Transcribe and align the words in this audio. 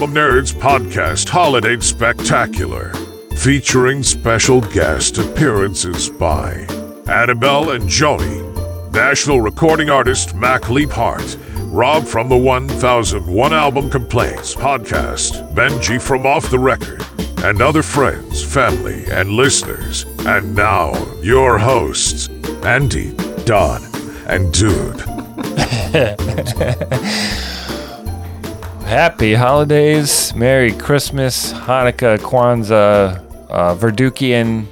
Album 0.00 0.16
Nerds 0.16 0.54
Podcast 0.54 1.28
Holiday 1.28 1.78
Spectacular, 1.80 2.94
featuring 3.36 4.02
special 4.02 4.62
guest 4.62 5.18
appearances 5.18 6.08
by 6.08 6.52
Annabelle 7.06 7.72
and 7.72 7.84
Joni, 7.84 8.92
national 8.94 9.42
recording 9.42 9.90
artist 9.90 10.34
Mac 10.34 10.62
Leaphart, 10.62 11.38
Rob 11.70 12.06
from 12.06 12.30
the 12.30 12.36
1001 12.38 13.52
Album 13.52 13.90
Complaints 13.90 14.54
podcast, 14.54 15.52
Benji 15.52 16.00
from 16.00 16.24
Off 16.24 16.48
the 16.48 16.58
Record, 16.58 17.04
and 17.44 17.60
other 17.60 17.82
friends, 17.82 18.42
family, 18.42 19.04
and 19.10 19.28
listeners. 19.28 20.06
And 20.20 20.54
now, 20.54 20.94
your 21.20 21.58
hosts, 21.58 22.30
Andy, 22.64 23.12
Don, 23.44 23.82
and 24.26 24.50
Dude. 24.50 25.04
Happy 28.90 29.34
holidays, 29.34 30.34
Merry 30.34 30.72
Christmas, 30.72 31.52
Hanukkah, 31.52 32.18
Kwanzaa, 32.18 33.24
uh, 33.48 33.76
Verdukian, 33.76 34.66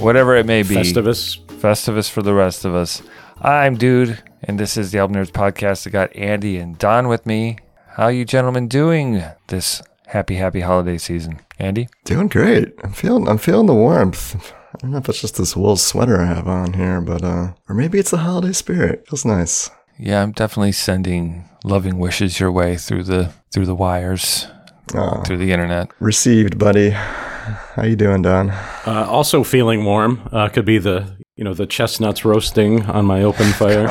whatever 0.00 0.34
it 0.34 0.44
may 0.44 0.64
be. 0.64 0.74
Festivus. 0.74 1.38
Festivus 1.60 2.10
for 2.10 2.20
the 2.20 2.34
rest 2.34 2.64
of 2.64 2.74
us. 2.74 3.00
I'm 3.40 3.76
Dude, 3.76 4.20
and 4.42 4.58
this 4.58 4.76
is 4.76 4.90
the 4.90 4.98
Album 4.98 5.18
Nerds 5.18 5.30
Podcast. 5.30 5.86
I 5.86 5.90
got 5.90 6.16
Andy 6.16 6.56
and 6.56 6.78
Don 6.78 7.06
with 7.06 7.24
me. 7.26 7.58
How 7.90 8.08
you 8.08 8.24
gentlemen 8.24 8.66
doing 8.66 9.22
this 9.46 9.82
happy, 10.08 10.34
happy 10.34 10.62
holiday 10.62 10.98
season? 10.98 11.38
Andy? 11.60 11.88
Doing 12.04 12.26
great. 12.26 12.74
I'm 12.82 12.92
feeling 12.92 13.28
I'm 13.28 13.38
feeling 13.38 13.66
the 13.66 13.74
warmth. 13.74 14.52
I 14.74 14.78
don't 14.78 14.90
know 14.90 14.98
if 14.98 15.08
it's 15.08 15.20
just 15.20 15.36
this 15.36 15.54
wool 15.54 15.76
sweater 15.76 16.20
I 16.20 16.24
have 16.24 16.48
on 16.48 16.72
here, 16.72 17.00
but 17.00 17.22
uh 17.22 17.52
or 17.68 17.76
maybe 17.76 18.00
it's 18.00 18.10
the 18.10 18.18
holiday 18.18 18.52
spirit. 18.52 19.06
Feels 19.08 19.24
nice. 19.24 19.70
Yeah, 20.02 20.22
I'm 20.22 20.32
definitely 20.32 20.72
sending 20.72 21.44
loving 21.62 21.98
wishes 21.98 22.40
your 22.40 22.50
way 22.50 22.76
through 22.76 23.04
the 23.04 23.32
through 23.52 23.66
the 23.66 23.74
wires, 23.74 24.46
Oh, 24.94 25.22
through 25.24 25.36
the 25.38 25.52
internet. 25.52 25.90
received, 26.00 26.58
buddy. 26.58 26.90
How 26.90 27.82
you 27.84 27.96
doing, 27.96 28.22
Don? 28.22 28.50
Uh, 28.50 29.06
also 29.08 29.44
feeling 29.44 29.84
warm. 29.84 30.26
Uh, 30.32 30.48
could 30.48 30.64
be 30.64 30.78
the 30.78 31.16
you 31.36 31.44
know 31.44 31.52
the 31.54 31.66
chestnuts 31.66 32.24
roasting 32.24 32.82
on 32.86 33.04
my 33.04 33.22
open 33.22 33.52
fire. 33.52 33.88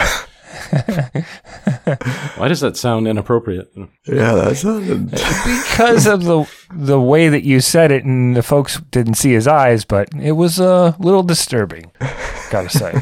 Why 2.38 2.48
does 2.48 2.60
that 2.62 2.76
sound 2.76 3.08
inappropriate? 3.08 3.72
Yeah, 4.08 4.34
that 4.34 4.58
sounded 4.58 5.12
because 5.12 6.08
of 6.08 6.24
the 6.24 6.46
the 6.74 7.00
way 7.00 7.30
that 7.30 7.44
you 7.44 7.60
said 7.62 7.92
it, 7.92 8.04
and 8.04 8.36
the 8.36 8.44
folks 8.44 8.80
didn't 8.92 9.14
see 9.16 9.32
his 9.32 9.48
eyes, 9.48 9.86
but 9.86 10.10
it 10.20 10.34
was 10.34 10.60
a 10.60 10.96
little 11.00 11.24
disturbing. 11.24 11.92
Gotta 12.50 12.70
say. 12.70 12.94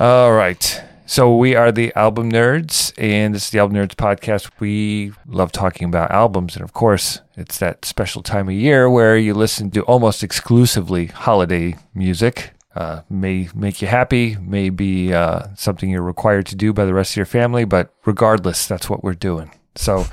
All 0.00 0.32
right. 0.32 0.82
So 1.08 1.36
we 1.36 1.54
are 1.54 1.70
the 1.70 1.94
album 1.94 2.32
nerds, 2.32 2.92
and 2.98 3.32
this 3.32 3.44
is 3.44 3.50
the 3.50 3.60
album 3.60 3.76
nerds 3.76 3.94
podcast. 3.94 4.50
We 4.58 5.12
love 5.24 5.52
talking 5.52 5.86
about 5.86 6.10
albums, 6.10 6.56
and 6.56 6.64
of 6.64 6.72
course, 6.72 7.20
it's 7.36 7.60
that 7.60 7.84
special 7.84 8.24
time 8.24 8.48
of 8.48 8.54
year 8.56 8.90
where 8.90 9.16
you 9.16 9.32
listen 9.32 9.70
to 9.70 9.82
almost 9.82 10.24
exclusively 10.24 11.06
holiday 11.06 11.76
music. 11.94 12.54
Uh, 12.74 13.02
may 13.08 13.48
make 13.54 13.80
you 13.80 13.86
happy, 13.86 14.36
may 14.40 14.68
be 14.68 15.14
uh, 15.14 15.46
something 15.54 15.90
you're 15.90 16.02
required 16.02 16.46
to 16.46 16.56
do 16.56 16.72
by 16.72 16.84
the 16.84 16.92
rest 16.92 17.12
of 17.12 17.16
your 17.18 17.24
family, 17.24 17.64
but 17.64 17.94
regardless, 18.04 18.66
that's 18.66 18.90
what 18.90 19.04
we're 19.04 19.14
doing. 19.14 19.52
So. 19.76 20.06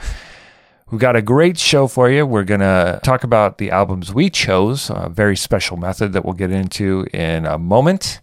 We've 0.92 1.02
got 1.02 1.16
a 1.16 1.24
great 1.24 1.58
show 1.58 1.88
for 1.88 2.08
you. 2.08 2.24
We're 2.24 2.44
going 2.44 2.60
to 2.60 3.00
talk 3.02 3.24
about 3.24 3.58
the 3.58 3.72
albums 3.72 4.14
we 4.14 4.30
chose, 4.30 4.92
a 4.92 5.10
very 5.10 5.36
special 5.36 5.76
method 5.76 6.14
that 6.14 6.24
we'll 6.24 6.36
get 6.36 6.52
into 6.52 7.08
in 7.12 7.48
a 7.48 7.58
moment. 7.58 8.20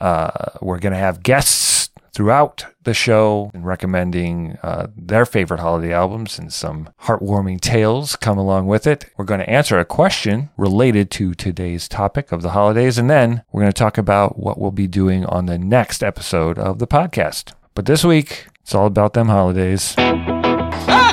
Uh, 0.00 0.30
we're 0.60 0.78
going 0.78 0.92
to 0.92 0.98
have 1.00 1.24
guests 1.24 1.71
throughout 2.12 2.66
the 2.84 2.94
show 2.94 3.50
and 3.54 3.64
recommending 3.64 4.58
uh, 4.62 4.88
their 4.96 5.24
favorite 5.24 5.60
holiday 5.60 5.92
albums 5.92 6.38
and 6.38 6.52
some 6.52 6.90
heartwarming 7.02 7.60
tales 7.60 8.16
come 8.16 8.38
along 8.38 8.66
with 8.66 8.86
it. 8.86 9.06
We're 9.16 9.24
going 9.24 9.40
to 9.40 9.50
answer 9.50 9.78
a 9.78 9.84
question 9.84 10.50
related 10.56 11.10
to 11.12 11.34
today's 11.34 11.88
topic 11.88 12.32
of 12.32 12.42
the 12.42 12.50
holidays, 12.50 12.98
and 12.98 13.08
then 13.08 13.42
we're 13.52 13.62
going 13.62 13.72
to 13.72 13.78
talk 13.78 13.98
about 13.98 14.38
what 14.38 14.58
we'll 14.58 14.70
be 14.70 14.86
doing 14.86 15.24
on 15.26 15.46
the 15.46 15.58
next 15.58 16.02
episode 16.02 16.58
of 16.58 16.78
the 16.78 16.86
podcast. 16.86 17.52
But 17.74 17.86
this 17.86 18.04
week, 18.04 18.46
it's 18.60 18.74
all 18.74 18.86
about 18.86 19.14
them 19.14 19.28
holidays. 19.28 19.94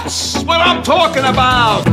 That's 0.09 0.43
what 0.43 0.59
I'm 0.59 0.81
talking 0.81 1.23
about! 1.23 1.83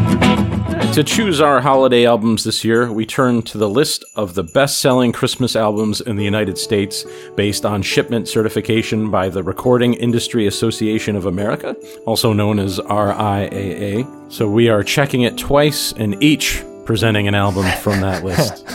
To 0.94 1.04
choose 1.04 1.38
our 1.42 1.60
holiday 1.60 2.06
albums 2.06 2.44
this 2.44 2.64
year, 2.64 2.90
we 2.90 3.04
turn 3.04 3.42
to 3.42 3.58
the 3.58 3.68
list 3.68 4.06
of 4.14 4.32
the 4.32 4.42
best 4.42 4.80
selling 4.80 5.12
Christmas 5.12 5.54
albums 5.54 6.00
in 6.00 6.16
the 6.16 6.24
United 6.24 6.56
States 6.56 7.04
based 7.34 7.66
on 7.66 7.82
shipment 7.82 8.26
certification 8.26 9.10
by 9.10 9.28
the 9.28 9.42
Recording 9.42 9.92
Industry 9.92 10.46
Association 10.46 11.14
of 11.14 11.26
America, 11.26 11.76
also 12.06 12.32
known 12.32 12.58
as 12.58 12.78
RIAA. 12.78 14.32
So 14.32 14.48
we 14.48 14.70
are 14.70 14.82
checking 14.82 15.20
it 15.20 15.36
twice 15.36 15.92
and 15.92 16.16
each 16.22 16.64
presenting 16.86 17.28
an 17.28 17.34
album 17.34 17.66
from 17.82 18.00
that 18.00 18.24
list. 18.24 18.66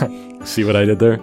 See 0.46 0.62
what 0.62 0.76
I 0.76 0.84
did 0.84 1.00
there? 1.00 1.20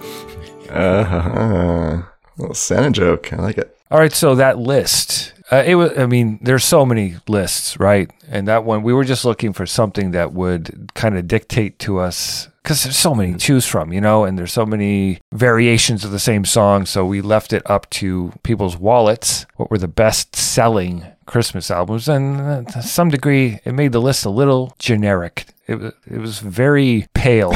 uh, 0.70 2.02
little 2.38 2.54
Santa 2.54 2.92
joke. 2.92 3.32
I 3.32 3.38
like 3.38 3.58
it. 3.58 3.79
All 3.92 3.98
right, 3.98 4.14
so 4.14 4.36
that 4.36 4.60
list, 4.60 5.34
uh, 5.52 5.64
it 5.66 5.74
was. 5.74 5.98
I 5.98 6.06
mean, 6.06 6.38
there's 6.44 6.64
so 6.64 6.86
many 6.86 7.16
lists, 7.28 7.80
right? 7.80 8.12
And 8.28 8.48
that 8.48 8.64
one, 8.64 8.84
we 8.84 8.94
were 8.94 9.04
just 9.04 9.26
looking 9.26 9.52
for 9.52 9.66
something 9.66 10.12
that 10.12 10.32
would 10.32 10.92
kind 10.94 11.18
of 11.18 11.28
dictate 11.28 11.80
to 11.80 11.98
us 11.98 12.50
because 12.62 12.84
there's 12.84 12.98
so 12.98 13.16
many 13.16 13.34
to 13.34 13.40
choose 13.40 13.66
from, 13.66 13.92
you 13.92 14.00
know, 14.00 14.26
and 14.26 14.38
there's 14.38 14.54
so 14.54 14.64
many 14.64 15.20
variations 15.32 16.06
of 16.06 16.12
the 16.12 16.20
same 16.20 16.46
song. 16.46 16.86
So 16.86 17.04
we 17.04 17.22
left 17.22 17.52
it 17.52 17.68
up 17.68 17.90
to 17.92 18.32
people's 18.44 18.78
wallets. 18.78 19.48
What 19.56 19.72
were 19.72 19.80
the 19.80 19.88
best-selling 19.88 21.08
Christmas 21.26 21.72
albums? 21.72 22.08
And 22.08 22.40
uh, 22.40 22.72
to 22.74 22.84
some 22.84 23.10
degree, 23.10 23.60
it 23.66 23.72
made 23.74 23.92
the 23.92 24.02
list 24.02 24.24
a 24.24 24.30
little 24.30 24.76
generic. 24.78 25.48
It 25.66 25.80
was. 25.80 25.94
It 26.06 26.20
was 26.20 26.40
very 26.40 27.08
pale, 27.16 27.54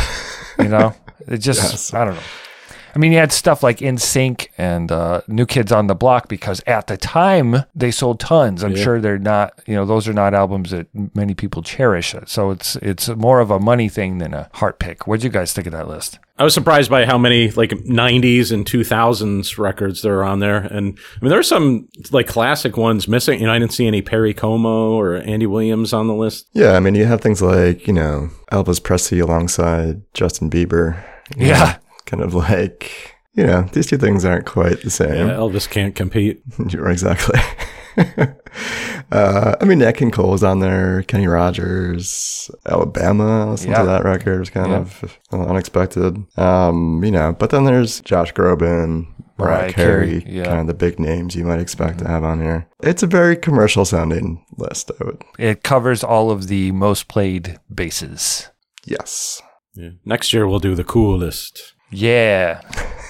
you 0.57 0.67
know. 0.67 0.95
It 1.27 1.37
just. 1.37 1.61
Yes. 1.73 1.93
I 1.93 2.05
don't 2.05 2.15
know. 2.15 2.21
I 2.95 2.99
mean, 2.99 3.11
you 3.11 3.17
had 3.17 3.31
stuff 3.31 3.63
like 3.63 3.79
NSYNC 3.79 4.47
and 4.57 4.91
uh, 4.91 5.21
New 5.27 5.45
Kids 5.45 5.71
on 5.71 5.87
the 5.87 5.95
Block 5.95 6.27
because 6.27 6.61
at 6.67 6.87
the 6.87 6.97
time 6.97 7.63
they 7.73 7.89
sold 7.91 8.19
tons. 8.19 8.63
I'm 8.63 8.75
Yeah. 8.75 8.83
sure 8.83 9.01
they're 9.01 9.17
not, 9.17 9.59
you 9.65 9.75
know, 9.75 9.85
those 9.85 10.07
are 10.07 10.13
not 10.13 10.33
albums 10.33 10.71
that 10.71 10.87
many 11.15 11.33
people 11.33 11.61
cherish. 11.63 12.13
So 12.27 12.51
it's 12.51 12.75
it's 12.77 13.09
more 13.09 13.39
of 13.39 13.49
a 13.51 13.59
money 13.59 13.89
thing 13.89 14.19
than 14.19 14.33
a 14.33 14.49
heart 14.53 14.79
pick. 14.79 15.07
What'd 15.07 15.23
you 15.23 15.29
guys 15.29 15.53
think 15.53 15.65
of 15.67 15.73
that 15.73 15.87
list? 15.87 16.19
I 16.37 16.43
was 16.43 16.53
surprised 16.53 16.89
by 16.89 17.05
how 17.05 17.17
many 17.17 17.51
like 17.51 17.69
90s 17.71 18.51
and 18.51 18.65
2000s 18.65 19.57
records 19.59 20.01
there 20.01 20.19
are 20.19 20.23
on 20.23 20.39
there. 20.39 20.57
And 20.57 20.97
I 20.97 21.17
mean, 21.21 21.29
there 21.29 21.39
are 21.39 21.43
some 21.43 21.87
like 22.11 22.27
classic 22.27 22.75
ones 22.77 23.07
missing. 23.07 23.39
You 23.39 23.47
know, 23.47 23.53
I 23.53 23.59
didn't 23.59 23.73
see 23.73 23.87
any 23.87 24.01
Perry 24.01 24.33
Como 24.33 24.91
or 24.99 25.15
Andy 25.17 25.45
Williams 25.45 25.93
on 25.93 26.07
the 26.07 26.15
list. 26.15 26.47
Yeah, 26.53 26.71
I 26.73 26.79
mean 26.79 26.95
you 26.95 27.05
have 27.05 27.21
things 27.21 27.41
like, 27.41 27.87
you 27.87 27.93
know, 27.93 28.29
Elvis 28.51 28.81
Presley 28.83 29.19
alongside 29.19 30.01
Justin 30.13 30.49
Bieber. 30.49 31.01
you 31.37 31.47
Yeah. 31.47 31.77
Kind 32.05 32.21
of 32.23 32.33
like 32.33 33.15
you 33.35 33.45
know, 33.47 33.63
these 33.73 33.87
two 33.87 33.97
things 33.97 34.23
aren't 34.25 34.45
quite 34.45 34.81
the 34.83 34.91
same. 34.91 35.27
Yeah, 35.27 35.33
Elvis 35.33 35.67
can't 35.69 35.95
compete. 35.95 36.43
You're 36.69 36.89
exactly. 36.91 37.39
uh, 39.11 39.55
I 39.59 39.65
mean, 39.65 39.79
Nat 39.79 39.93
King 39.93 40.11
Cole 40.11 40.31
was 40.31 40.43
on 40.43 40.59
there. 40.59 41.01
Kenny 41.03 41.27
Rogers, 41.27 42.49
Alabama. 42.65 43.51
Listen 43.51 43.71
Yeah. 43.71 43.79
to 43.79 43.85
that 43.87 44.03
record. 44.03 44.35
It 44.35 44.39
was 44.39 44.49
kind 44.49 44.69
Yeah. 44.71 44.77
of 44.77 45.19
unexpected. 45.31 46.17
Um, 46.37 47.03
you 47.03 47.11
know, 47.11 47.33
but 47.37 47.49
then 47.49 47.65
there's 47.65 48.01
Josh 48.01 48.33
Groban, 48.33 49.07
Mariah, 49.37 49.57
Mariah 49.61 49.73
Carey, 49.73 50.21
Carey, 50.21 50.25
yeah. 50.37 50.45
kind 50.45 50.59
of 50.59 50.67
the 50.67 50.73
big 50.73 50.99
names 50.99 51.35
you 51.35 51.43
might 51.43 51.59
expect 51.59 51.99
to 51.99 52.07
have 52.07 52.23
on 52.23 52.39
here. 52.41 52.67
It's 52.81 53.03
a 53.03 53.07
very 53.07 53.35
commercial 53.35 53.85
sounding 53.85 54.45
list. 54.57 54.91
I 55.01 55.05
would, 55.05 55.23
It 55.39 55.63
covers 55.63 56.03
all 56.03 56.29
of 56.29 56.47
the 56.47 56.71
most 56.71 57.07
played 57.07 57.59
bases. 57.73 58.49
yes. 58.85 59.41
Yeah. 59.75 59.89
Next 60.05 60.33
year 60.33 60.47
we'll 60.47 60.59
do 60.59 60.75
the 60.75 60.83
cool 60.83 61.17
list. 61.17 61.73
Yeah, 61.91 62.61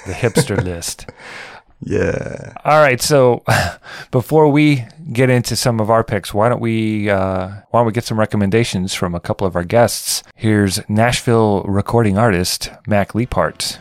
the 0.06 0.14
hipster 0.14 0.62
list. 0.64 1.10
Yeah. 1.86 2.54
All 2.64 2.80
right, 2.80 3.02
so 3.02 3.44
before 4.12 4.50
we 4.50 4.86
get 5.12 5.30
into 5.30 5.56
some 5.56 5.80
of 5.80 5.90
our 5.90 6.04
picks, 6.04 6.34
why 6.34 6.48
don't 6.50 6.62
we 6.62 7.10
uh, 7.10 7.48
why 7.48 7.80
don't 7.80 7.86
we 7.86 7.92
get 7.92 8.06
some 8.06 8.20
recommendations 8.20 8.94
from 8.94 9.14
a 9.16 9.20
couple 9.20 9.46
of 9.46 9.56
our 9.56 9.64
guests? 9.66 10.24
Here's 10.36 10.88
Nashville 10.90 11.64
recording 11.64 12.18
artist 12.18 12.70
Mac 12.88 13.12
Leaphart. 13.14 13.80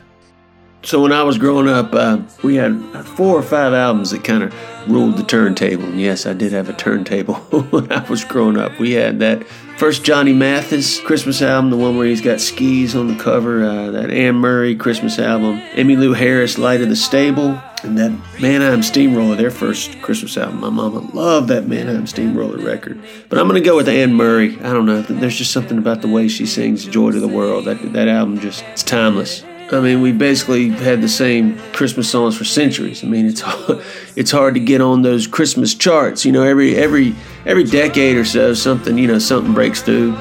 So 0.85 1.01
when 1.01 1.13
I 1.13 1.23
was 1.23 1.39
growing 1.39 1.69
up, 1.69 1.95
uh, 1.95 2.19
we 2.43 2.57
had 2.57 2.77
four 3.17 3.39
or 3.39 3.43
five 3.43 3.73
albums 3.73 4.11
that 4.11 4.25
kind 4.25 4.43
of 4.43 4.91
ruled 4.91 5.17
the 5.17 5.23
turntable. 5.23 5.85
And 5.85 6.01
yes, 6.01 6.27
I 6.27 6.33
did 6.33 6.51
have 6.53 6.69
a 6.69 6.73
turntable 6.73 7.35
when 7.71 7.93
I 7.93 8.03
was 8.09 8.25
growing 8.25 8.59
up. 8.59 8.77
We 8.81 8.93
had 8.93 9.21
that 9.21 9.47
first 9.77 10.05
Johnny 10.05 10.33
Mathis 10.33 11.01
Christmas 11.01 11.43
album, 11.43 11.71
the 11.71 11.77
one 11.77 11.97
where 11.97 12.07
he's 12.07 12.21
got 12.21 12.41
skis 12.41 12.95
on 12.95 13.09
the 13.09 13.23
cover. 13.23 13.65
Uh, 13.65 13.91
that 13.91 14.11
Anne 14.11 14.37
Murray 14.37 14.75
Christmas 14.75 15.19
album, 15.19 15.61
Emmylou 15.73 16.17
Harris 16.17 16.59
Light 16.59 16.81
of 16.81 16.89
the 16.89 16.97
Stable, 16.97 17.61
and 17.83 17.99
that 17.99 18.13
Mannheim 18.41 18.83
Steamroller, 18.83 19.37
their 19.37 19.51
first 19.51 20.01
Christmas 20.03 20.37
album. 20.37 20.61
My 20.61 20.71
mama 20.71 21.01
loved 21.15 21.49
that 21.49 21.67
Mannheim 21.67 22.07
Steamroller 22.07 22.59
record. 22.59 23.01
But 23.29 23.39
I'm 23.39 23.47
gonna 23.47 23.61
go 23.61 23.77
with 23.77 23.89
Anne 23.89 24.15
Murray. 24.15 24.59
I 24.61 24.73
don't 24.73 24.87
know. 24.87 25.03
There's 25.03 25.37
just 25.37 25.53
something 25.53 25.79
about 25.79 26.03
the 26.03 26.09
way 26.09 26.29
she 26.29 26.47
sings 26.47 26.87
"Joy 26.87 27.11
to 27.11 27.21
the 27.21 27.29
World." 27.29 27.65
That 27.65 27.93
that 27.93 28.09
album 28.09 28.39
just 28.41 28.65
it's 28.73 28.83
timeless. 28.83 29.45
I 29.73 29.81
mean, 29.81 30.03
we 30.03 30.13
basically 30.13 30.69
had 30.69 31.01
the 31.01 31.09
same 31.09 31.59
Christmas 31.73 32.11
songs 32.11 32.37
for 32.37 32.45
centuries. 32.45 33.03
I 33.03 33.07
mean, 33.07 33.27
it's 33.27 33.43
it's 34.17 34.31
hard 34.31 34.55
to 34.55 34.61
get 34.61 34.81
on 34.81 35.03
those 35.03 35.27
Christmas 35.27 35.75
charts. 35.75 36.25
You 36.25 36.33
know, 36.33 36.43
every 36.43 36.77
every 36.77 37.15
every 37.47 37.65
decade 37.65 38.17
or 38.17 38.25
so, 38.25 38.53
something 38.53 38.99
you 38.99 39.07
know 39.07 39.19
something 39.19 39.55
breaks 39.55 39.83
through. 39.83 40.13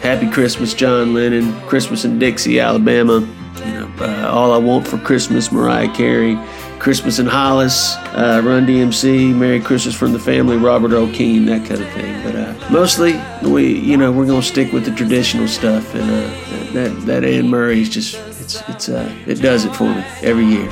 Happy 0.00 0.30
Christmas, 0.30 0.72
John 0.72 1.12
Lennon, 1.12 1.52
Christmas 1.62 2.06
in 2.06 2.18
Dixie, 2.18 2.58
Alabama, 2.58 3.20
you 3.56 3.72
know, 3.72 3.92
uh, 4.00 4.30
All 4.32 4.50
I 4.52 4.56
Want 4.56 4.88
for 4.88 4.96
Christmas, 4.96 5.52
Mariah 5.52 5.92
Carey, 5.94 6.38
Christmas 6.78 7.18
in 7.18 7.26
Hollis, 7.26 7.96
uh, 8.14 8.40
Run 8.42 8.66
DMC, 8.66 9.34
Merry 9.34 9.60
Christmas 9.60 9.94
from 9.94 10.14
the 10.14 10.18
Family, 10.18 10.56
Robert 10.56 10.92
Earl 10.92 11.12
Keen, 11.12 11.44
that 11.46 11.68
kind 11.68 11.82
of 11.82 11.90
thing. 11.90 12.22
But 12.24 12.34
uh, 12.34 12.70
mostly, 12.70 13.20
we, 13.42 13.78
you 13.78 13.98
know, 13.98 14.10
we're 14.10 14.24
gonna 14.24 14.40
stick 14.40 14.72
with 14.72 14.86
the 14.86 14.94
traditional 14.94 15.48
stuff, 15.48 15.94
and 15.94 16.10
uh, 16.10 16.72
that 16.72 17.02
that 17.06 17.24
Anne 17.24 17.48
Murray's 17.48 17.90
just 17.90 18.29
it's 18.54 18.68
it's 18.68 18.88
uh, 18.88 19.14
it 19.26 19.40
does 19.40 19.64
it 19.64 19.74
for 19.74 19.84
me 19.84 20.02
every 20.22 20.44
year. 20.44 20.68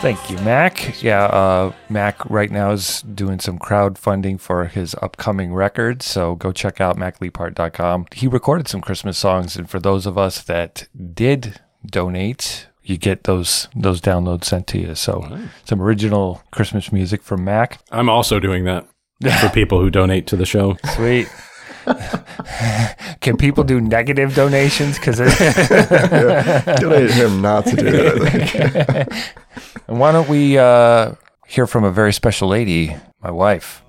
Thank 0.00 0.30
you, 0.30 0.38
Mac. 0.38 1.02
Yeah, 1.02 1.24
uh, 1.24 1.72
Mac 1.90 2.28
right 2.30 2.50
now 2.50 2.70
is 2.70 3.02
doing 3.02 3.38
some 3.38 3.58
crowdfunding 3.58 4.40
for 4.40 4.64
his 4.64 4.94
upcoming 5.02 5.52
record, 5.52 6.02
so 6.02 6.36
go 6.36 6.52
check 6.52 6.80
out 6.80 6.96
macleaphart.com. 6.96 8.06
He 8.14 8.26
recorded 8.26 8.66
some 8.66 8.80
Christmas 8.80 9.18
songs, 9.18 9.56
and 9.56 9.68
for 9.68 9.78
those 9.78 10.06
of 10.06 10.16
us 10.16 10.42
that 10.44 10.88
did 11.12 11.60
donate, 11.84 12.68
you 12.82 12.96
get 12.96 13.24
those 13.24 13.68
those 13.76 14.00
downloads 14.00 14.44
sent 14.44 14.66
to 14.68 14.78
you. 14.78 14.94
So 14.94 15.38
some 15.64 15.82
original 15.82 16.42
Christmas 16.50 16.90
music 16.92 17.22
from 17.22 17.44
Mac. 17.44 17.80
I'm 17.90 18.08
also 18.08 18.40
doing 18.40 18.64
that 18.64 18.86
for 19.40 19.50
people 19.50 19.80
who 19.80 19.90
donate 19.90 20.26
to 20.28 20.36
the 20.36 20.46
show. 20.46 20.76
Sweet. 20.94 21.28
Can 23.20 23.36
people 23.36 23.64
do 23.64 23.80
negative 23.80 24.34
donations? 24.34 24.98
Because 24.98 25.18
Donate 26.80 27.10
him 27.10 27.40
not 27.42 27.66
to 27.66 27.76
do 27.76 27.86
it. 27.86 28.22
I 28.22 29.04
think. 29.04 29.30
And 29.88 29.98
why 29.98 30.12
don't 30.12 30.28
we 30.28 30.58
uh, 30.58 31.14
hear 31.46 31.66
from 31.66 31.84
a 31.84 31.90
very 31.90 32.12
special 32.12 32.48
lady, 32.48 32.96
my 33.22 33.30
wife? 33.30 33.82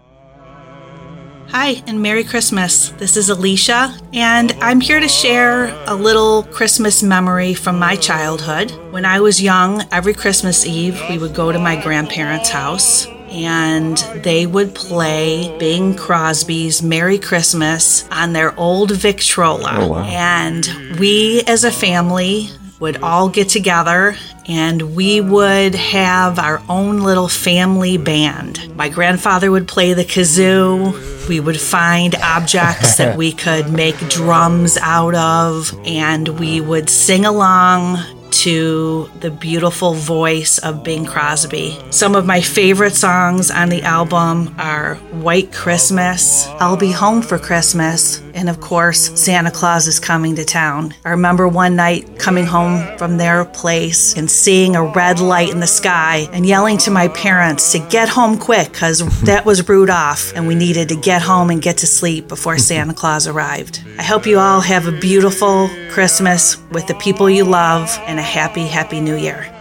Hi, 1.50 1.84
and 1.86 2.02
Merry 2.02 2.24
Christmas. 2.24 2.92
This 2.92 3.18
is 3.18 3.30
Alicia, 3.30 3.94
and 4.14 4.54
I'm 4.62 4.80
here 4.80 5.02
to 5.02 5.08
share 5.10 5.68
a 5.86 5.94
little 5.94 6.44
Christmas 6.44 7.04
memory 7.04 7.54
from 7.54 7.78
my 7.78 7.98
childhood. 7.98 8.72
When 8.92 9.04
I 9.04 9.20
was 9.20 9.42
young, 9.42 9.84
every 9.92 10.14
Christmas 10.14 10.66
Eve, 10.66 11.02
we 11.10 11.18
would 11.18 11.36
go 11.36 11.52
to 11.52 11.60
my 11.60 11.76
grandparents' 11.82 12.50
house 12.50 13.06
and 13.32 13.98
they 14.24 14.46
would 14.46 14.76
play 14.76 15.56
Bing 15.58 15.96
Crosby's 15.96 16.84
Merry 16.84 17.18
Christmas 17.18 18.08
on 18.10 18.34
their 18.34 18.58
old 18.60 18.92
Victrola. 18.92 19.78
Oh, 19.80 19.88
wow. 19.88 20.04
And 20.04 21.00
we 21.00 21.42
as 21.48 21.64
a 21.64 21.72
family 21.72 22.50
would 22.80 22.98
all 22.98 23.30
get 23.30 23.48
together 23.48 24.18
and 24.48 24.96
we 24.96 25.22
would 25.22 25.76
have 25.76 26.40
our 26.40 26.62
own 26.68 27.02
little 27.02 27.28
family 27.28 27.98
band. 27.98 28.76
My 28.76 28.90
grandfather 28.90 29.52
would 29.52 29.68
play 29.68 29.94
the 29.94 30.04
kazoo. 30.04 31.30
We 31.30 31.40
would 31.40 31.60
find 31.60 32.16
objects 32.16 32.98
that 32.98 33.18
we 33.20 33.32
could 33.32 33.72
make 33.72 33.98
drums 34.10 34.78
out 34.78 35.16
of, 35.16 35.80
and 35.86 36.28
we 36.40 36.60
would 36.60 36.90
sing 36.90 37.24
along 37.26 38.00
to 38.32 39.10
the 39.20 39.32
beautiful 39.32 39.94
voice 39.94 40.58
of 40.60 40.84
Bing 40.84 41.06
Crosby. 41.06 41.78
Some 41.90 42.16
of 42.16 42.26
my 42.26 42.42
favorite 42.42 42.96
songs 42.96 43.52
on 43.52 43.70
the 43.70 43.84
album 43.84 44.56
are 44.58 44.96
White 45.12 45.52
Christmas, 45.52 46.48
I'll 46.60 46.78
Be 46.78 46.92
Home 46.92 47.22
for 47.22 47.38
Christmas, 47.38 48.22
and 48.34 48.50
of 48.50 48.60
course, 48.60 49.20
Santa 49.20 49.52
Claus 49.52 49.88
is 49.88 50.00
Coming 50.00 50.36
to 50.36 50.46
Town. 50.46 50.94
I 51.06 51.10
remember 51.10 51.48
one 51.48 51.76
night 51.76 52.20
coming 52.20 52.46
home 52.46 52.98
from 52.98 53.18
their 53.18 53.46
place 53.46 54.16
and 54.18 54.30
seeing 54.30 54.76
a 54.76 54.84
red 54.84 55.20
light 55.20 55.50
in 55.50 55.60
the 55.60 55.68
sky 55.68 56.28
and 56.32 56.46
yelling 56.46 56.78
to 56.80 56.92
my 56.92 57.08
parents 57.10 57.72
to 57.72 57.80
get 57.80 58.10
home 58.10 58.38
quick 58.38 58.72
because 58.72 59.00
that 59.26 59.46
was 59.46 59.68
Rudolph 59.68 60.34
and 60.36 60.48
we 60.48 60.56
needed 60.56 60.90
to 60.90 60.96
get 60.96 61.22
home 61.22 61.50
and 61.50 61.62
get 61.62 61.78
to 61.78 61.88
sleep 61.88 62.28
before 62.28 62.58
Santa 62.70 62.94
Claus 62.94 63.28
arrived. 63.28 63.84
I 63.98 64.04
hope 64.04 64.26
you 64.26 64.40
all 64.40 64.62
have 64.62 64.88
a 64.88 65.00
beautiful 65.00 65.70
Christmas 65.90 66.58
with 66.72 66.88
the 66.88 66.96
people 66.96 67.30
you 67.30 67.44
love 67.44 67.90
and 68.06 68.20
a 68.20 68.24
happy, 68.24 68.66
happy 68.66 69.00
new 69.00 69.16
year. 69.16 69.52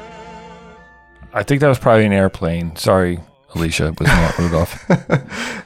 I 1.32 1.42
think 1.42 1.60
that 1.60 1.68
was 1.68 1.78
probably 1.78 2.06
an 2.06 2.12
airplane. 2.12 2.74
Sorry, 2.76 3.20
Alicia, 3.54 3.88
it 3.88 4.00
was 4.00 4.08
not 4.08 4.38
Rudolph. 4.38 4.86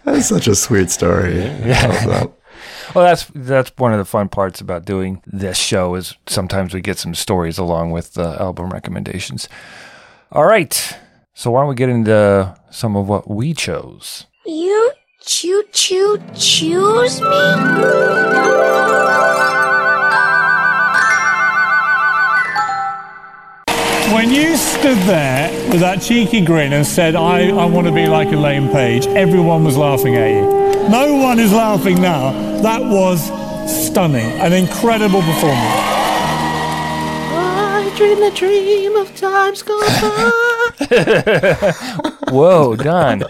That's 0.04 0.28
such 0.28 0.46
a 0.46 0.54
sweet 0.54 0.90
story. 0.90 1.42
I 1.42 1.86
love 1.86 2.06
that. 2.08 2.32
Well, 2.94 3.04
that's 3.04 3.24
that's 3.34 3.72
one 3.76 3.92
of 3.92 3.98
the 3.98 4.04
fun 4.04 4.28
parts 4.28 4.60
about 4.60 4.84
doing 4.84 5.20
this 5.26 5.58
show 5.58 5.96
is 5.96 6.14
sometimes 6.28 6.72
we 6.72 6.80
get 6.80 6.98
some 6.98 7.14
stories 7.14 7.58
along 7.58 7.90
with 7.90 8.14
the 8.14 8.40
album 8.40 8.70
recommendations. 8.70 9.48
All 10.30 10.44
right, 10.44 10.96
so 11.34 11.50
why 11.50 11.62
don't 11.62 11.70
we 11.70 11.74
get 11.74 11.88
into 11.88 12.56
some 12.70 12.96
of 12.96 13.08
what 13.08 13.28
we 13.28 13.52
chose? 13.52 14.26
You 14.46 14.92
choo 15.20 15.64
choo 15.72 16.22
choose 16.34 17.20
me? 17.20 19.23
When 24.14 24.30
you 24.30 24.56
stood 24.56 24.96
there 25.08 25.50
with 25.70 25.80
that 25.80 26.00
cheeky 26.00 26.40
grin 26.40 26.72
and 26.72 26.86
said, 26.86 27.16
I, 27.16 27.48
I 27.48 27.64
want 27.64 27.88
to 27.88 27.92
be 27.92 28.06
like 28.06 28.28
Elaine 28.28 28.68
Paige, 28.68 29.08
everyone 29.08 29.64
was 29.64 29.76
laughing 29.76 30.14
at 30.14 30.28
you. 30.28 30.88
No 30.88 31.16
one 31.16 31.40
is 31.40 31.52
laughing 31.52 32.00
now. 32.00 32.30
That 32.62 32.80
was 32.80 33.20
stunning. 33.68 34.30
An 34.40 34.52
incredible 34.52 35.20
performance. 35.20 35.80
I 37.32 37.92
dream 37.96 38.20
the 38.20 38.30
dream 38.30 38.94
of 38.94 39.14
times 39.16 39.62
gone 39.62 39.80
by. 40.78 41.72
Whoa, 42.30 42.76
Don, 42.76 43.24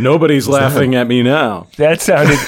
Nobody's 0.00 0.48
laughing 0.48 0.96
at 0.96 1.06
me 1.06 1.22
now. 1.22 1.68
that 1.76 2.00
sounded 2.00 2.38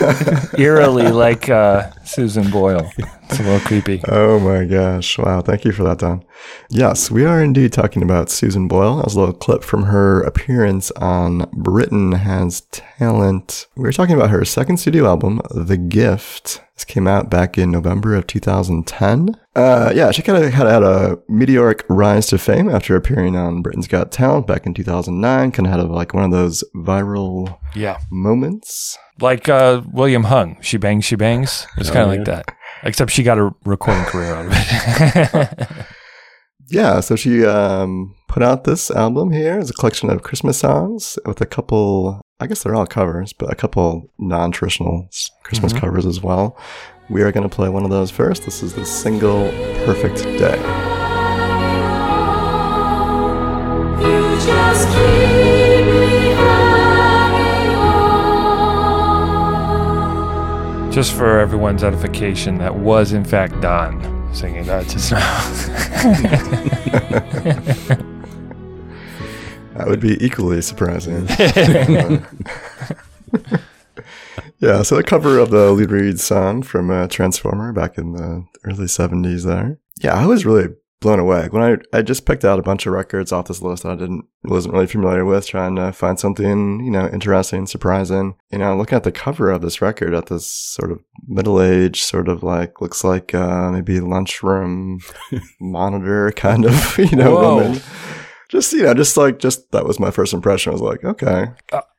eerily 0.59 1.13
like 1.13 1.49
uh, 1.49 1.91
Susan 2.05 2.51
Boyle. 2.51 2.91
It's 3.31 3.41
a 3.41 3.43
little 3.43 3.61
creepy. 3.61 4.01
Oh 4.09 4.39
my 4.39 4.65
gosh. 4.65 5.19
Wow. 5.19 5.41
Thank 5.41 5.65
you 5.65 5.73
for 5.73 5.83
that, 5.85 5.99
Don. 5.99 6.25
Yes, 6.71 7.11
we 7.11 7.25
are 7.25 7.43
indeed 7.43 7.73
talking 7.73 8.03
about 8.03 8.31
Susan 8.31 8.69
Boyle. 8.69 8.97
That 8.97 9.07
was 9.07 9.17
a 9.17 9.21
little 9.21 9.35
clip 9.35 9.65
from 9.65 9.85
her 9.85 10.21
appearance 10.23 10.91
on 10.93 11.49
Britain 11.53 12.13
Has 12.13 12.61
Talent. 12.71 13.67
We 13.77 13.83
were 13.83 13.93
talking 13.93 14.15
about 14.15 14.31
her 14.31 14.45
second 14.45 14.77
studio 14.77 15.07
album, 15.07 15.41
The 15.51 15.77
Gift. 15.77 16.61
This 16.77 16.85
came 16.85 17.07
out 17.07 17.31
back 17.31 17.57
in 17.57 17.71
November 17.71 18.15
of 18.15 18.27
2010. 18.27 19.37
Uh, 19.57 19.93
yeah, 19.95 20.11
she 20.11 20.23
kind 20.23 20.43
of 20.43 20.53
had, 20.53 20.67
had 20.67 20.83
a 20.83 21.19
meteoric 21.29 21.85
rise 21.89 22.27
to 22.27 22.39
fame 22.39 22.69
after 22.69 22.97
appearing 22.97 23.37
on 23.37 23.63
Britain's 23.63 23.87
Got 23.89 24.11
Talent 24.13 24.47
back 24.47 24.67
in 24.67 24.75
2009. 24.75 25.53
Kind 25.53 25.67
of 25.67 25.71
had 25.71 25.81
a, 25.81 25.85
like 25.85 26.13
one 26.15 26.25
of 26.25 26.31
those 26.33 26.65
viral 26.75 27.59
Yeah, 27.75 27.99
moments. 28.11 28.99
like 29.21 29.49
uh, 29.49 29.83
William 29.93 30.25
Hung. 30.25 30.57
She 30.61 30.77
bangs, 30.77 31.05
she 31.05 31.15
bangs. 31.17 31.67
It's 31.79 31.91
kind 31.91 32.03
of 32.11 32.17
like 32.17 32.25
that. 32.27 32.55
Except 32.85 33.11
she 33.11 33.23
got 33.23 33.39
a 33.39 33.51
recording 33.65 34.05
career 34.05 34.35
out 34.35 34.47
of 34.47 34.53
it. 34.55 35.87
Yeah, 36.69 37.01
so 37.01 37.15
she 37.17 37.45
um, 37.45 38.15
put 38.29 38.43
out 38.43 38.65
this 38.65 38.91
album 38.91 39.31
here 39.31 39.59
It's 39.59 39.71
a 39.71 39.75
collection 39.75 40.09
of 40.11 40.23
Christmas 40.23 40.59
songs 40.59 41.19
with 41.27 41.41
a 41.41 41.47
couple, 41.47 42.21
I 42.41 42.47
guess 42.47 42.63
they're 42.63 42.75
all 42.75 42.87
covers, 42.87 43.33
but 43.33 43.53
a 43.53 43.55
couple 43.55 44.11
non 44.19 44.51
traditional 44.51 45.09
Christmas 45.43 45.73
covers 45.73 46.07
as 46.07 46.23
well. 46.23 46.59
We 47.11 47.23
are 47.23 47.33
going 47.33 47.49
to 47.49 47.55
play 47.55 47.69
one 47.69 47.85
of 47.85 47.91
those 47.91 48.11
first. 48.11 48.45
This 48.45 48.63
is 48.63 48.73
the 48.75 48.87
single 48.87 49.51
Perfect 49.85 50.23
Day. 50.23 50.94
Just 60.95 61.13
for 61.13 61.41
everyone's 61.41 61.83
edification, 61.83 62.59
that 62.59 62.77
was 62.77 63.13
in 63.13 63.25
fact 63.25 63.61
Don 63.61 64.33
singing 64.33 64.65
that 64.67 64.87
just 64.87 65.11
now. 65.11 65.41
That 69.75 69.89
would 69.89 70.01
be 70.01 70.25
equally 70.25 70.63
surprising. 70.63 71.27
yeah, 74.61 74.83
so 74.83 74.95
the 74.95 75.03
cover 75.05 75.39
of 75.39 75.51
the 75.51 75.73
Lou 75.73 75.87
Reed 75.87 76.21
song 76.21 76.63
from 76.63 76.91
uh, 76.91 77.09
Transformer 77.09 77.73
back 77.73 77.99
in 77.99 78.13
the 78.13 78.47
early 78.63 78.87
70s 78.87 79.45
there. 79.45 79.81
Yeah, 80.01 80.15
I 80.15 80.27
was 80.27 80.47
really 80.47 80.69
blown 81.05 81.21
away 81.21 81.47
when 81.51 81.63
I 81.63 81.99
I 81.99 82.03
just 82.03 82.27
picked 82.27 82.45
out 82.45 82.59
a 82.59 82.63
bunch 82.63 82.87
of 82.87 82.93
records 82.93 83.31
off 83.31 83.47
this 83.47 83.63
list 83.63 83.85
that 83.85 83.93
I 83.93 83.97
didn't 83.97 84.25
wasn't 84.43 84.75
really 84.75 84.89
familiar 84.89 85.25
with, 85.25 85.47
trying 85.47 85.77
to 85.77 85.93
find 85.93 86.19
something 86.19 86.81
you 86.85 86.91
know 86.91 87.09
interesting, 87.09 87.67
surprising. 87.67 88.35
You 88.51 88.59
know, 88.59 88.77
looking 88.77 88.97
at 88.97 89.05
the 89.05 89.13
cover 89.13 89.51
of 89.51 89.63
this 89.63 89.81
record, 89.81 90.15
at 90.15 90.27
this 90.27 90.51
sort 90.51 90.91
of 90.91 90.99
middle 91.29 91.63
aged, 91.63 92.03
sort 92.03 92.29
of 92.29 92.43
like 92.43 92.81
looks 92.81 93.05
like 93.05 93.33
uh, 93.35 93.71
maybe 93.71 94.01
lunchroom 94.01 94.99
monitor 95.61 96.33
kind 96.33 96.65
of 96.65 96.99
you 96.99 97.17
know 97.17 97.35
Whoa. 97.37 97.57
woman. 97.65 97.81
Just 98.51 98.73
you 98.73 98.83
know, 98.83 98.95
just 98.95 99.17
like 99.17 99.39
just 99.39 99.71
that 99.73 99.85
was 99.87 100.01
my 100.01 100.11
first 100.11 100.33
impression. 100.33 100.71
I 100.71 100.75
was 100.75 100.83
like, 100.83 101.05
okay, 101.05 101.47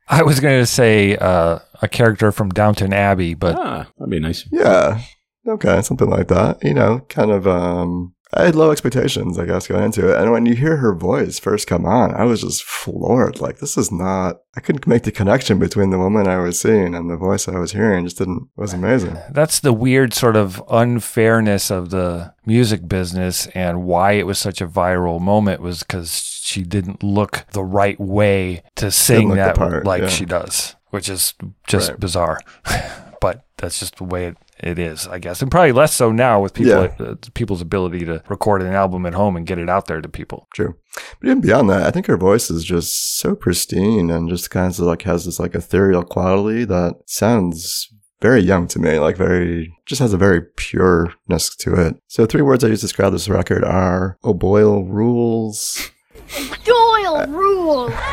I 0.07 0.24
was 0.24 0.39
going 0.39 0.59
to 0.59 0.65
say 0.65 1.15
uh, 1.17 1.59
a 1.81 1.88
character 1.88 2.31
from 2.31 2.50
Downton 2.50 2.93
Abbey, 2.93 3.33
but 3.33 3.55
Ah, 3.55 3.88
that'd 3.97 4.09
be 4.12 4.19
nice. 4.19 4.47
yeah, 4.51 5.01
okay, 5.47 5.81
something 5.81 6.09
like 6.09 6.27
that. 6.29 6.63
You 6.63 6.74
know, 6.74 7.00
kind 7.09 7.31
of 7.31 7.47
um 7.47 8.14
I 8.34 8.44
had 8.46 8.55
low 8.55 8.72
expectations, 8.72 9.38
I 9.39 9.46
guess, 9.46 9.67
going 9.67 9.84
into 9.84 10.10
it. 10.12 10.20
And 10.20 10.32
when 10.32 10.46
you 10.46 10.55
hear 10.55 10.77
her 10.77 10.94
voice 10.94 11.39
first 11.39 11.67
come 11.67 11.86
on, 11.86 12.13
I 12.13 12.24
was 12.24 12.41
just 12.41 12.63
floored. 12.63 13.39
Like, 13.39 13.60
this 13.60 13.77
is 13.77 13.91
not, 13.91 14.38
I 14.58 14.62
couldn't 14.62 14.88
make 14.88 15.03
the 15.03 15.12
connection 15.12 15.58
between 15.60 15.89
the 15.91 15.98
woman 16.00 16.27
I 16.27 16.39
was 16.39 16.60
seeing 16.60 16.96
and 16.96 17.10
the 17.10 17.17
voice 17.17 17.48
I 17.48 17.58
was 17.60 17.72
hearing. 17.72 18.03
It 18.03 18.08
just 18.08 18.17
didn't, 18.17 18.50
it 18.58 18.62
was 18.62 18.74
amazing. 18.74 19.17
That's 19.32 19.60
the 19.60 19.72
weird 19.74 20.13
sort 20.13 20.36
of 20.36 20.62
unfairness 20.70 21.70
of 21.72 21.91
the 21.91 22.34
music 22.46 22.88
business 22.88 23.48
and 23.48 23.84
why 23.84 24.13
it 24.13 24.25
was 24.25 24.39
such 24.39 24.60
a 24.60 24.67
viral 24.67 25.22
moment 25.22 25.62
was 25.62 25.79
because 25.79 26.41
she 26.44 26.63
didn't 26.63 27.03
look 27.03 27.46
the 27.51 27.63
right 27.63 28.00
way 28.00 28.63
to 28.75 28.91
sing 28.91 29.29
that 29.29 29.55
part, 29.55 29.86
like 29.86 30.01
yeah. 30.03 30.10
she 30.10 30.25
does, 30.25 30.75
which 30.89 31.10
is 31.10 31.34
just 31.67 31.91
Right. 31.91 32.00
bizarre. 32.00 32.39
but 33.22 33.45
that's 33.57 33.79
just 33.79 33.95
the 33.98 34.03
way 34.03 34.27
it, 34.27 34.38
it 34.60 34.79
is, 34.79 35.07
I 35.07 35.19
guess, 35.19 35.41
and 35.41 35.50
probably 35.51 35.72
less 35.72 35.93
so 35.93 36.12
now 36.12 36.41
with 36.41 36.53
people 36.53 36.72
Yeah. 36.84 36.95
uh, 37.00 37.15
people's 37.34 37.62
ability 37.62 38.05
to 38.05 38.22
record 38.27 38.62
an 38.62 38.74
album 38.74 39.05
at 39.05 39.13
home 39.13 39.36
and 39.36 39.45
get 39.45 39.60
it 39.60 39.69
out 39.69 39.88
there 39.88 40.01
to 40.01 40.10
people. 40.10 40.48
True. 40.53 40.75
But 41.19 41.27
even 41.27 41.41
beyond 41.41 41.69
that, 41.69 41.84
I 41.84 41.91
think 41.91 42.05
her 42.07 42.17
voice 42.17 42.50
is 42.50 42.63
just 42.63 43.17
so 43.17 43.36
pristine 43.36 44.10
and 44.10 44.29
just 44.29 44.50
kind 44.50 44.72
of 44.72 44.79
like 44.79 45.03
has 45.03 45.25
this 45.25 45.39
like 45.39 45.55
ethereal 45.55 46.03
quality 46.03 46.65
that 46.65 46.95
sounds 47.05 47.89
very 48.22 48.41
young 48.41 48.67
to 48.69 48.79
me, 48.79 48.98
like 49.00 49.17
very, 49.17 49.75
just 49.86 50.00
has 50.00 50.13
a 50.13 50.17
very 50.17 50.41
pureness 50.55 51.55
to 51.57 51.74
it. 51.75 51.95
So 52.07 52.25
three 52.25 52.41
words 52.41 52.63
I 52.63 52.67
use 52.69 52.79
to 52.79 52.86
describe 52.88 53.12
this 53.13 53.29
record 53.29 53.63
are 53.63 54.17
O'Boyle 54.24 54.84
rules. 54.86 55.89
Doyle 56.63 57.27
rule. 57.27 57.93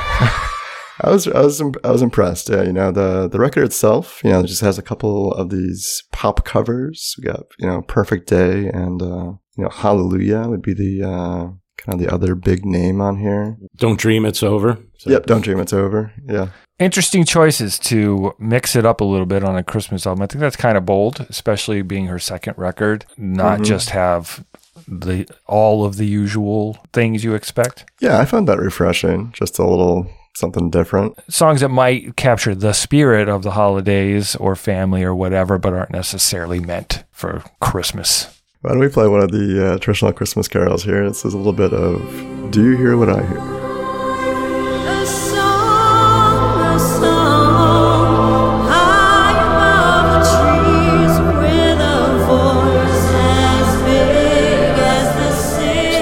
I 1.02 1.10
was 1.10 1.26
I 1.28 1.40
was 1.40 1.60
I 1.84 1.90
was 1.90 2.02
impressed. 2.02 2.48
Yeah, 2.48 2.62
you 2.62 2.72
know 2.72 2.90
the 2.92 3.28
the 3.28 3.38
record 3.40 3.64
itself, 3.64 4.20
you 4.24 4.30
know, 4.30 4.40
it 4.40 4.46
just 4.46 4.60
has 4.62 4.78
a 4.78 4.82
couple 4.82 5.32
of 5.34 5.50
these 5.50 6.04
pop 6.12 6.44
covers. 6.44 7.14
We 7.18 7.24
got 7.24 7.42
you 7.58 7.66
know 7.66 7.82
Perfect 7.82 8.28
Day 8.28 8.68
and 8.68 9.02
uh, 9.02 9.32
you 9.56 9.64
know 9.64 9.68
Hallelujah 9.70 10.48
would 10.48 10.62
be 10.62 10.74
the 10.74 11.02
uh, 11.02 11.42
kind 11.78 11.94
of 11.94 11.98
the 11.98 12.12
other 12.12 12.34
big 12.34 12.64
name 12.64 13.00
on 13.00 13.18
here. 13.18 13.56
Don't 13.76 13.98
dream 13.98 14.24
it's 14.24 14.42
over. 14.42 14.78
So- 14.98 15.10
Yep, 15.10 15.26
Don't 15.26 15.40
Dream 15.40 15.58
It's 15.58 15.72
Over. 15.72 16.12
Yeah, 16.28 16.50
Interesting 16.78 17.24
choices 17.24 17.76
to 17.80 18.32
mix 18.38 18.76
it 18.76 18.86
up 18.86 19.00
a 19.00 19.04
little 19.04 19.26
bit 19.26 19.42
on 19.42 19.56
a 19.56 19.64
Christmas 19.64 20.06
album. 20.06 20.22
I 20.22 20.26
think 20.28 20.38
that's 20.40 20.54
kind 20.54 20.76
of 20.78 20.86
bold, 20.86 21.26
especially 21.28 21.82
being 21.82 22.06
her 22.06 22.20
second 22.20 22.54
record. 22.56 23.04
Not 23.18 23.58
Mhm. 23.60 23.64
just 23.64 23.90
have 23.90 24.44
the 24.86 25.26
all 25.48 25.84
of 25.84 25.96
the 25.96 26.06
usual 26.06 26.78
things 26.92 27.24
you 27.24 27.34
expect. 27.34 27.84
yeah, 28.00 28.20
I 28.20 28.24
found 28.24 28.46
that 28.46 28.58
refreshing. 28.60 29.32
Just 29.32 29.58
a 29.58 29.66
little 29.66 30.06
something 30.34 30.70
different. 30.70 31.18
songs 31.28 31.60
that 31.60 31.68
might 31.68 32.16
capture 32.16 32.54
the 32.54 32.72
spirit 32.72 33.28
of 33.28 33.42
the 33.42 33.52
holidays 33.52 34.34
or 34.36 34.56
family 34.56 35.02
or 35.02 35.14
whatever, 35.14 35.58
but 35.58 35.72
aren't 35.72 35.90
necessarily 35.90 36.60
meant 36.60 37.04
for 37.10 37.42
Christmas. 37.60 38.40
Why 38.62 38.70
don't 38.70 38.78
we 38.78 38.88
play 38.88 39.08
one 39.08 39.20
of 39.20 39.32
the 39.32 39.74
uh, 39.74 39.78
traditional 39.78 40.12
Christmas 40.12 40.48
carols 40.48 40.84
here? 40.84 41.08
This 41.08 41.24
is 41.24 41.34
a 41.34 41.36
little 41.36 41.52
bit 41.52 41.72
of 41.72 42.50
Do 42.50 42.64
You 42.70 42.76
Hear 42.76 42.96
What 42.96 43.10
I 43.10 43.26
Hear? 43.26 43.61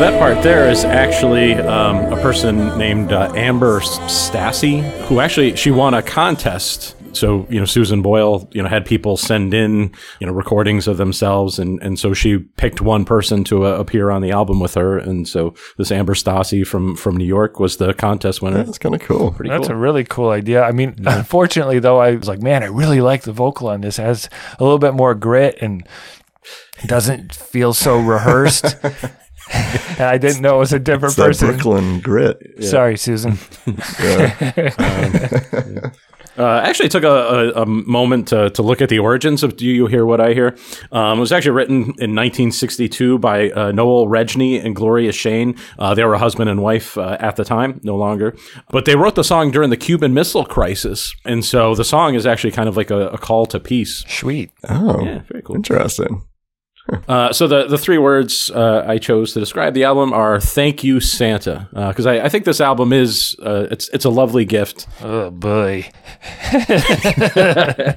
That 0.01 0.19
part 0.19 0.43
there 0.43 0.67
is 0.67 0.83
actually 0.87 1.53
um, 1.53 2.11
a 2.11 2.17
person 2.23 2.79
named 2.79 3.13
uh, 3.13 3.31
Amber 3.35 3.81
Stassi, 3.81 4.81
who 5.03 5.21
actually 5.21 5.57
she 5.57 5.71
won 5.71 5.93
a 5.93 6.03
contest. 6.03 6.97
So 7.13 7.47
you 7.51 7.59
know 7.59 7.67
Susan 7.67 8.01
Boyle, 8.01 8.49
you 8.53 8.63
know, 8.63 8.69
had 8.71 8.87
people 8.87 9.19
send 9.19 9.53
in 9.53 9.93
you 10.19 10.27
know 10.27 10.33
recordings 10.33 10.89
of 10.89 10.97
themselves, 10.97 11.59
and 11.59 11.83
and 11.83 11.99
so 11.99 12.15
she 12.15 12.39
picked 12.39 12.81
one 12.81 13.05
person 13.05 13.45
to 13.45 13.67
uh, 13.67 13.73
appear 13.73 14.11
on 14.11 14.23
the 14.23 14.31
album 14.31 14.59
with 14.59 14.73
her, 14.73 14.97
and 14.97 15.29
so 15.29 15.53
this 15.77 15.93
Amber 15.93 16.15
Stassi 16.15 16.67
from 16.67 16.97
from 16.97 17.19
New 17.19 17.27
York 17.27 17.61
was 17.61 17.77
the 17.77 17.93
contest 17.93 18.41
winner. 18.41 18.65
That's 18.65 18.79
kind 18.79 18.95
of 18.95 19.03
cool. 19.03 19.33
Pretty 19.33 19.51
That's 19.51 19.69
cool. 19.69 19.77
a 19.77 19.79
really 19.79 20.05
cool 20.05 20.31
idea. 20.31 20.63
I 20.63 20.73
mean, 20.73 20.95
unfortunately, 21.05 21.79
though, 21.79 21.99
I 21.99 22.15
was 22.15 22.27
like, 22.27 22.41
man, 22.41 22.63
I 22.63 22.69
really 22.69 23.03
like 23.03 23.25
the 23.25 23.33
vocal 23.33 23.69
on 23.69 23.83
this. 23.83 23.99
It 23.99 24.05
has 24.05 24.31
a 24.59 24.65
little 24.65 24.79
bit 24.79 24.95
more 24.95 25.15
grit 25.15 25.59
and 25.61 25.87
doesn't 26.87 27.35
feel 27.35 27.75
so 27.75 28.01
rehearsed. 28.01 28.77
and 29.53 30.01
I 30.01 30.19
didn't 30.19 30.43
know 30.43 30.57
it 30.57 30.61
was 30.61 30.73
a 30.73 30.79
different 30.79 31.17
It's 31.19 31.25
person. 31.41 31.49
Brooklyn 31.49 32.01
grit. 32.01 32.39
Sorry, 32.65 32.97
Susan. 32.97 33.39
Yeah. 34.01 35.91
Uh, 36.39 36.63
actually, 36.65 36.87
it 36.87 36.93
took 36.93 37.03
a, 37.05 37.09
a, 37.55 37.63
a 37.63 37.67
moment 37.67 38.29
to, 38.29 38.49
to 38.51 38.63
look 38.63 38.81
at 38.81 38.89
the 38.89 38.99
origins 38.99 39.43
of 39.43 39.57
"Do 39.57 39.67
You 39.67 39.89
Hear 39.89 40.07
What 40.07 40.21
I 40.23 40.33
Hear." 40.33 40.57
Um, 40.91 41.19
it 41.19 41.21
was 41.21 41.33
actually 41.33 41.51
written 41.51 41.75
in 41.99 42.15
1962 42.15 43.19
by 43.19 43.51
uh, 43.51 43.73
Noel 43.73 44.07
Regney 44.07 44.65
and 44.65 44.75
Gloria 44.75 45.13
Shayne. 45.13 45.57
Uh, 45.79 45.93
they 45.93 46.03
were 46.05 46.15
a 46.15 46.19
husband 46.19 46.49
and 46.49 46.63
wife 46.63 46.97
uh, 46.97 47.17
at 47.21 47.37
the 47.37 47.45
time, 47.45 47.81
no 47.83 47.95
longer. 47.95 48.35
But 48.71 48.87
they 48.87 48.97
wrote 48.97 49.17
the 49.17 49.25
song 49.25 49.51
during 49.51 49.69
the 49.69 49.77
Cuban 49.77 50.15
Missile 50.15 50.47
Crisis, 50.47 51.13
and 51.27 51.45
so 51.45 51.75
the 51.75 51.85
song 51.85 52.15
is 52.15 52.25
actually 52.27 52.53
kind 52.53 52.69
of 52.71 52.77
like 52.77 52.91
a, 52.91 53.09
a 53.09 53.19
call 53.19 53.45
to 53.47 53.61
peace. 53.61 54.03
Sweet. 54.09 54.51
Oh, 54.69 55.05
Yeah, 55.05 55.19
very 55.29 55.43
cool. 55.43 55.57
interesting. 55.57 56.23
Uh, 57.09 57.33
so 57.33 57.47
the 57.47 57.67
the 57.67 57.79
three 57.79 57.99
words 57.99 58.51
uh, 58.51 58.85
I 58.87 58.99
chose 58.99 59.33
to 59.35 59.41
describe 59.41 59.75
the 59.75 59.85
album 59.85 60.13
are 60.13 60.41
"Thank 60.41 60.85
You, 60.85 61.01
Santa," 61.01 61.69
because 61.73 62.07
I, 62.07 62.25
I 62.25 62.29
think 62.29 62.45
this 62.45 62.61
album 62.61 62.93
is 62.93 63.37
uh, 63.43 63.67
it's 63.71 63.89
it's 63.91 64.05
a 64.05 64.11
lovely 64.11 64.45
gift. 64.45 64.87
Oh, 65.03 65.31
boy. 65.31 65.91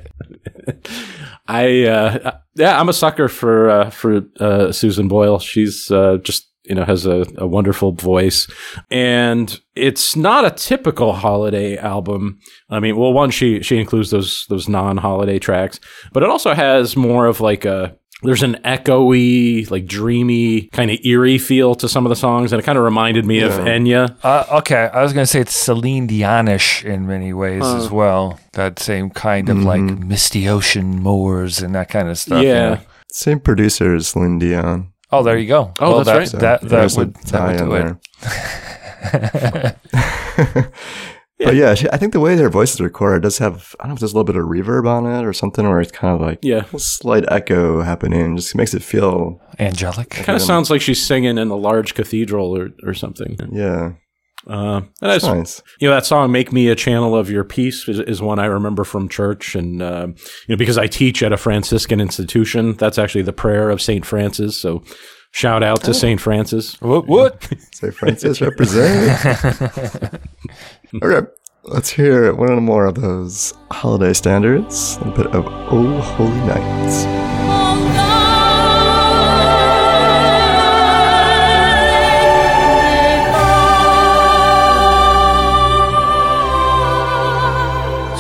I 1.48 1.84
uh, 1.84 2.38
yeah, 2.56 2.80
I'm 2.80 2.90
a 2.90 2.94
sucker 2.94 3.28
for 3.28 3.70
uh, 3.70 3.90
for 3.90 4.22
uh, 4.40 4.72
Susan 4.72 5.08
Boyle. 5.08 5.40
She's 5.40 5.92
uh, 5.92 6.18
just 6.24 6.50
you 6.64 6.76
know 6.76 6.86
has 6.86 7.06
a, 7.06 7.26
a 7.38 7.48
wonderful 7.48 7.92
voice, 7.92 8.48
and 8.90 9.60
it's 9.76 10.16
not 10.16 10.46
a 10.46 10.52
typical 10.52 11.14
holiday 11.14 11.78
album. 11.78 12.40
I 12.70 12.80
mean, 12.80 12.96
well, 12.96 13.12
one 13.12 13.32
she 13.32 13.62
she 13.62 13.78
includes 13.78 14.12
those 14.12 14.46
those 14.50 14.70
non 14.70 14.98
holiday 14.98 15.40
tracks, 15.40 15.80
but 16.14 16.24
it 16.24 16.30
also 16.30 16.54
has 16.54 16.96
more 16.96 17.26
of 17.26 17.42
like 17.42 17.66
a 17.66 17.98
there's 18.24 18.44
an 18.44 18.56
echoey, 18.66 19.70
like 19.70 19.86
dreamy, 19.86 20.64
kind 20.70 20.90
of 20.92 21.00
eerie 21.06 21.38
feel 21.38 21.76
to 21.76 21.88
some 21.90 22.06
of 22.06 22.10
the 22.10 22.16
songs, 22.16 22.52
and 22.52 22.60
it 22.62 22.66
kind 22.66 22.78
of 22.78 22.84
reminded 22.84 23.26
me 23.26 23.40
of 23.42 23.52
Enya. 23.54 24.16
Uh, 24.24 24.46
okay, 24.60 24.90
I 24.94 25.02
was 25.04 25.14
going 25.14 25.24
to 25.24 25.28
say 25.28 25.40
it's 25.42 25.56
Celine 25.56 26.08
Dionish 26.08 26.84
in 26.84 27.06
many 27.08 27.34
ways 27.34 27.64
as 27.64 27.90
well. 27.92 28.40
That 28.54 28.80
same 28.80 29.10
kind 29.10 29.50
of 29.50 29.58
like 29.64 29.82
misty 29.82 30.48
ocean 30.48 31.02
moors 31.02 31.62
and 31.62 31.76
that 31.76 31.90
kind 31.90 32.08
of 32.10 32.18
stuff. 32.18 32.42
you 32.42 32.48
Yeah. 32.50 32.70
know? 32.76 32.80
Same 33.12 33.40
producer 33.40 33.94
as 33.96 34.08
Celine 34.08 34.40
Dion. 34.40 34.92
Oh, 35.12 35.22
there 35.22 35.38
you 35.38 35.48
go. 35.48 35.72
Oh, 35.80 35.98
Well, 35.98 36.04
that's 36.04 36.08
that, 36.08 36.18
right. 36.18 36.28
So 36.30 36.38
That 36.40 36.62
that 36.62 36.70
there's 36.70 36.96
a 36.98 37.02
would 37.02 37.14
that 37.14 37.28
tie 37.28 37.52
would 37.52 37.62
in 37.62 37.70
do 37.70 37.76
it. 37.76 37.98
there. 39.94 40.56
But 41.44 41.56
yeah, 41.56 41.76
I 41.92 41.98
think 41.98 42.14
the 42.14 42.20
way 42.20 42.36
their 42.36 42.50
voice 42.50 42.74
is 42.74 42.82
recorded 42.82 43.24
does 43.24 43.38
have, 43.38 43.76
I 43.80 43.84
don't 43.84 43.90
know 43.90 43.94
if 43.96 44.00
there's 44.00 44.14
a 44.14 44.16
little 44.16 44.24
bit 44.32 44.36
of 44.36 44.46
reverb 44.46 44.88
on 44.88 45.06
it 45.06 45.26
or 45.26 45.34
something, 45.34 45.66
or 45.66 45.82
it's 45.82 45.92
kind 45.92 46.16
of 46.16 46.22
like 46.22 46.40
Yeah. 46.42 46.64
a 46.74 46.80
slight 46.80 47.26
echo 47.32 47.82
happening. 47.82 48.36
Just 48.38 48.56
makes 48.56 48.74
it 48.74 48.84
feel, 48.84 49.40
Angelic. 49.60 50.10
Kind 50.12 50.36
of 50.36 50.42
sounds 50.42 50.70
like 50.70 50.82
she's 50.82 51.06
singing 51.06 51.38
in 51.38 51.50
a 51.50 51.56
large 51.56 51.94
cathedral 51.96 52.58
or, 52.58 52.70
or 52.86 52.94
something. 52.94 53.38
yeah, 53.52 53.94
Uh, 54.48 54.82
and 55.02 55.12
that's 55.12 55.24
nice. 55.24 55.62
you 55.80 55.88
know 55.88 55.94
that 55.96 56.06
song 56.06 56.32
"Make 56.32 56.52
Me 56.52 56.68
a 56.68 56.76
Channel 56.76 57.16
of 57.16 57.30
Your 57.30 57.44
Peace" 57.46 57.88
is, 57.88 58.00
is 58.02 58.22
one 58.22 58.40
I 58.40 58.46
remember 58.46 58.84
from 58.84 59.08
church, 59.08 59.56
and 59.56 59.82
uh, 59.82 60.08
you 60.10 60.50
know 60.50 60.58
because 60.58 60.78
I 60.78 60.88
teach 60.88 61.24
at 61.24 61.32
a 61.32 61.38
Franciscan 61.38 62.02
institution, 62.02 62.74
that's 62.74 62.98
actually 62.98 63.22
the 63.22 63.32
prayer 63.34 63.70
of 63.70 63.82
Saint 63.82 64.06
Francis. 64.06 64.58
So 64.58 64.84
shout 65.34 65.64
out 65.64 65.82
to 65.84 65.90
oh. 65.90 65.94
Saint 65.94 66.22
Francis. 66.22 66.80
What? 66.80 67.08
What? 67.08 67.44
Say 67.74 67.92
Francis 67.92 68.40
represent. 68.40 70.22
okay, 71.04 71.28
let's 71.64 71.90
hear 71.90 72.34
one 72.34 72.64
more 72.64 72.86
of 72.86 72.96
those 72.96 73.54
holiday 73.70 74.14
standards. 74.14 74.96
A 74.98 75.06
little 75.06 75.24
bit 75.24 75.36
of 75.36 75.46
Oh 75.46 76.00
Holy 76.00 76.30
Night. 76.48 77.34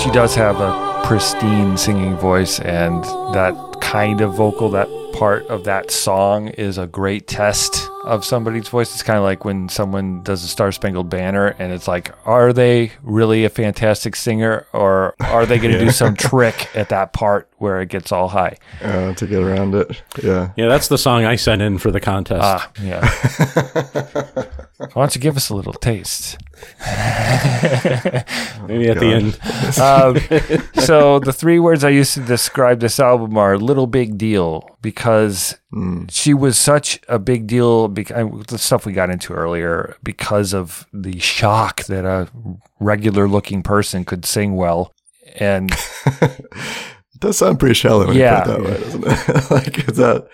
She 0.01 0.11
does 0.11 0.35
have 0.35 0.59
a 0.59 1.01
pristine 1.05 1.77
singing 1.77 2.17
voice, 2.17 2.59
and 2.59 3.03
that 3.33 3.55
kind 3.93 4.21
of 4.21 4.33
vocal, 4.33 4.71
that 4.71 4.89
part 5.13 5.45
of 5.49 5.65
that 5.65 5.91
song 5.91 6.47
is 6.47 6.79
a 6.79 6.87
great 6.87 7.27
test 7.27 7.87
of 8.05 8.25
somebody's 8.25 8.67
voice. 8.67 8.91
It's 8.91 9.03
kind 9.03 9.17
of 9.19 9.23
like 9.23 9.45
when 9.45 9.69
someone 9.69 10.23
does 10.23 10.43
a 10.43 10.47
Star 10.47 10.71
Spangled 10.71 11.11
Banner, 11.11 11.49
and 11.59 11.71
it's 11.71 11.87
like, 11.87 12.11
are 12.25 12.51
they 12.51 12.91
really 13.03 13.45
a 13.45 13.51
fantastic 13.51 14.15
singer, 14.15 14.65
or 14.73 15.13
are 15.19 15.45
they 15.45 15.59
going 15.59 15.73
to 15.73 15.79
do 15.79 15.91
some 16.01 16.15
trick 16.15 16.75
at 16.75 16.89
that 16.89 17.13
part 17.13 17.47
where 17.59 17.81
it 17.81 17.89
gets 17.89 18.11
all 18.11 18.29
high? 18.29 18.57
Uh, 18.81 19.13
to 19.13 19.27
get 19.27 19.43
around 19.43 19.75
it. 19.75 20.01
Yeah. 20.23 20.49
Yeah, 20.55 20.69
that's 20.69 20.87
the 20.87 20.97
song 20.97 21.25
I 21.25 21.35
sent 21.35 21.61
in 21.61 21.77
for 21.77 21.91
the 21.91 21.99
contest. 21.99 22.41
Ah, 22.43 22.71
yeah. 22.81 24.45
Why 24.93 25.01
don't 25.03 25.15
you 25.15 25.21
give 25.21 25.37
us 25.37 25.49
a 25.49 25.55
little 25.55 25.73
taste? 25.73 26.37
Maybe 28.67 28.89
at 28.89 28.99
the 28.99 29.11
end. 29.13 29.39
Um, 29.79 30.17
so 30.83 31.19
the 31.19 31.33
three 31.33 31.57
words 31.59 31.83
I 31.83 31.89
used 31.89 32.13
to 32.13 32.19
describe 32.21 32.79
this 32.79 32.99
album 32.99 33.37
are 33.37 33.57
"little 33.57 33.87
big 33.87 34.17
deal" 34.17 34.69
because 34.81 35.57
she 36.09 36.33
was 36.33 36.57
such 36.57 36.99
a 37.07 37.17
big 37.17 37.47
deal. 37.47 37.87
Because 37.87 38.45
the 38.47 38.57
stuff 38.57 38.85
we 38.85 38.93
got 38.93 39.09
into 39.09 39.33
earlier, 39.33 39.95
because 40.03 40.53
of 40.53 40.85
the 40.93 41.17
shock 41.19 41.83
that 41.85 42.05
a 42.05 42.29
regular-looking 42.79 43.63
person 43.63 44.05
could 44.05 44.25
sing 44.25 44.55
well, 44.55 44.93
and 45.37 45.71
It 46.15 47.19
does 47.19 47.37
sound 47.37 47.59
pretty 47.59 47.75
shallow 47.75 48.07
when 48.07 48.17
Yeah. 48.17 48.45
you 48.47 48.55
put 48.57 48.59
it 48.59 48.63
that 48.63 48.69
way, 48.71 48.83
doesn't 48.83 49.45
it? 49.45 49.51
like, 49.51 49.89
is 49.89 49.97
that, 49.97 50.27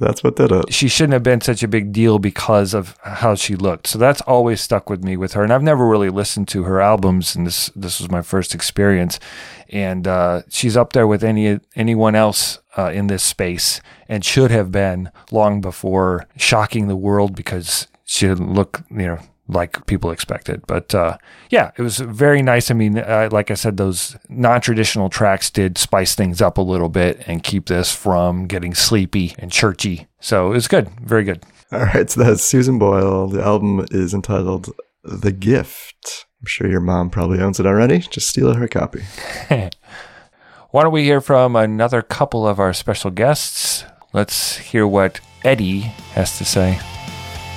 that's 0.00 0.24
what 0.24 0.36
did 0.36 0.50
it. 0.50 0.72
she 0.72 0.88
shouldn't 0.88 1.12
have 1.12 1.22
been 1.22 1.40
such 1.42 1.62
a 1.62 1.68
big 1.68 1.92
deal 1.92 2.18
because 2.18 2.74
of 2.74 2.96
how 3.02 3.34
she 3.34 3.54
looked. 3.54 3.86
So 3.86 3.98
that's 3.98 4.22
always 4.22 4.60
stuck 4.60 4.88
with 4.88 5.04
me 5.04 5.16
with 5.16 5.34
her. 5.34 5.42
And 5.42 5.52
I've 5.52 5.62
never 5.62 5.86
really 5.86 6.08
listened 6.08 6.48
to 6.48 6.64
her 6.64 6.80
albums, 6.80 7.36
and 7.36 7.46
this 7.46 7.70
this 7.76 8.00
was 8.00 8.10
my 8.10 8.22
first 8.22 8.54
experience. 8.54 9.20
And 9.68 10.08
uh, 10.08 10.42
she's 10.48 10.76
up 10.76 10.94
there 10.94 11.06
with 11.06 11.22
any 11.22 11.60
anyone 11.76 12.14
else 12.14 12.58
uh, 12.76 12.90
in 12.92 13.06
this 13.06 13.22
space, 13.22 13.80
and 14.08 14.24
should 14.24 14.50
have 14.50 14.72
been 14.72 15.10
long 15.30 15.60
before 15.60 16.26
shocking 16.36 16.88
the 16.88 16.96
world 16.96 17.36
because 17.36 17.86
she 18.04 18.26
didn't 18.26 18.52
look, 18.52 18.82
you 18.90 19.06
know. 19.06 19.18
Like 19.52 19.84
people 19.86 20.12
expected, 20.12 20.64
but 20.66 20.94
uh, 20.94 21.18
yeah, 21.50 21.72
it 21.76 21.82
was 21.82 21.98
very 21.98 22.40
nice. 22.40 22.70
I 22.70 22.74
mean, 22.74 22.98
uh, 22.98 23.28
like 23.32 23.50
I 23.50 23.54
said, 23.54 23.76
those 23.76 24.16
non-traditional 24.28 25.08
tracks 25.08 25.50
did 25.50 25.76
spice 25.76 26.14
things 26.14 26.40
up 26.40 26.56
a 26.56 26.62
little 26.62 26.88
bit 26.88 27.24
and 27.26 27.42
keep 27.42 27.66
this 27.66 27.94
from 27.94 28.46
getting 28.46 28.74
sleepy 28.74 29.34
and 29.38 29.50
churchy. 29.50 30.06
So 30.20 30.50
it 30.50 30.54
was 30.54 30.68
good, 30.68 30.88
very 31.00 31.24
good. 31.24 31.42
All 31.72 31.80
right, 31.80 32.08
so 32.08 32.22
that's 32.22 32.44
Susan 32.44 32.78
Boyle. 32.78 33.26
The 33.26 33.42
album 33.42 33.86
is 33.90 34.14
entitled 34.14 34.70
The 35.02 35.32
Gift. 35.32 36.26
I'm 36.40 36.46
sure 36.46 36.68
your 36.68 36.80
mom 36.80 37.10
probably 37.10 37.40
owns 37.40 37.60
it 37.60 37.66
already. 37.66 37.98
Just 37.98 38.28
steal 38.28 38.54
her 38.54 38.68
copy. 38.68 39.02
Why 40.70 40.82
don't 40.84 40.92
we 40.92 41.04
hear 41.04 41.20
from 41.20 41.56
another 41.56 42.02
couple 42.02 42.46
of 42.46 42.60
our 42.60 42.72
special 42.72 43.10
guests? 43.10 43.84
Let's 44.12 44.56
hear 44.58 44.86
what 44.86 45.20
Eddie 45.44 45.80
has 46.14 46.38
to 46.38 46.44
say. 46.44 46.80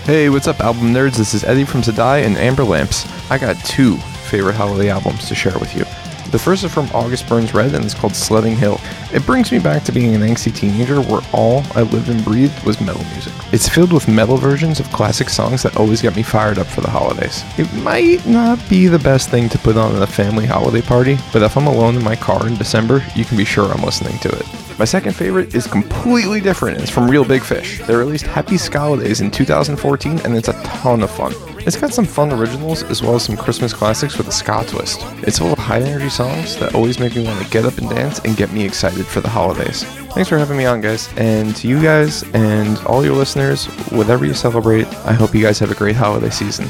Hey, 0.05 0.27
what's 0.27 0.49
up, 0.49 0.59
album 0.59 0.93
nerds? 0.93 1.15
This 1.15 1.33
is 1.33 1.45
Eddie 1.45 1.63
from 1.63 1.81
Zadai 1.81 2.25
and 2.25 2.35
Amber 2.35 2.65
Lamps. 2.65 3.07
I 3.31 3.37
got 3.37 3.55
two 3.63 3.95
favorite 3.95 4.55
holiday 4.55 4.89
albums 4.89 5.29
to 5.29 5.33
share 5.33 5.57
with 5.59 5.73
you. 5.77 5.85
The 6.29 6.37
first 6.37 6.65
is 6.65 6.73
from 6.73 6.89
August 6.93 7.29
Burns 7.29 7.53
Red 7.53 7.73
and 7.73 7.85
it's 7.85 7.93
called 7.93 8.13
Sledding 8.13 8.57
Hill. 8.57 8.81
It 9.13 9.25
brings 9.25 9.49
me 9.49 9.59
back 9.59 9.83
to 9.83 9.93
being 9.93 10.13
an 10.13 10.19
angsty 10.19 10.53
teenager 10.53 10.99
where 10.99 11.21
all 11.31 11.63
I 11.73 11.83
lived 11.83 12.09
and 12.09 12.21
breathed 12.25 12.65
was 12.65 12.81
metal 12.81 13.05
music. 13.13 13.31
It's 13.53 13.69
filled 13.69 13.93
with 13.93 14.09
metal 14.09 14.35
versions 14.35 14.81
of 14.81 14.91
classic 14.91 15.29
songs 15.29 15.63
that 15.63 15.77
always 15.77 16.01
get 16.01 16.17
me 16.17 16.23
fired 16.23 16.59
up 16.59 16.67
for 16.67 16.81
the 16.81 16.89
holidays. 16.89 17.41
It 17.57 17.73
might 17.75 18.25
not 18.25 18.59
be 18.67 18.87
the 18.87 18.99
best 18.99 19.29
thing 19.29 19.47
to 19.47 19.57
put 19.57 19.77
on 19.77 19.95
at 19.95 20.01
a 20.01 20.07
family 20.07 20.45
holiday 20.45 20.81
party, 20.81 21.17
but 21.31 21.43
if 21.43 21.55
I'm 21.55 21.67
alone 21.67 21.95
in 21.95 22.03
my 22.03 22.17
car 22.17 22.45
in 22.45 22.55
December, 22.55 23.01
you 23.15 23.23
can 23.23 23.37
be 23.37 23.45
sure 23.45 23.71
I'm 23.71 23.83
listening 23.83 24.17
to 24.19 24.29
it. 24.29 24.62
My 24.79 24.85
second 24.85 25.13
favorite 25.13 25.53
is 25.53 25.67
completely 25.67 26.41
different. 26.41 26.81
It's 26.81 26.89
from 26.89 27.09
Reel 27.09 27.23
Big 27.23 27.43
Fish. 27.43 27.79
They 27.85 27.95
released 27.95 28.25
Happy 28.25 28.55
Skalidays 28.55 29.21
in 29.21 29.29
2014, 29.29 30.19
and 30.21 30.35
it's 30.35 30.47
a 30.47 30.63
ton 30.63 31.03
of 31.03 31.11
fun. 31.11 31.31
It's 31.59 31.79
got 31.79 31.93
some 31.93 32.05
fun 32.05 32.31
originals 32.31 32.81
as 32.83 33.01
well 33.01 33.15
as 33.15 33.23
some 33.23 33.37
Christmas 33.37 33.71
classics 33.71 34.17
with 34.17 34.27
a 34.27 34.31
ska 34.31 34.65
twist. 34.67 34.99
It's 35.21 35.37
full 35.37 35.53
of 35.53 35.59
high 35.59 35.79
energy 35.79 36.09
songs 36.09 36.57
that 36.57 36.73
always 36.73 36.99
make 36.99 37.15
me 37.15 37.23
want 37.23 37.41
to 37.43 37.49
get 37.51 37.65
up 37.65 37.77
and 37.77 37.87
dance 37.87 38.19
and 38.19 38.35
get 38.35 38.51
me 38.51 38.65
excited 38.65 39.05
for 39.05 39.21
the 39.21 39.29
holidays. 39.29 39.83
Thanks 40.13 40.29
for 40.29 40.37
having 40.39 40.57
me 40.57 40.65
on, 40.65 40.81
guys. 40.81 41.07
And 41.17 41.55
to 41.57 41.67
you 41.67 41.81
guys 41.81 42.23
and 42.33 42.77
all 42.79 43.05
your 43.05 43.15
listeners, 43.15 43.67
whatever 43.91 44.25
you 44.25 44.33
celebrate, 44.33 44.87
I 45.05 45.13
hope 45.13 45.35
you 45.35 45.43
guys 45.43 45.59
have 45.59 45.71
a 45.71 45.75
great 45.75 45.95
holiday 45.95 46.31
season. 46.31 46.67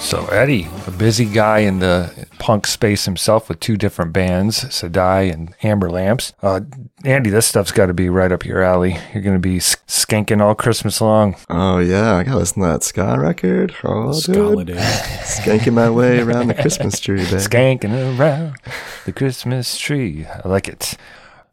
So 0.00 0.26
Eddie, 0.26 0.66
a 0.86 0.90
busy 0.90 1.24
guy 1.26 1.58
in 1.60 1.78
the 1.78 2.26
punk 2.40 2.66
space 2.66 3.04
himself 3.04 3.48
with 3.48 3.60
two 3.60 3.76
different 3.76 4.12
bands, 4.12 4.64
Sadai 4.74 5.32
and 5.32 5.54
Amber 5.62 5.88
Lamps. 5.88 6.32
Uh, 6.42 6.62
Andy, 7.04 7.30
this 7.30 7.46
stuff's 7.46 7.70
got 7.70 7.86
to 7.86 7.94
be 7.94 8.08
right 8.08 8.32
up 8.32 8.44
your 8.44 8.60
alley. 8.62 8.96
You're 9.12 9.22
going 9.22 9.36
to 9.36 9.38
be 9.38 9.58
skanking 9.58 10.40
all 10.40 10.56
Christmas 10.56 11.00
long. 11.00 11.36
Oh, 11.48 11.78
yeah. 11.78 12.16
I 12.16 12.24
got 12.24 12.32
to 12.32 12.38
listen 12.38 12.62
to 12.62 12.68
that 12.68 12.82
ska 12.82 13.16
record. 13.20 13.76
Oh, 13.84 14.18
dude. 14.20 14.36
Holiday. 14.36 14.74
Skanking 15.22 15.74
my 15.74 15.90
way 15.90 16.20
around 16.20 16.48
the 16.48 16.54
Christmas 16.54 16.98
tree, 16.98 17.24
baby. 17.24 17.36
Skanking 17.36 18.18
around 18.18 18.56
the 19.04 19.12
Christmas 19.12 19.78
tree. 19.78 20.26
I 20.26 20.48
like 20.48 20.66
it. 20.66 20.96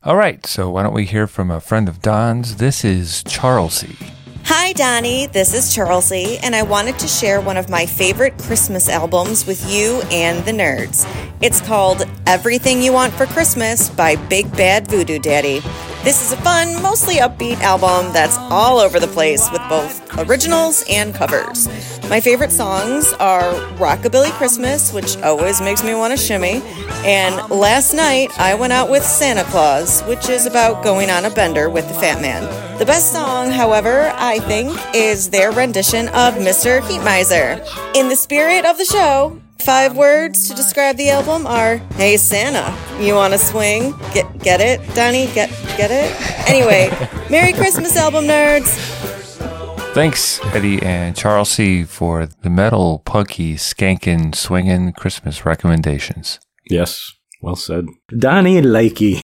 All 0.04 0.16
right, 0.16 0.44
so 0.46 0.70
why 0.70 0.84
don't 0.84 0.94
we 0.94 1.06
hear 1.06 1.28
from 1.28 1.52
a 1.52 1.60
friend 1.60 1.88
of 1.88 2.02
Don's? 2.02 2.56
This 2.56 2.84
is 2.84 3.24
Charlesy. 3.26 3.98
Hi, 4.50 4.72
Donnie. 4.72 5.28
This 5.28 5.54
is 5.54 5.76
Charlesy, 5.76 6.40
and 6.42 6.56
I 6.56 6.64
wanted 6.64 6.98
to 7.00 7.08
share 7.10 7.42
one 7.42 7.58
of 7.58 7.70
my 7.70 7.86
favorite 7.86 8.38
Christmas 8.38 8.88
albums 8.88 9.46
with 9.46 9.70
you 9.70 10.02
and 10.10 10.46
the 10.46 10.54
nerds. 10.54 11.06
It's 11.42 11.60
called 11.60 12.06
Everything 12.26 12.82
You 12.82 12.94
Want 12.94 13.12
for 13.12 13.26
Christmas 13.26 13.90
by 13.90 14.16
Big 14.16 14.50
Bad 14.56 14.88
Voodoo 14.88 15.20
Daddy. 15.20 15.60
This 16.06 16.26
is 16.26 16.32
a 16.32 16.38
fun, 16.38 16.82
mostly 16.82 17.16
upbeat 17.16 17.60
album 17.60 18.14
that's 18.14 18.38
all 18.38 18.80
over 18.80 19.02
the 19.02 19.08
place 19.08 19.52
with 19.52 19.62
both 19.68 20.02
originals 20.30 20.86
and 20.90 21.14
covers. 21.14 21.68
My 22.10 22.22
favorite 22.22 22.54
songs 22.54 23.12
are 23.20 23.52
Rockabilly 23.76 24.32
Christmas, 24.32 24.94
which 24.94 25.18
always 25.18 25.60
makes 25.60 25.84
me 25.84 25.94
want 25.94 26.18
to 26.18 26.18
shimmy, 26.18 26.62
and 27.04 27.50
Last 27.50 27.94
Night 27.94 28.30
I 28.40 28.56
Went 28.56 28.72
Out 28.72 28.90
with 28.90 29.04
Santa 29.04 29.44
Claus, 29.44 30.04
which 30.04 30.30
is 30.30 30.46
about 30.46 30.86
going 30.86 31.10
on 31.10 31.26
a 31.26 31.30
bender 31.30 31.70
with 31.70 31.90
the 31.90 31.94
Fat 31.96 32.22
Man. 32.22 32.46
The 32.78 32.86
best 32.86 33.12
song, 33.12 33.50
however, 33.50 34.14
I 34.16 34.37
think, 34.40 34.78
is 34.94 35.30
their 35.30 35.52
rendition 35.52 36.08
of 36.10 36.36
Mr. 36.36 36.86
Heat 36.88 37.00
Miser. 37.04 37.64
In 37.96 38.10
the 38.10 38.16
spirit 38.16 38.66
of 38.66 38.78
the 38.78 38.86
show, 38.86 39.40
five 39.60 39.96
words 39.96 40.48
to 40.50 40.56
describe 40.56 40.98
the 40.98 41.10
album 41.10 41.48
are 41.48 41.78
Hey 41.96 42.18
Santa, 42.18 42.76
you 43.04 43.16
wanna 43.16 43.38
swing? 43.38 43.94
Get 44.14 44.26
get 44.40 44.62
it, 44.62 44.80
Donnie? 44.96 45.28
Get 45.28 45.50
get 45.78 45.92
it? 45.92 46.12
Anyway, 46.50 46.90
Merry 47.30 47.54
Christmas 47.54 47.96
album 47.98 48.26
nerds! 48.26 48.68
Thanks, 49.94 50.40
Eddie 50.54 50.82
and 50.84 51.16
Charles 51.16 51.50
C. 51.50 51.84
for 51.84 52.28
the 52.28 52.52
metal, 52.52 53.00
punky, 53.00 53.56
skankin', 53.56 54.36
swingin' 54.36 54.94
Christmas 54.96 55.44
recommendations. 55.44 56.40
Yes, 56.70 57.14
well 57.42 57.56
said. 57.56 57.86
Donnie 58.16 58.62
Likey. 58.62 59.22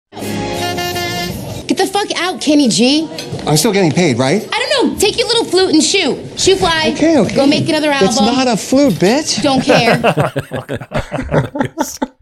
Get 2.12 2.20
out, 2.20 2.42
Kenny 2.42 2.68
G. 2.68 3.09
I'm 3.46 3.57
still 3.57 3.72
getting 3.72 3.90
paid, 3.90 4.18
right? 4.18 4.46
I 4.53 4.59
don't 4.59 4.92
know. 4.92 4.98
Take 4.98 5.18
your 5.18 5.27
little 5.29 5.46
flute 5.46 5.72
and 5.72 5.83
shoot. 5.83 6.38
Shoot 6.38 6.59
fly. 6.59 6.92
Okay, 6.94 7.18
okay. 7.18 7.35
Go 7.35 7.46
make 7.46 7.66
another 7.66 7.90
album. 7.90 8.09
It's 8.09 8.20
not 8.20 8.46
a 8.48 8.57
flute, 8.59 8.92
bitch. 8.94 9.42
Don't 9.42 9.62
care. 9.62 9.98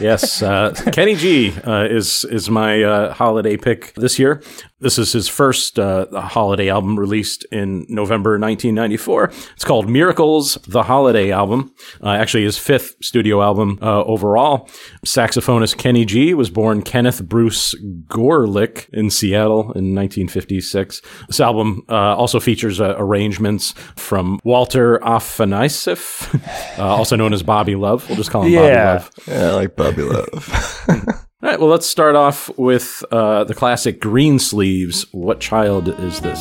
Yes, 0.00 0.42
uh, 0.42 0.72
Kenny 0.92 1.14
G 1.14 1.52
uh, 1.64 1.86
is 1.88 2.24
is 2.24 2.50
my 2.50 2.82
uh, 2.82 3.12
holiday 3.14 3.56
pick 3.56 3.94
this 3.94 4.18
year. 4.18 4.42
This 4.82 4.98
is 4.98 5.12
his 5.12 5.28
first 5.28 5.78
uh, 5.78 6.06
holiday 6.12 6.68
album 6.68 6.98
released 6.98 7.44
in 7.52 7.86
November 7.88 8.32
1994. 8.32 9.30
It's 9.54 9.64
called 9.64 9.88
Miracles, 9.88 10.58
the 10.66 10.82
Holiday 10.82 11.30
Album. 11.30 11.72
Uh, 12.02 12.10
actually, 12.10 12.42
his 12.42 12.58
fifth 12.58 12.96
studio 13.00 13.42
album 13.42 13.78
uh, 13.80 14.02
overall. 14.02 14.68
Saxophonist 15.06 15.78
Kenny 15.78 16.04
G 16.04 16.34
was 16.34 16.50
born 16.50 16.82
Kenneth 16.82 17.22
Bruce 17.22 17.76
Gorelick 18.08 18.88
in 18.92 19.08
Seattle 19.08 19.60
in 19.60 19.94
1956. 19.94 21.00
This 21.28 21.38
album 21.38 21.84
uh, 21.88 22.16
also 22.16 22.40
features 22.40 22.80
uh, 22.80 22.96
arrangements 22.98 23.74
from 23.94 24.40
Walter 24.42 24.98
Afanasieff, 24.98 26.78
uh, 26.78 26.82
also 26.84 27.14
known 27.14 27.32
as 27.32 27.44
Bobby 27.44 27.76
Love. 27.76 28.08
We'll 28.08 28.16
just 28.16 28.32
call 28.32 28.42
him 28.42 28.54
Bobby 28.54 28.74
Love. 28.74 29.10
Yeah, 29.28 29.48
I 29.48 29.50
like 29.52 29.76
Bobby 29.76 30.02
Love. 30.02 31.28
All 31.42 31.50
right, 31.50 31.58
well, 31.58 31.70
let's 31.70 31.88
start 31.88 32.14
off 32.14 32.56
with 32.56 33.02
uh, 33.10 33.42
the 33.42 33.52
classic 33.52 33.98
Green 33.98 34.38
Sleeves. 34.38 35.06
What 35.10 35.40
child 35.40 35.88
is 35.88 36.20
this? 36.20 36.38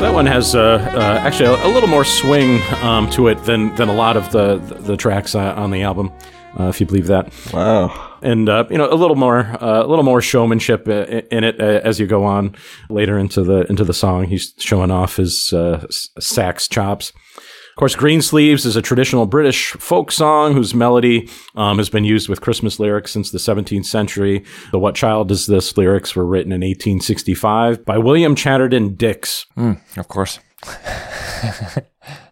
That 0.00 0.12
one 0.12 0.26
has 0.26 0.54
uh, 0.54 0.60
uh, 0.94 1.00
actually 1.26 1.46
a, 1.46 1.66
a 1.66 1.70
little 1.72 1.88
more 1.88 2.04
swing 2.04 2.60
um, 2.82 3.08
to 3.12 3.28
it 3.28 3.42
than, 3.44 3.74
than 3.76 3.88
a 3.88 3.94
lot 3.94 4.18
of 4.18 4.32
the, 4.32 4.58
the 4.80 4.98
tracks 4.98 5.34
uh, 5.34 5.54
on 5.54 5.70
the 5.70 5.80
album, 5.80 6.12
uh, 6.60 6.64
if 6.64 6.78
you 6.78 6.84
believe 6.84 7.06
that 7.06 7.32
wow. 7.54 8.11
And 8.22 8.48
uh, 8.48 8.64
you 8.70 8.78
know 8.78 8.92
a 8.92 8.94
little 8.94 9.16
more 9.16 9.40
uh, 9.62 9.84
a 9.84 9.86
little 9.86 10.04
more 10.04 10.20
showmanship 10.20 10.88
uh, 10.88 11.04
in 11.30 11.44
it 11.44 11.60
uh, 11.60 11.80
as 11.84 12.00
you 12.00 12.06
go 12.06 12.24
on 12.24 12.54
later 12.88 13.18
into 13.18 13.42
the 13.42 13.66
into 13.68 13.84
the 13.84 13.94
song. 13.94 14.24
He's 14.24 14.54
showing 14.58 14.90
off 14.90 15.16
his 15.16 15.52
uh, 15.52 15.86
sax 16.18 16.68
chops. 16.68 17.12
Of 17.72 17.76
course, 17.76 17.94
Green 17.94 18.20
Sleeves 18.20 18.66
is 18.66 18.76
a 18.76 18.82
traditional 18.82 19.24
British 19.24 19.72
folk 19.72 20.12
song 20.12 20.52
whose 20.52 20.74
melody 20.74 21.30
um, 21.54 21.78
has 21.78 21.88
been 21.88 22.04
used 22.04 22.28
with 22.28 22.42
Christmas 22.42 22.78
lyrics 22.78 23.10
since 23.10 23.30
the 23.30 23.38
17th 23.38 23.86
century. 23.86 24.44
The 24.72 24.78
What 24.78 24.94
Child 24.94 25.30
Is 25.30 25.46
This 25.46 25.74
lyrics 25.78 26.14
were 26.14 26.26
written 26.26 26.52
in 26.52 26.60
1865 26.60 27.82
by 27.86 27.96
William 27.96 28.34
Chatterton 28.34 28.94
Dix. 28.94 29.46
Mm, 29.56 29.80
of 29.96 30.08
course. 30.08 30.38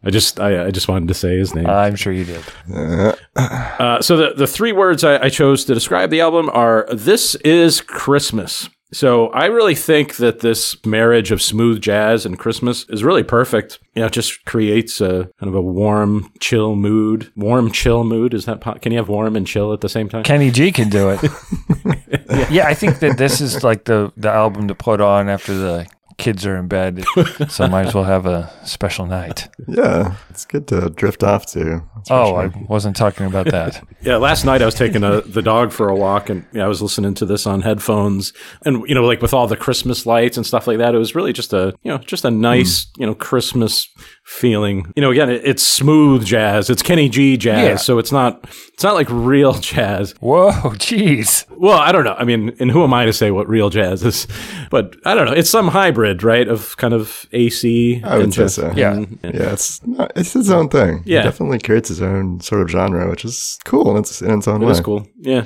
I 0.02 0.10
just 0.10 0.40
I, 0.40 0.66
I 0.66 0.70
just 0.70 0.88
wanted 0.88 1.08
to 1.08 1.14
say 1.14 1.36
his 1.38 1.54
name. 1.54 1.66
I'm 1.66 1.96
sure 1.96 2.12
you 2.12 2.24
did. 2.24 2.42
Uh, 2.72 3.12
Uh, 3.36 4.00
so 4.02 4.16
the, 4.16 4.34
the 4.36 4.46
three 4.46 4.72
words 4.72 5.04
I, 5.04 5.24
I 5.24 5.28
chose 5.28 5.64
to 5.66 5.74
describe 5.74 6.10
the 6.10 6.20
album 6.20 6.50
are 6.52 6.86
"This 6.92 7.34
is 7.36 7.80
Christmas." 7.80 8.68
So 8.92 9.28
I 9.28 9.46
really 9.46 9.76
think 9.76 10.16
that 10.16 10.40
this 10.40 10.76
marriage 10.84 11.30
of 11.30 11.40
smooth 11.40 11.80
jazz 11.80 12.26
and 12.26 12.36
Christmas 12.36 12.84
is 12.88 13.04
really 13.04 13.22
perfect. 13.22 13.78
You 13.94 14.00
know, 14.00 14.06
it 14.06 14.12
just 14.12 14.44
creates 14.46 15.00
a 15.00 15.30
kind 15.38 15.48
of 15.48 15.54
a 15.54 15.62
warm, 15.62 16.32
chill 16.40 16.74
mood. 16.74 17.30
Warm, 17.36 17.70
chill 17.70 18.02
mood. 18.02 18.34
Is 18.34 18.46
that 18.46 18.60
po- 18.60 18.74
can 18.74 18.90
you 18.90 18.98
have 18.98 19.08
warm 19.08 19.36
and 19.36 19.46
chill 19.46 19.72
at 19.72 19.80
the 19.80 19.88
same 19.88 20.08
time? 20.08 20.24
Kenny 20.24 20.50
G 20.50 20.72
can 20.72 20.88
do 20.88 21.10
it. 21.10 21.22
yeah. 22.50 22.66
I 22.66 22.74
think 22.74 22.98
that 22.98 23.16
this 23.16 23.40
is 23.40 23.62
like 23.62 23.84
the 23.84 24.12
the 24.16 24.30
album 24.30 24.66
to 24.68 24.74
put 24.74 25.00
on 25.00 25.28
after 25.28 25.54
the 25.54 25.86
kids 26.20 26.46
are 26.46 26.56
in 26.56 26.68
bed. 26.68 27.04
So 27.48 27.66
might 27.68 27.86
as 27.86 27.94
well 27.94 28.04
have 28.04 28.26
a 28.26 28.52
special 28.64 29.06
night. 29.06 29.48
Yeah, 29.66 30.16
it's 30.28 30.44
good 30.44 30.68
to 30.68 30.90
drift 30.90 31.22
off 31.22 31.46
to. 31.46 31.82
Oh, 32.10 32.26
sure. 32.26 32.40
I 32.40 32.66
wasn't 32.68 32.96
talking 32.96 33.26
about 33.26 33.46
that. 33.46 33.82
Yeah, 34.02 34.16
last 34.16 34.46
night 34.46 34.62
I 34.62 34.64
was 34.64 34.74
taking 34.74 35.04
a, 35.04 35.20
the 35.20 35.42
dog 35.42 35.72
for 35.72 35.90
a 35.90 35.94
walk 35.94 36.30
and 36.30 36.46
yeah, 36.52 36.64
I 36.64 36.68
was 36.68 36.80
listening 36.80 37.12
to 37.14 37.26
this 37.26 37.46
on 37.46 37.60
headphones 37.60 38.32
and 38.64 38.82
you 38.88 38.94
know 38.94 39.04
like 39.04 39.20
with 39.20 39.34
all 39.34 39.46
the 39.46 39.58
Christmas 39.58 40.06
lights 40.06 40.38
and 40.38 40.46
stuff 40.46 40.66
like 40.66 40.78
that 40.78 40.94
it 40.94 40.98
was 40.98 41.14
really 41.14 41.34
just 41.34 41.52
a 41.52 41.74
you 41.82 41.90
know 41.90 41.98
just 41.98 42.24
a 42.24 42.30
nice, 42.30 42.86
hmm. 42.94 43.02
you 43.02 43.06
know, 43.06 43.14
Christmas 43.14 43.86
feeling. 44.24 44.92
You 44.96 45.02
know, 45.02 45.10
again, 45.10 45.28
it, 45.30 45.42
it's 45.44 45.62
smooth 45.66 46.24
jazz. 46.24 46.70
It's 46.70 46.82
Kenny 46.82 47.08
G 47.08 47.36
jazz, 47.36 47.64
Yeah. 47.64 47.76
so 47.76 47.98
it's 47.98 48.12
not 48.12 48.44
it's 48.72 48.84
not 48.84 48.94
like 48.94 49.08
real 49.10 49.52
jazz. 49.60 50.14
Whoa, 50.20 50.50
jeez. 50.76 51.44
Well, 51.50 51.78
I 51.78 51.92
don't 51.92 52.04
know. 52.04 52.14
I 52.18 52.24
mean, 52.24 52.54
and 52.60 52.70
who 52.70 52.82
am 52.84 52.94
I 52.94 53.04
to 53.06 53.12
say 53.12 53.30
what 53.30 53.48
real 53.48 53.70
jazz 53.70 54.04
is? 54.04 54.26
But 54.70 54.96
I 55.04 55.14
don't 55.14 55.26
know. 55.26 55.32
It's 55.32 55.50
some 55.50 55.68
hybrid, 55.68 56.22
right, 56.22 56.46
of 56.48 56.76
kind 56.76 56.94
of 56.94 57.26
AC 57.32 58.02
I 58.04 58.16
would 58.16 58.24
and 58.24 58.34
say 58.34 58.42
jazz. 58.42 58.54
so. 58.54 58.72
Yeah. 58.76 58.92
And- 58.92 59.18
and- 59.22 59.34
Yeah, 59.34 59.52
it's 59.52 59.84
not, 59.86 60.12
it's 60.16 60.34
its 60.36 60.50
own 60.50 60.68
thing. 60.68 61.02
Yeah. 61.04 61.20
it 61.20 61.24
definitely 61.24 61.58
creates 61.58 61.90
its 61.90 62.00
own 62.00 62.40
sort 62.40 62.62
of 62.62 62.70
genre, 62.70 63.08
which 63.10 63.24
is 63.24 63.58
cool 63.64 63.90
in 63.90 63.96
its 63.98 64.22
in 64.22 64.30
its 64.38 64.46
own 64.48 64.56
It 64.62 64.66
way. 64.66 64.68
was 64.70 64.80
cool. 64.80 65.06
Yeah. 65.18 65.44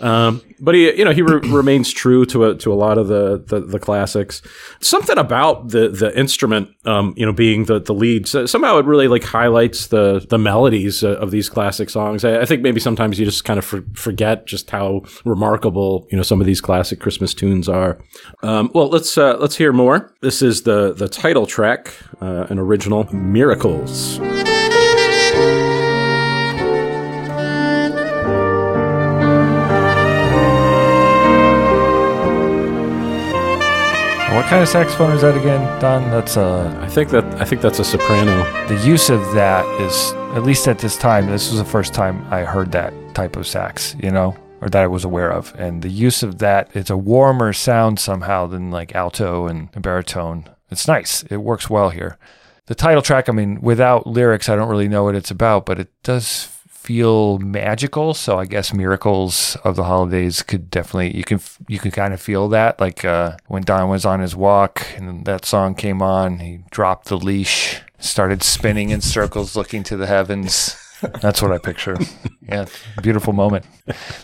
Um, 0.00 0.42
but 0.60 0.74
he, 0.74 0.96
you 0.96 1.04
know, 1.04 1.12
he 1.12 1.22
re- 1.22 1.40
remains 1.48 1.92
true 1.92 2.24
to 2.26 2.44
a, 2.46 2.54
to 2.56 2.72
a 2.72 2.74
lot 2.74 2.98
of 2.98 3.08
the, 3.08 3.42
the, 3.46 3.60
the 3.60 3.78
classics. 3.78 4.42
Something 4.80 5.18
about 5.18 5.70
the, 5.70 5.88
the 5.88 6.16
instrument, 6.18 6.70
um, 6.84 7.14
you 7.16 7.26
know, 7.26 7.32
being 7.32 7.64
the, 7.64 7.80
the 7.80 7.92
lead, 7.92 8.26
so 8.26 8.46
somehow 8.46 8.78
it 8.78 8.86
really 8.86 9.08
like 9.08 9.24
highlights 9.24 9.88
the, 9.88 10.24
the 10.28 10.38
melodies 10.38 11.02
uh, 11.02 11.16
of 11.16 11.30
these 11.30 11.48
classic 11.48 11.90
songs. 11.90 12.24
I, 12.24 12.40
I 12.40 12.44
think 12.44 12.62
maybe 12.62 12.80
sometimes 12.80 13.18
you 13.18 13.24
just 13.24 13.44
kind 13.44 13.58
of 13.58 13.64
for, 13.64 13.84
forget 13.94 14.46
just 14.46 14.70
how 14.70 15.02
remarkable, 15.24 16.06
you 16.10 16.16
know, 16.16 16.22
some 16.22 16.40
of 16.40 16.46
these 16.46 16.60
classic 16.60 17.00
Christmas 17.00 17.34
tunes 17.34 17.68
are. 17.68 17.98
Um, 18.42 18.70
well, 18.74 18.88
let's, 18.88 19.16
uh, 19.18 19.36
let's 19.38 19.56
hear 19.56 19.72
more. 19.72 20.14
This 20.20 20.42
is 20.42 20.62
the, 20.62 20.92
the 20.92 21.08
title 21.08 21.46
track, 21.46 21.92
uh, 22.20 22.46
an 22.48 22.58
original 22.58 23.12
Miracles. 23.14 24.18
Kind 34.48 34.62
of 34.62 34.68
saxophone 34.68 35.10
is 35.10 35.22
that 35.22 35.36
again, 35.36 35.60
Don? 35.80 36.08
That's 36.10 36.36
a. 36.36 36.78
I 36.80 36.88
think 36.88 37.10
that, 37.10 37.24
I 37.40 37.44
think 37.44 37.62
that's 37.62 37.80
a 37.80 37.84
soprano. 37.84 38.44
the 38.68 38.76
use 38.86 39.10
of 39.10 39.20
that 39.34 39.66
is 39.80 40.12
at 40.36 40.44
least 40.44 40.68
at 40.68 40.78
this 40.78 40.96
time. 40.96 41.26
This 41.26 41.50
was 41.50 41.58
the 41.58 41.64
first 41.64 41.92
time 41.92 42.24
I 42.32 42.44
heard 42.44 42.70
that 42.72 42.92
type 43.14 43.34
of 43.34 43.46
sax, 43.46 43.96
you 44.00 44.10
know, 44.10 44.36
or 44.60 44.68
that 44.68 44.82
I 44.82 44.86
was 44.86 45.04
aware 45.04 45.32
of. 45.32 45.52
And 45.58 45.82
the 45.82 45.88
use 45.88 46.22
of 46.22 46.38
that, 46.38 46.70
it's 46.74 46.90
a 46.90 46.96
warmer 46.96 47.52
sound 47.52 47.98
somehow 47.98 48.46
than 48.46 48.70
like 48.70 48.94
alto 48.94 49.48
and 49.48 49.70
baritone. 49.82 50.48
It's 50.70 50.86
nice. 50.86 51.24
It 51.24 51.38
works 51.38 51.68
well 51.68 51.90
here. 51.90 52.16
The 52.66 52.74
title 52.76 53.02
track, 53.02 53.28
I 53.28 53.32
mean, 53.32 53.60
without 53.60 54.06
lyrics, 54.06 54.48
I 54.48 54.54
don't 54.54 54.68
really 54.68 54.88
know 54.88 55.04
what 55.04 55.16
it's 55.16 55.30
about, 55.30 55.66
but 55.66 55.80
it 55.80 55.88
does 56.04 56.55
feel 56.86 57.38
magical. 57.38 58.14
So 58.14 58.38
I 58.38 58.46
guess 58.46 58.72
miracles 58.72 59.56
of 59.64 59.74
the 59.74 59.84
holidays 59.84 60.42
could 60.42 60.70
definitely 60.70 61.16
you 61.16 61.24
can 61.24 61.40
you 61.66 61.80
can 61.80 61.90
kind 61.90 62.14
of 62.14 62.20
feel 62.20 62.48
that. 62.50 62.80
Like 62.80 63.04
uh, 63.04 63.36
when 63.48 63.62
Don 63.64 63.88
was 63.88 64.06
on 64.06 64.20
his 64.20 64.36
walk 64.36 64.86
and 64.96 65.26
that 65.26 65.44
song 65.44 65.74
came 65.74 66.00
on, 66.00 66.38
he 66.38 66.60
dropped 66.70 67.08
the 67.08 67.16
leash, 67.18 67.80
started 67.98 68.44
spinning 68.44 68.90
in 68.90 69.00
circles, 69.00 69.56
looking 69.56 69.82
to 69.82 69.96
the 69.96 70.06
heavens. 70.06 70.76
That's 71.20 71.42
what 71.42 71.52
I 71.52 71.58
picture. 71.58 71.96
Yeah, 72.48 72.66
beautiful 73.02 73.32
moment. 73.32 73.66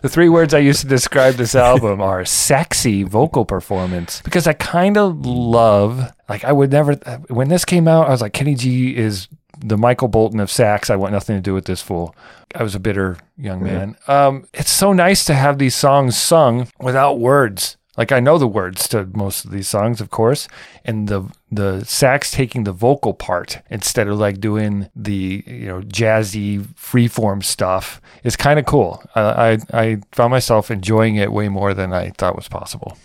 The 0.00 0.08
three 0.08 0.28
words 0.28 0.54
I 0.54 0.58
use 0.58 0.82
to 0.82 0.86
describe 0.86 1.34
this 1.34 1.56
album 1.56 2.00
are 2.00 2.24
sexy 2.24 3.02
vocal 3.02 3.44
performance 3.44 4.22
because 4.22 4.46
I 4.46 4.52
kind 4.52 4.96
of 4.96 5.26
love, 5.26 6.12
like, 6.28 6.44
I 6.44 6.52
would 6.52 6.70
never, 6.70 6.94
when 7.28 7.48
this 7.48 7.64
came 7.64 7.88
out, 7.88 8.06
I 8.06 8.10
was 8.10 8.20
like, 8.20 8.32
Kenny 8.32 8.54
G 8.54 8.96
is 8.96 9.26
the 9.62 9.78
Michael 9.78 10.08
Bolton 10.08 10.40
of 10.40 10.50
sax. 10.50 10.90
I 10.90 10.96
want 10.96 11.12
nothing 11.12 11.36
to 11.36 11.42
do 11.42 11.54
with 11.54 11.64
this 11.66 11.82
fool. 11.82 12.14
I 12.54 12.62
was 12.62 12.74
a 12.74 12.80
bitter 12.80 13.16
young 13.36 13.62
man. 13.62 13.96
Um, 14.06 14.46
it's 14.52 14.70
so 14.70 14.92
nice 14.92 15.24
to 15.26 15.34
have 15.34 15.58
these 15.58 15.74
songs 15.74 16.16
sung 16.16 16.68
without 16.80 17.18
words. 17.18 17.76
Like 17.96 18.10
I 18.10 18.20
know 18.20 18.38
the 18.38 18.48
words 18.48 18.88
to 18.88 19.04
most 19.12 19.44
of 19.44 19.50
these 19.50 19.68
songs, 19.68 20.00
of 20.00 20.08
course, 20.08 20.48
and 20.82 21.08
the 21.08 21.30
the 21.50 21.84
sax 21.84 22.30
taking 22.30 22.64
the 22.64 22.72
vocal 22.72 23.12
part 23.12 23.60
instead 23.68 24.08
of 24.08 24.18
like 24.18 24.40
doing 24.40 24.88
the 24.96 25.44
you 25.46 25.66
know 25.66 25.82
jazzy 25.82 26.60
freeform 26.74 27.44
stuff 27.44 28.00
is 28.24 28.34
kind 28.34 28.58
of 28.58 28.64
cool. 28.64 29.02
I, 29.14 29.20
I 29.22 29.58
I 29.82 29.98
found 30.12 30.30
myself 30.30 30.70
enjoying 30.70 31.16
it 31.16 31.32
way 31.32 31.50
more 31.50 31.74
than 31.74 31.92
I 31.92 32.10
thought 32.16 32.34
was 32.34 32.48
possible. 32.48 32.96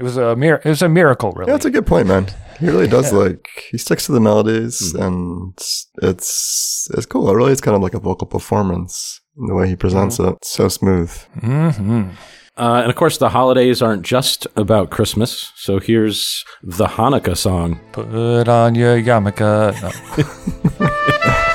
It 0.00 0.02
was 0.02 0.16
a 0.16 0.34
mir- 0.34 0.62
it 0.64 0.68
was 0.68 0.82
a 0.82 0.88
miracle, 0.88 1.32
really. 1.32 1.50
Yeah, 1.50 1.54
that's 1.56 1.66
a 1.66 1.70
good 1.70 1.86
point, 1.86 2.06
man. 2.08 2.26
He 2.58 2.66
really 2.66 2.88
does 2.88 3.12
Yeah. 3.12 3.18
like 3.18 3.48
he 3.70 3.76
sticks 3.78 4.06
to 4.06 4.12
the 4.12 4.20
melodies, 4.20 4.94
and 4.94 5.52
it's 6.02 6.88
it's 6.96 7.06
cool. 7.06 7.30
It 7.30 7.34
really 7.36 7.52
is 7.52 7.60
kind 7.60 7.76
of 7.76 7.82
like 7.82 7.94
a 7.94 8.00
vocal 8.00 8.26
performance 8.26 9.20
in 9.38 9.46
the 9.46 9.54
way 9.54 9.68
he 9.68 9.76
presents 9.76 10.18
it. 10.18 10.34
So 10.42 10.68
smooth. 10.68 11.10
mm-hmm. 11.42 12.10
Uh, 12.56 12.80
and 12.82 12.90
of 12.90 12.96
course, 12.96 13.16
the 13.18 13.28
holidays 13.30 13.80
aren't 13.80 14.02
just 14.02 14.46
about 14.56 14.90
Christmas. 14.90 15.52
So 15.56 15.78
here's 15.80 16.44
the 16.62 16.86
Hanukkah 16.86 17.36
song. 17.36 17.80
Put 17.92 18.48
on 18.48 18.74
your 18.74 19.00
yarmulke. 19.00 19.72
No. 20.80 21.44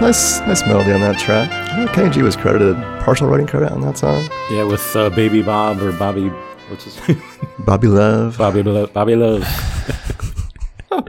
nice 0.00 0.40
nice 0.40 0.66
melody 0.66 0.92
on 0.92 1.00
that 1.00 1.18
track. 1.18 1.50
I 1.50 1.86
Kenny 1.92 2.10
G 2.10 2.22
was 2.22 2.36
credited 2.36 2.76
partial 3.00 3.28
writing 3.28 3.46
credit 3.46 3.70
on 3.72 3.80
that 3.82 3.98
song. 3.98 4.28
Yeah, 4.50 4.64
with 4.64 4.96
uh, 4.96 5.10
Baby 5.10 5.42
Bob 5.42 5.80
or 5.80 5.92
Bobby. 5.92 6.28
What's 6.68 6.84
his 6.84 7.08
name? 7.08 7.22
Bobby 7.60 7.88
Love. 7.88 8.38
Bobby 8.38 8.62
Love. 8.62 8.92
Bobby 8.92 9.16
Love. 9.16 9.46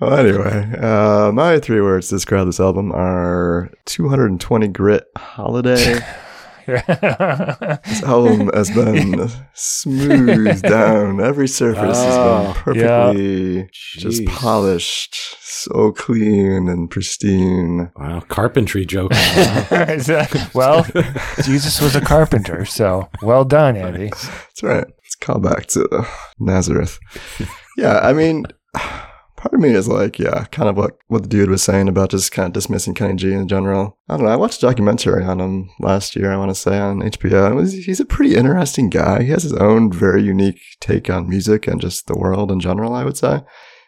Well, 0.00 0.14
anyway, 0.14 0.78
uh, 0.78 1.32
my 1.32 1.58
three 1.58 1.80
words 1.80 2.06
to 2.08 2.14
describe 2.14 2.46
this 2.46 2.60
album 2.60 2.92
are 2.92 3.68
220 3.86 4.68
grit 4.68 5.04
holiday. 5.16 5.98
this 6.68 8.02
album 8.04 8.50
has 8.54 8.70
been 8.70 9.28
smoothed 9.54 10.62
down. 10.62 11.20
Every 11.20 11.48
surface 11.48 11.96
has 11.98 12.16
Oh, 12.16 12.44
been 12.44 12.54
perfectly 12.62 13.70
just 13.72 14.24
polished, 14.26 15.16
so 15.40 15.92
clean 15.92 16.68
and 16.68 16.90
pristine. 16.90 17.90
Wow, 17.96 18.20
carpentry 18.20 18.84
joke. 18.86 19.12
Well, 20.54 20.84
Jesus 21.42 21.80
was 21.80 21.94
a 21.96 22.00
carpenter, 22.00 22.64
so 22.64 23.08
well 23.22 23.44
done, 23.44 23.76
Andy. 23.76 24.08
That's 24.10 24.62
right. 24.62 24.86
It's 25.04 25.14
a 25.14 25.18
callback 25.24 25.66
to 25.72 26.06
Nazareth. 26.38 26.98
yeah, 27.76 27.98
I 28.00 28.12
mean, 28.12 28.46
part 29.38 29.54
of 29.54 29.60
me 29.60 29.70
is 29.70 29.88
like, 29.88 30.18
yeah, 30.18 30.44
kind 30.46 30.68
of 30.68 30.76
what, 30.76 30.98
what 31.06 31.22
the 31.22 31.28
dude 31.28 31.48
was 31.48 31.62
saying 31.62 31.88
about 31.88 32.10
just 32.10 32.32
kind 32.32 32.48
of 32.48 32.52
dismissing 32.52 32.92
Kenny 32.92 33.14
G 33.14 33.32
in 33.32 33.46
general. 33.46 33.96
I 34.08 34.16
don't 34.16 34.26
know. 34.26 34.32
I 34.32 34.36
watched 34.36 34.62
a 34.62 34.66
documentary 34.66 35.24
on 35.24 35.40
him 35.40 35.70
last 35.78 36.16
year, 36.16 36.32
I 36.32 36.36
want 36.36 36.50
to 36.50 36.56
say, 36.56 36.76
on 36.78 37.00
HBO. 37.00 37.54
Was, 37.54 37.72
he's 37.72 38.00
a 38.00 38.04
pretty 38.04 38.34
interesting 38.34 38.90
guy. 38.90 39.22
He 39.22 39.30
has 39.30 39.44
his 39.44 39.54
own 39.54 39.92
very 39.92 40.22
unique 40.22 40.60
take 40.80 41.08
on 41.08 41.28
music 41.28 41.68
and 41.68 41.80
just 41.80 42.08
the 42.08 42.18
world 42.18 42.50
in 42.50 42.58
general, 42.58 42.94
I 42.94 43.04
would 43.04 43.16
say. 43.16 43.42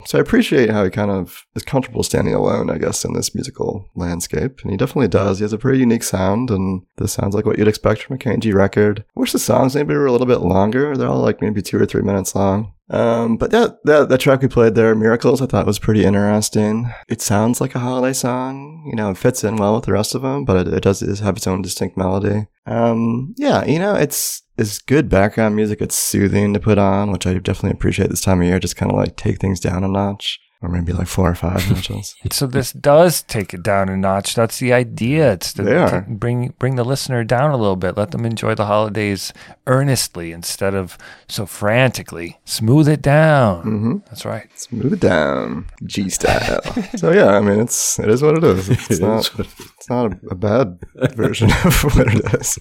So 0.06 0.18
I 0.18 0.20
appreciate 0.20 0.70
how 0.70 0.84
he 0.84 0.90
kind 0.90 1.10
of 1.10 1.46
is 1.54 1.62
comfortable 1.62 2.02
standing 2.02 2.34
alone, 2.34 2.70
I 2.70 2.78
guess, 2.78 3.04
in 3.04 3.12
this 3.12 3.34
musical 3.34 3.88
landscape. 3.94 4.60
And 4.62 4.70
he 4.70 4.76
definitely 4.76 5.08
does. 5.08 5.38
He 5.38 5.44
has 5.44 5.52
a 5.52 5.58
pretty 5.58 5.80
unique 5.80 6.02
sound, 6.02 6.50
and 6.50 6.82
this 6.96 7.12
sounds 7.12 7.34
like 7.34 7.46
what 7.46 7.58
you'd 7.58 7.68
expect 7.68 8.02
from 8.02 8.16
a 8.16 8.18
Kenny 8.18 8.38
G 8.38 8.52
record. 8.52 9.04
I 9.16 9.20
wish 9.20 9.32
the 9.32 9.38
songs 9.38 9.74
maybe 9.74 9.94
were 9.94 10.06
a 10.06 10.12
little 10.12 10.26
bit 10.26 10.40
longer. 10.40 10.96
They're 10.96 11.08
all 11.08 11.20
like 11.20 11.40
maybe 11.40 11.62
two 11.62 11.80
or 11.80 11.86
three 11.86 12.02
minutes 12.02 12.34
long. 12.34 12.72
Um, 12.90 13.36
but 13.36 13.52
that, 13.52 13.78
that, 13.84 14.08
that 14.08 14.18
track 14.18 14.42
we 14.42 14.48
played 14.48 14.74
there, 14.74 14.96
Miracles, 14.96 15.40
I 15.40 15.46
thought 15.46 15.64
was 15.64 15.78
pretty 15.78 16.04
interesting. 16.04 16.92
It 17.08 17.20
sounds 17.20 17.60
like 17.60 17.76
a 17.76 17.78
holiday 17.78 18.12
song. 18.12 18.84
You 18.90 18.96
know, 18.96 19.10
it 19.10 19.16
fits 19.16 19.44
in 19.44 19.56
well 19.56 19.76
with 19.76 19.84
the 19.84 19.92
rest 19.92 20.14
of 20.16 20.22
them, 20.22 20.44
but 20.44 20.66
it, 20.66 20.74
it 20.74 20.82
does 20.82 21.00
have 21.20 21.36
its 21.36 21.46
own 21.46 21.62
distinct 21.62 21.96
melody. 21.96 22.48
Um, 22.66 23.34
yeah, 23.36 23.64
you 23.64 23.78
know, 23.78 23.94
it's, 23.94 24.42
it's 24.60 24.78
good 24.78 25.08
background 25.08 25.56
music. 25.56 25.80
It's 25.80 25.96
soothing 25.96 26.52
to 26.52 26.60
put 26.60 26.76
on, 26.76 27.10
which 27.10 27.26
I 27.26 27.34
definitely 27.34 27.70
appreciate 27.70 28.10
this 28.10 28.20
time 28.20 28.42
of 28.42 28.46
year. 28.46 28.58
Just 28.58 28.76
kind 28.76 28.92
of 28.92 28.98
like 28.98 29.16
take 29.16 29.40
things 29.40 29.58
down 29.58 29.82
a 29.82 29.88
notch. 29.88 30.38
Or 30.62 30.68
maybe 30.68 30.92
like 30.92 31.06
four 31.06 31.30
or 31.30 31.34
five 31.34 31.68
notches. 31.70 32.14
So 32.32 32.46
this 32.46 32.72
does 32.72 33.22
take 33.22 33.54
it 33.54 33.62
down 33.62 33.88
a 33.88 33.96
notch. 33.96 34.34
That's 34.34 34.58
the 34.58 34.72
idea. 34.72 35.32
It's 35.32 35.52
to, 35.54 35.64
to 35.64 36.04
bring 36.08 36.54
bring 36.58 36.76
the 36.76 36.84
listener 36.84 37.24
down 37.24 37.50
a 37.50 37.56
little 37.56 37.76
bit. 37.76 37.96
Let 37.96 38.10
them 38.10 38.26
enjoy 38.26 38.54
the 38.54 38.66
holidays 38.66 39.32
earnestly 39.66 40.32
instead 40.32 40.74
of 40.74 40.98
so 41.28 41.46
frantically. 41.46 42.38
Smooth 42.44 42.88
it 42.88 43.00
down. 43.00 43.60
Mm-hmm. 43.64 43.96
That's 44.06 44.24
right. 44.24 44.48
Smooth 44.58 44.92
it 44.92 45.00
down, 45.00 45.66
G 45.84 46.10
style. 46.10 46.60
so 46.96 47.10
yeah, 47.12 47.28
I 47.28 47.40
mean, 47.40 47.60
it's 47.60 47.98
it 47.98 48.10
is 48.10 48.22
what 48.22 48.36
it 48.36 48.44
is. 48.44 48.68
It's 48.90 48.90
It 48.90 49.00
not 49.02 49.20
is 49.20 49.38
what 49.38 49.46
it's 49.76 49.88
not 49.88 50.12
a, 50.12 50.18
a 50.30 50.34
bad 50.34 50.78
version 51.14 51.50
of 51.64 51.82
what 51.84 52.06
it 52.06 52.34
is. 52.40 52.58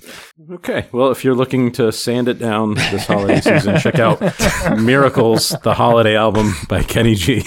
Okay, 0.52 0.88
well, 0.94 1.12
if 1.12 1.26
you're 1.26 1.36
looking 1.36 1.72
to 1.74 1.92
sand 1.92 2.30
it 2.30 2.40
down 2.40 2.76
this 2.76 3.06
holiday 3.06 3.42
season, 3.42 3.78
check 3.78 4.00
out 4.00 4.22
Miracles, 4.80 5.50
the 5.64 5.74
holiday 5.74 6.16
album 6.16 6.54
by 6.70 6.82
Kenny 6.82 7.16
G. 7.16 7.44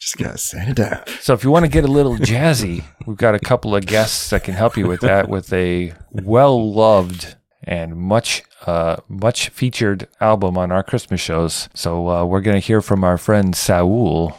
Just 0.00 0.18
gotta 0.18 0.38
sand 0.38 0.70
it 0.70 0.76
down. 0.76 1.00
So 1.20 1.32
if 1.32 1.42
you 1.42 1.50
want 1.50 1.64
to 1.64 1.70
get 1.70 1.84
a 1.84 1.88
little 1.88 2.16
jazzy, 2.16 2.84
we've 3.06 3.16
got 3.16 3.34
a 3.34 3.38
couple 3.38 3.74
of 3.74 3.86
guests 3.86 4.30
that 4.30 4.44
can 4.44 4.54
help 4.54 4.76
you 4.76 4.86
with 4.86 5.00
that 5.00 5.28
with 5.28 5.52
a 5.52 5.92
well 6.12 6.72
loved 6.72 7.36
and 7.62 7.96
much 7.96 8.42
uh, 8.66 8.96
much 9.08 9.48
featured 9.48 10.06
album 10.20 10.56
on 10.58 10.70
our 10.70 10.82
Christmas 10.82 11.20
shows. 11.20 11.68
So 11.74 12.08
uh, 12.08 12.24
we're 12.24 12.40
going 12.40 12.60
to 12.60 12.64
hear 12.66 12.80
from 12.80 13.04
our 13.04 13.18
friend 13.18 13.54
Saul. 13.56 14.38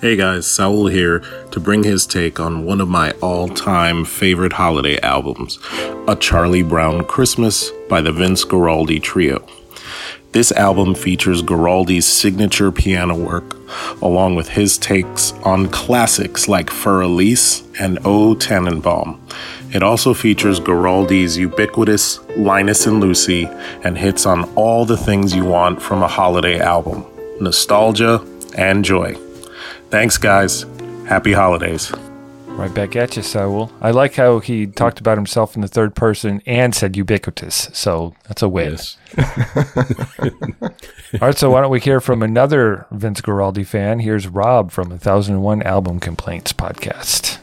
Hey 0.00 0.16
guys, 0.16 0.46
Saul 0.48 0.88
here 0.88 1.20
to 1.52 1.60
bring 1.60 1.84
his 1.84 2.06
take 2.06 2.40
on 2.40 2.64
one 2.64 2.80
of 2.80 2.88
my 2.88 3.12
all 3.22 3.48
time 3.48 4.04
favorite 4.04 4.54
holiday 4.54 4.98
albums, 5.00 5.58
A 6.08 6.16
Charlie 6.16 6.64
Brown 6.64 7.04
Christmas 7.04 7.70
by 7.88 8.00
the 8.00 8.10
Vince 8.12 8.44
Guaraldi 8.44 9.00
Trio. 9.00 9.46
This 10.32 10.50
album 10.52 10.94
features 10.94 11.42
Guaraldi's 11.42 12.06
signature 12.06 12.72
piano 12.72 13.14
work, 13.14 13.54
along 14.00 14.34
with 14.34 14.48
his 14.48 14.78
takes 14.78 15.32
on 15.44 15.68
classics 15.68 16.48
like 16.48 16.70
Fur 16.70 17.02
Elise 17.02 17.62
and 17.78 17.98
O 18.06 18.34
Tannenbaum. 18.34 19.20
It 19.74 19.82
also 19.82 20.14
features 20.14 20.58
Guaraldi's 20.58 21.36
ubiquitous 21.36 22.18
Linus 22.36 22.86
and 22.86 22.98
Lucy 22.98 23.44
and 23.84 23.98
hits 23.98 24.24
on 24.24 24.44
all 24.54 24.86
the 24.86 24.96
things 24.96 25.34
you 25.34 25.44
want 25.44 25.82
from 25.82 26.02
a 26.02 26.08
holiday 26.08 26.58
album 26.58 27.04
nostalgia 27.38 28.24
and 28.56 28.84
joy. 28.84 29.14
Thanks, 29.90 30.16
guys. 30.16 30.64
Happy 31.06 31.32
holidays. 31.32 31.92
Right 32.54 32.72
back 32.72 32.94
at 32.94 33.16
you, 33.16 33.22
Saul. 33.22 33.72
I 33.80 33.90
like 33.90 34.14
how 34.14 34.38
he 34.38 34.66
talked 34.68 35.00
about 35.00 35.18
himself 35.18 35.56
in 35.56 35.62
the 35.62 35.68
third 35.68 35.96
person 35.96 36.40
and 36.46 36.72
said 36.72 36.96
ubiquitous. 36.96 37.68
So 37.72 38.14
that's 38.28 38.40
a 38.42 38.48
win. 38.48 38.78
All 41.18 41.18
right, 41.20 41.36
so 41.36 41.50
why 41.50 41.60
don't 41.60 41.70
we 41.72 41.80
hear 41.80 42.00
from 42.00 42.22
another 42.22 42.86
Vince 42.92 43.20
Guaraldi 43.20 43.66
fan? 43.66 43.98
Here's 43.98 44.28
Rob 44.28 44.70
from 44.70 44.90
1001 44.90 45.62
Album 45.62 45.98
Complaints 45.98 46.52
podcast. 46.52 47.38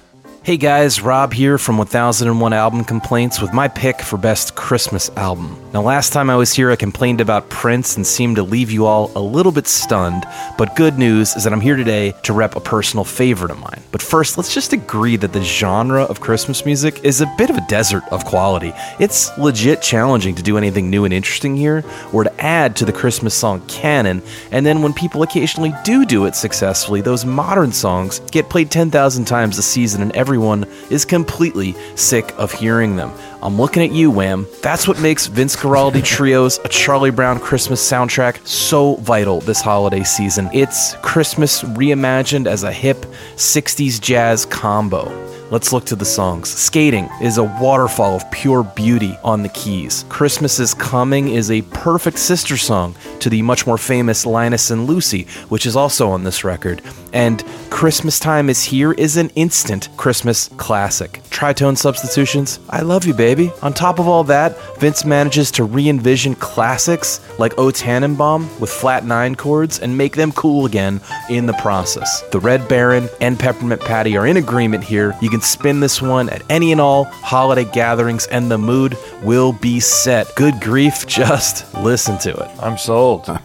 Hey 0.49 0.57
guys, 0.57 0.99
Rob 0.99 1.31
here 1.31 1.59
from 1.59 1.77
1001 1.77 2.53
Album 2.53 2.83
Complaints 2.83 3.39
with 3.39 3.53
my 3.53 3.67
pick 3.67 4.01
for 4.01 4.17
Best 4.17 4.55
Christmas 4.55 5.11
Album. 5.15 5.55
Now, 5.75 5.83
last 5.83 6.11
time 6.11 6.31
I 6.31 6.35
was 6.35 6.51
here, 6.51 6.71
I 6.71 6.75
complained 6.75 7.21
about 7.21 7.51
Prince 7.51 7.95
and 7.95 8.07
seemed 8.07 8.37
to 8.37 8.41
leave 8.41 8.71
you 8.71 8.87
all 8.87 9.11
a 9.15 9.21
little 9.21 9.51
bit 9.51 9.67
stunned, 9.67 10.25
but 10.57 10.75
good 10.75 10.97
news 10.97 11.35
is 11.35 11.43
that 11.43 11.53
I'm 11.53 11.61
here 11.61 11.75
today 11.75 12.15
to 12.23 12.33
rep 12.33 12.55
a 12.55 12.59
personal 12.59 13.03
favorite 13.03 13.51
of 13.51 13.59
mine. 13.59 13.83
But 13.91 14.01
first, 14.01 14.37
let's 14.37 14.51
just 14.51 14.73
agree 14.73 15.17
that 15.17 15.33
the 15.33 15.43
genre 15.43 16.01
of 16.01 16.19
Christmas 16.19 16.65
music 16.65 17.05
is 17.05 17.21
a 17.21 17.31
bit 17.37 17.51
of 17.51 17.57
a 17.57 17.67
desert 17.67 18.01
of 18.11 18.25
quality. 18.25 18.73
It's 18.99 19.37
legit 19.37 19.83
challenging 19.83 20.33
to 20.33 20.41
do 20.41 20.57
anything 20.57 20.89
new 20.89 21.05
and 21.05 21.13
interesting 21.13 21.55
here, 21.55 21.85
or 22.11 22.23
to 22.23 22.41
add 22.41 22.75
to 22.77 22.85
the 22.85 22.91
Christmas 22.91 23.35
song 23.35 23.61
canon, 23.67 24.23
and 24.51 24.65
then 24.65 24.81
when 24.81 24.93
people 24.93 25.21
occasionally 25.21 25.75
do 25.83 26.07
do 26.07 26.25
it 26.25 26.35
successfully, 26.35 27.01
those 27.01 27.23
modern 27.23 27.71
songs 27.71 28.17
get 28.31 28.49
played 28.49 28.71
10,000 28.71 29.25
times 29.25 29.59
a 29.59 29.61
season 29.61 30.01
and 30.01 30.15
everyone 30.39 30.65
is 30.89 31.03
completely 31.03 31.75
sick 31.95 32.33
of 32.37 32.49
hearing 32.53 32.95
them. 32.95 33.11
I'm 33.43 33.57
looking 33.57 33.83
at 33.83 33.91
you, 33.91 34.09
Wham. 34.09 34.47
That's 34.61 34.87
what 34.87 34.97
makes 35.01 35.27
Vince 35.27 35.53
Guaraldi 35.53 36.01
Trio's 36.15 36.59
A 36.63 36.69
Charlie 36.69 37.11
Brown 37.11 37.41
Christmas 37.41 37.85
soundtrack 37.85 38.47
so 38.47 38.95
vital 38.95 39.41
this 39.41 39.59
holiday 39.59 40.03
season. 40.03 40.49
It's 40.53 40.95
Christmas 41.01 41.63
reimagined 41.63 42.47
as 42.47 42.63
a 42.63 42.71
hip 42.71 43.05
60s 43.35 43.99
jazz 43.99 44.45
combo. 44.45 45.28
Let's 45.51 45.73
look 45.73 45.85
to 45.85 45.95
the 45.95 46.05
songs. 46.05 46.47
Skating 46.47 47.09
is 47.21 47.39
a 47.39 47.43
waterfall 47.43 48.15
of 48.15 48.29
pure 48.29 48.61
beauty 48.63 49.17
on 49.23 49.41
the 49.41 49.49
keys. 49.49 50.05
Christmas 50.07 50.59
is 50.59 50.75
Coming 50.75 51.29
is 51.29 51.49
a 51.49 51.63
perfect 51.63 52.19
sister 52.19 52.55
song 52.55 52.95
to 53.19 53.31
the 53.31 53.41
much 53.41 53.65
more 53.65 53.79
famous 53.79 54.27
Linus 54.27 54.69
and 54.69 54.85
Lucy, 54.85 55.23
which 55.49 55.65
is 55.65 55.75
also 55.75 56.11
on 56.11 56.23
this 56.23 56.43
record. 56.43 56.83
And 57.13 57.43
Christmas 57.71 58.19
Time 58.19 58.47
is 58.47 58.63
Here 58.63 58.91
is 58.91 59.17
an 59.17 59.31
instant 59.31 59.89
Christmas 59.97 60.49
classic. 60.57 61.21
Tritone 61.31 61.77
substitutions, 61.77 62.59
I 62.69 62.81
love 62.81 63.05
you, 63.05 63.15
baby. 63.15 63.51
On 63.63 63.73
top 63.73 63.97
of 63.97 64.07
all 64.07 64.23
that, 64.25 64.55
Vince 64.77 65.03
manages 65.03 65.49
to 65.51 65.63
re 65.63 65.89
envision 65.89 66.35
classics 66.35 67.21
like 67.39 67.57
O 67.57 67.71
Tannenbaum 67.71 68.47
with 68.59 68.69
flat 68.69 69.03
nine 69.03 69.33
chords 69.33 69.79
and 69.79 69.97
make 69.97 70.15
them 70.15 70.31
cool 70.33 70.65
again 70.65 71.01
in 71.29 71.47
the 71.47 71.53
process. 71.53 72.21
The 72.31 72.39
Red 72.39 72.67
Baron 72.67 73.09
and 73.19 73.39
Peppermint 73.39 73.81
Patty 73.81 74.15
are 74.15 74.27
in 74.27 74.37
agreement 74.37 74.83
here. 74.83 75.15
You 75.21 75.29
can 75.29 75.38
spin 75.41 75.79
this 75.79 76.01
one 76.01 76.29
at 76.29 76.43
any 76.49 76.71
and 76.71 76.81
all 76.81 77.05
holiday 77.05 77.65
gatherings, 77.65 78.27
and 78.27 78.49
the 78.49 78.57
mood 78.57 78.97
will 79.23 79.53
be 79.53 79.79
set. 79.79 80.33
Good 80.35 80.59
grief, 80.61 81.05
just 81.07 81.73
listen 81.75 82.17
to 82.19 82.31
it. 82.31 82.49
I'm 82.61 82.77
sold. 82.77 83.27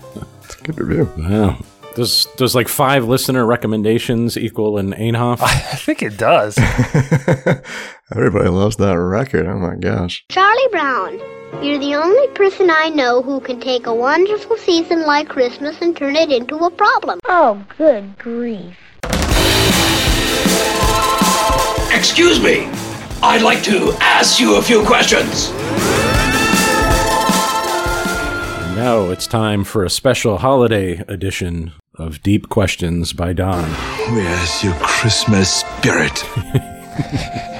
It's 0.44 0.57
a 0.57 0.62
good 0.62 0.78
review. 0.78 1.11
Wow. 1.16 1.57
Does, 1.94 2.26
does 2.37 2.54
like 2.54 2.68
five 2.68 3.04
listener 3.04 3.46
recommendations 3.46 4.37
equal 4.37 4.76
an 4.78 4.92
Einhoff? 4.92 5.40
I 5.40 5.57
think 5.76 6.02
it 6.02 6.18
does. 6.18 6.59
Everybody 8.14 8.50
loves 8.50 8.76
that 8.76 8.98
record. 8.98 9.46
Oh 9.46 9.59
my 9.59 9.76
gosh. 9.76 10.24
Charlie 10.28 10.68
Brown, 10.70 11.18
you're 11.64 11.78
the 11.78 11.94
only 11.94 12.28
person 12.35 12.68
I 12.70 12.90
know 12.90 13.22
who 13.22 13.40
can 13.40 13.59
take 13.61 13.87
a 13.87 13.94
wonderful 13.94 14.57
season 14.59 15.02
like 15.07 15.28
Christmas 15.28 15.80
and 15.80 15.96
turn 15.96 16.14
it 16.16 16.30
into 16.30 16.57
a 16.57 16.70
problem. 16.70 17.20
Oh, 17.24 17.64
good 17.78 18.18
grief. 18.18 18.76
Excuse 21.97 22.40
me. 22.42 22.68
I'd 23.23 23.42
like 23.42 23.62
to 23.64 23.92
ask 24.01 24.38
you 24.38 24.57
a 24.57 24.62
few 24.62 24.85
questions. 24.85 25.51
And 28.62 28.77
now 28.77 29.11
it's 29.11 29.27
time 29.27 29.64
for 29.64 29.85
a 29.85 29.90
special 29.90 30.38
holiday 30.38 31.03
edition 31.09 31.73
of 31.97 32.23
Deep 32.23 32.49
Questions 32.49 33.12
by 33.12 33.33
Don. 33.33 33.68
Where's 34.12 34.64
your 34.64 34.75
Christmas 34.75 35.62
spirit? 35.62 36.25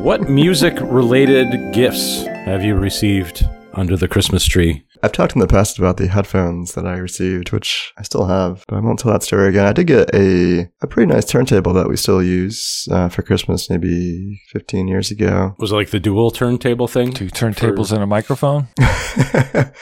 What 0.00 0.30
music 0.30 0.78
related 0.80 1.74
gifts 1.74 2.24
have 2.24 2.64
you 2.64 2.74
received 2.74 3.46
under 3.74 3.98
the 3.98 4.08
Christmas 4.08 4.46
tree? 4.46 4.82
I've 5.02 5.12
talked 5.12 5.34
in 5.34 5.40
the 5.40 5.46
past 5.46 5.78
about 5.78 5.96
the 5.96 6.08
headphones 6.08 6.74
that 6.74 6.86
I 6.86 6.98
received, 6.98 7.52
which 7.52 7.92
I 7.96 8.02
still 8.02 8.26
have, 8.26 8.64
but 8.68 8.76
I 8.76 8.80
won't 8.80 8.98
tell 8.98 9.10
that 9.12 9.22
story 9.22 9.48
again. 9.48 9.64
I 9.64 9.72
did 9.72 9.86
get 9.86 10.14
a, 10.14 10.70
a 10.82 10.86
pretty 10.86 11.10
nice 11.10 11.24
turntable 11.24 11.72
that 11.72 11.88
we 11.88 11.96
still 11.96 12.22
use 12.22 12.86
uh, 12.90 13.08
for 13.08 13.22
Christmas 13.22 13.70
maybe 13.70 14.42
15 14.52 14.88
years 14.88 15.10
ago. 15.10 15.54
Was 15.58 15.72
it 15.72 15.76
like 15.76 15.88
the 15.90 16.00
dual 16.00 16.30
turntable 16.30 16.86
thing? 16.86 17.12
Two 17.12 17.28
turntables 17.28 17.92
and 17.92 18.02
a 18.02 18.06
microphone? 18.06 18.68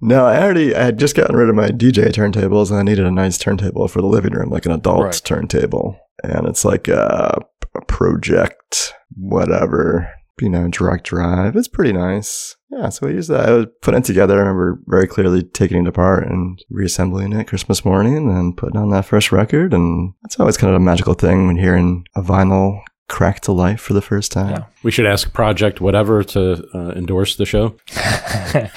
No, 0.00 0.26
I 0.26 0.40
already, 0.40 0.76
I 0.76 0.84
had 0.84 0.96
just 0.96 1.16
gotten 1.16 1.34
rid 1.34 1.48
of 1.48 1.56
my 1.56 1.70
DJ 1.70 2.12
turntables 2.12 2.70
and 2.70 2.78
I 2.78 2.84
needed 2.84 3.04
a 3.04 3.10
nice 3.10 3.36
turntable 3.36 3.88
for 3.88 4.00
the 4.00 4.06
living 4.06 4.32
room, 4.32 4.48
like 4.48 4.64
an 4.64 4.70
adult 4.70 5.02
Right. 5.04 5.20
turntable. 5.24 5.98
And 6.22 6.46
it's 6.46 6.64
like 6.64 6.86
a, 6.86 7.36
a 7.74 7.84
project, 7.86 8.94
whatever, 9.16 10.08
you 10.40 10.48
know, 10.48 10.68
direct 10.68 11.04
drive. 11.04 11.56
It's 11.56 11.68
pretty 11.68 11.92
nice. 11.92 12.56
Yeah, 12.70 12.90
so 12.90 13.08
I 13.08 13.10
used 13.10 13.30
that. 13.30 13.48
I 13.48 13.52
was 13.52 13.66
putting 13.82 14.00
it 14.00 14.04
together. 14.04 14.34
I 14.34 14.40
remember 14.40 14.80
very 14.86 15.06
clearly 15.06 15.42
taking 15.42 15.82
it 15.82 15.88
apart 15.88 16.26
and 16.26 16.62
reassembling 16.70 17.32
it 17.32 17.48
Christmas 17.48 17.84
morning 17.84 18.30
and 18.30 18.56
putting 18.56 18.76
on 18.76 18.90
that 18.90 19.06
first 19.06 19.32
record. 19.32 19.72
And 19.72 20.12
that's 20.22 20.38
always 20.38 20.56
kind 20.56 20.70
of 20.70 20.76
a 20.76 20.84
magical 20.84 21.14
thing 21.14 21.46
when 21.46 21.56
hearing 21.56 22.06
a 22.14 22.22
vinyl 22.22 22.80
crack 23.08 23.40
to 23.40 23.52
life 23.52 23.80
for 23.80 23.94
the 23.94 24.02
first 24.02 24.30
time. 24.32 24.50
Yeah. 24.50 24.64
We 24.82 24.90
should 24.90 25.06
ask 25.06 25.32
Project 25.32 25.80
Whatever 25.80 26.22
to 26.24 26.68
uh, 26.74 26.90
endorse 26.90 27.36
the 27.36 27.46
show. 27.46 27.76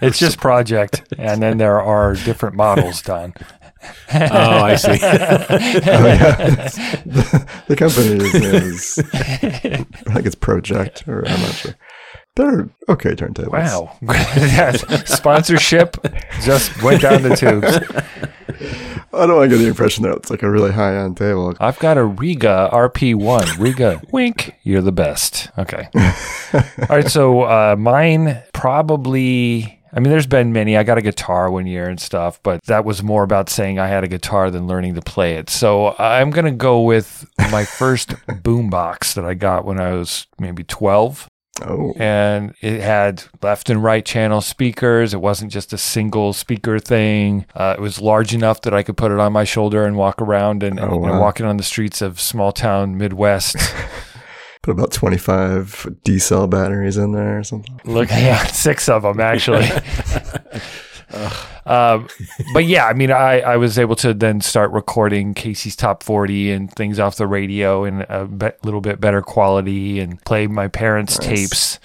It's 0.00 0.18
just 0.18 0.38
project, 0.38 1.04
and 1.16 1.42
then 1.42 1.58
there 1.58 1.80
are 1.80 2.14
different 2.14 2.56
models 2.56 3.00
done. 3.00 3.34
Oh, 4.14 4.62
I 4.62 4.76
see. 4.76 4.90
oh, 4.92 4.96
yeah. 4.98 6.68
the, 7.04 7.50
the 7.68 7.76
company 7.76 8.06
is, 8.06 8.34
is 8.34 8.98
I 9.14 10.14
think 10.14 10.26
it's 10.26 10.34
Project, 10.36 11.08
or 11.08 11.26
I'm 11.26 11.40
not 11.40 11.54
sure. 11.54 11.74
They're 12.36 12.68
okay 12.88 13.10
turntables. 13.14 13.50
Wow. 13.50 13.96
Sponsorship 15.04 15.96
just 16.42 16.82
went 16.82 17.02
down 17.02 17.22
the 17.22 17.36
tubes. 17.36 17.78
I 19.12 19.26
don't 19.26 19.36
want 19.36 19.50
to 19.50 19.56
get 19.56 19.62
the 19.62 19.68
impression 19.68 20.02
that 20.04 20.16
it's 20.16 20.30
like 20.30 20.42
a 20.42 20.50
really 20.50 20.72
high 20.72 20.96
end 20.96 21.16
table. 21.16 21.54
I've 21.60 21.78
got 21.78 21.96
a 21.96 22.04
Rega 22.04 22.68
RP1. 22.72 23.58
Rega, 23.58 24.02
wink, 24.10 24.56
you're 24.64 24.82
the 24.82 24.92
best. 24.92 25.50
Okay. 25.56 25.88
All 25.94 26.86
right. 26.88 27.08
So 27.08 27.42
uh, 27.42 27.76
mine 27.78 28.42
probably. 28.52 29.80
I 29.94 30.00
mean, 30.00 30.10
there's 30.10 30.26
been 30.26 30.52
many. 30.52 30.76
I 30.76 30.82
got 30.82 30.98
a 30.98 31.02
guitar 31.02 31.50
one 31.50 31.66
year 31.66 31.88
and 31.88 32.00
stuff, 32.00 32.42
but 32.42 32.64
that 32.64 32.84
was 32.84 33.02
more 33.02 33.22
about 33.22 33.48
saying 33.48 33.78
I 33.78 33.86
had 33.86 34.02
a 34.02 34.08
guitar 34.08 34.50
than 34.50 34.66
learning 34.66 34.96
to 34.96 35.00
play 35.00 35.36
it. 35.36 35.48
So 35.48 35.94
I'm 35.98 36.30
going 36.30 36.46
to 36.46 36.50
go 36.50 36.80
with 36.82 37.24
my 37.52 37.64
first 37.78 38.10
boombox 38.26 39.14
that 39.14 39.24
I 39.24 39.34
got 39.34 39.64
when 39.64 39.80
I 39.80 39.92
was 39.92 40.26
maybe 40.38 40.64
12. 40.64 41.28
Oh. 41.62 41.92
And 41.96 42.54
it 42.60 42.80
had 42.80 43.22
left 43.40 43.70
and 43.70 43.80
right 43.80 44.04
channel 44.04 44.40
speakers. 44.40 45.14
It 45.14 45.20
wasn't 45.20 45.52
just 45.52 45.72
a 45.72 45.78
single 45.78 46.32
speaker 46.32 46.80
thing. 46.80 47.46
Uh, 47.54 47.76
it 47.78 47.80
was 47.80 48.00
large 48.00 48.34
enough 48.34 48.62
that 48.62 48.74
I 48.74 48.82
could 48.82 48.96
put 48.96 49.12
it 49.12 49.20
on 49.20 49.32
my 49.32 49.44
shoulder 49.44 49.84
and 49.84 49.96
walk 49.96 50.20
around 50.20 50.64
and, 50.64 50.80
and, 50.80 50.90
Oh, 50.90 51.00
you 51.00 51.06
know, 51.06 51.20
walking 51.20 51.46
on 51.46 51.56
the 51.56 51.62
streets 51.62 52.02
of 52.02 52.20
small 52.20 52.50
town 52.50 52.98
Midwest. 52.98 53.56
Put 54.64 54.70
about 54.70 54.92
25 54.92 55.98
D 56.04 56.18
cell 56.18 56.46
batteries 56.46 56.96
in 56.96 57.12
there 57.12 57.38
or 57.38 57.44
something. 57.44 57.78
Look, 57.84 58.08
yeah, 58.10 58.46
six 58.46 58.88
of 58.88 59.02
them 59.02 59.20
actually. 59.20 59.66
um, 61.66 62.08
but 62.54 62.64
yeah, 62.64 62.86
I 62.86 62.94
mean, 62.94 63.10
I, 63.10 63.40
I 63.40 63.56
was 63.58 63.78
able 63.78 63.94
to 63.96 64.14
then 64.14 64.40
start 64.40 64.70
recording 64.70 65.34
Casey's 65.34 65.76
Top 65.76 66.02
40 66.02 66.50
and 66.50 66.72
things 66.72 66.98
off 66.98 67.16
the 67.16 67.26
radio 67.26 67.84
in 67.84 68.06
a 68.08 68.24
be- 68.24 68.52
little 68.62 68.80
bit 68.80 69.02
better 69.02 69.20
quality 69.20 70.00
and 70.00 70.18
play 70.24 70.46
my 70.46 70.68
parents' 70.68 71.18
Nice. 71.20 71.28
tapes. 71.28 71.78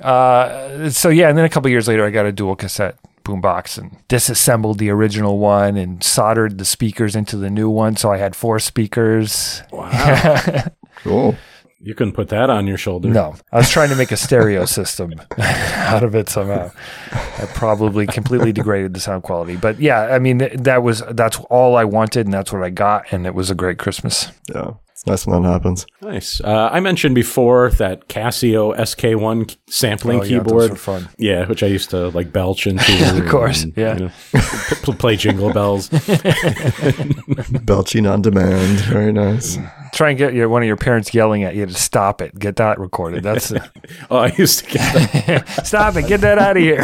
Uh, 0.00 0.90
so 0.90 1.10
yeah, 1.10 1.28
and 1.28 1.38
then 1.38 1.44
a 1.44 1.48
couple 1.48 1.70
years 1.70 1.86
later, 1.86 2.04
I 2.04 2.10
got 2.10 2.26
a 2.26 2.32
dual 2.32 2.56
cassette 2.56 2.98
boombox 3.22 3.78
and 3.78 3.96
disassembled 4.08 4.80
the 4.80 4.90
original 4.90 5.38
one 5.38 5.76
and 5.76 6.02
soldered 6.02 6.58
the 6.58 6.64
speakers 6.64 7.14
into 7.14 7.36
the 7.36 7.48
new 7.48 7.70
one. 7.70 7.94
So 7.94 8.10
I 8.10 8.16
had 8.18 8.34
four 8.34 8.58
speakers. 8.58 9.62
Wow. 9.70 10.64
Cool. 10.96 11.36
You 11.84 11.94
couldn't 11.94 12.14
put 12.14 12.30
that 12.30 12.48
on 12.48 12.66
your 12.66 12.78
shoulder. 12.78 13.10
No, 13.10 13.34
I 13.52 13.58
was 13.58 13.68
trying 13.68 13.90
to 13.90 13.94
make 13.96 14.10
a 14.10 14.16
stereo 14.16 14.64
system 14.78 15.12
out 15.38 16.02
of 16.02 16.14
it 16.14 16.30
somehow. 16.30 16.70
I 17.12 17.46
probably 17.54 18.06
completely 18.06 18.52
degraded 18.52 18.94
the 18.94 19.00
sound 19.00 19.22
quality, 19.22 19.56
but 19.56 19.78
yeah, 19.78 20.00
I 20.00 20.18
mean 20.18 20.38
that 20.38 20.82
was 20.82 21.02
that's 21.10 21.38
all 21.50 21.76
I 21.76 21.84
wanted, 21.84 22.26
and 22.26 22.32
that's 22.32 22.52
what 22.54 22.62
I 22.62 22.70
got, 22.70 23.12
and 23.12 23.26
it 23.26 23.34
was 23.34 23.50
a 23.50 23.54
great 23.54 23.78
Christmas. 23.78 24.32
Yeah. 24.48 24.72
It's 25.06 25.10
nice 25.10 25.26
when 25.26 25.42
that 25.42 25.50
happens. 25.50 25.84
Nice. 26.00 26.40
Uh, 26.40 26.70
I 26.72 26.80
mentioned 26.80 27.14
before 27.14 27.68
that 27.72 28.08
Casio 28.08 28.74
SK1 28.74 29.48
k- 29.48 29.56
sampling 29.68 30.20
Oh, 30.20 30.22
yeah, 30.22 30.38
those 30.38 30.46
keyboard. 30.46 30.70
were 30.70 30.76
fun. 30.76 31.08
Yeah, 31.18 31.46
which 31.46 31.62
I 31.62 31.66
used 31.66 31.90
to 31.90 32.08
like 32.08 32.32
belch 32.32 32.66
into. 32.66 32.84
Of 33.24 33.28
course, 33.28 33.64
and, 33.64 33.76
yeah. 33.76 33.94
you 33.98 34.04
know, 34.06 34.10
p- 34.32 34.76
p- 34.82 34.92
play 34.94 35.16
jingle 35.16 35.52
bells. 35.52 35.88
Belching 37.64 38.06
on 38.06 38.22
demand. 38.22 38.80
Very 38.80 39.12
nice. 39.12 39.58
Try 39.92 40.08
and 40.10 40.18
get 40.18 40.32
your 40.34 40.48
one 40.48 40.62
of 40.62 40.66
your 40.66 40.76
parents 40.76 41.12
yelling 41.14 41.42
at 41.44 41.54
you 41.54 41.66
to 41.66 41.74
stop 41.74 42.20
it. 42.22 42.38
Get 42.38 42.56
that 42.56 42.78
recorded. 42.78 43.22
That's 43.22 43.50
the, 43.50 43.70
oh, 44.10 44.16
I 44.18 44.32
used 44.38 44.60
to 44.60 44.70
get 44.70 44.94
that. 45.26 45.66
stop 45.66 45.96
it. 45.96 46.06
Get 46.08 46.20
that 46.22 46.38
out 46.38 46.56
of 46.56 46.62
here. 46.62 46.82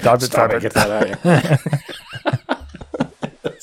stop 0.00 0.22
it. 0.22 0.22
Stop, 0.22 0.52
it. 0.52 0.62
Get 0.62 0.72
that 0.74 0.90
out 0.90 1.10
of 1.10 1.22
here. 1.22 2.57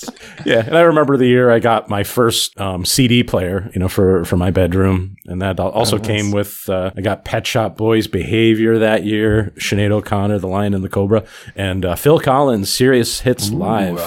yeah, 0.45 0.65
and 0.65 0.77
I 0.77 0.81
remember 0.81 1.17
the 1.17 1.25
year 1.27 1.51
I 1.51 1.59
got 1.59 1.89
my 1.89 2.03
first 2.03 2.59
um, 2.59 2.85
CD 2.85 3.23
player, 3.23 3.69
you 3.73 3.79
know, 3.79 3.87
for 3.87 4.25
for 4.25 4.37
my 4.37 4.51
bedroom, 4.51 5.15
and 5.25 5.41
that 5.41 5.59
also 5.59 5.95
Oh, 5.95 5.99
nice. 5.99 6.07
came 6.07 6.31
with 6.31 6.69
uh, 6.69 6.91
I 6.95 7.01
got 7.01 7.25
Pet 7.25 7.45
Shop 7.47 7.77
Boys 7.77 8.07
Behavior 8.07 8.79
that 8.79 9.03
year, 9.03 9.53
Sinead 9.57 9.91
O'Connor, 9.91 10.39
The 10.39 10.47
Lion 10.47 10.73
and 10.73 10.83
the 10.83 10.89
Cobra, 10.89 11.23
and 11.55 11.85
uh, 11.85 11.95
Phil 11.95 12.19
Collins, 12.19 12.71
Serious 12.71 13.21
Hits 13.21 13.51
Live. 13.51 13.97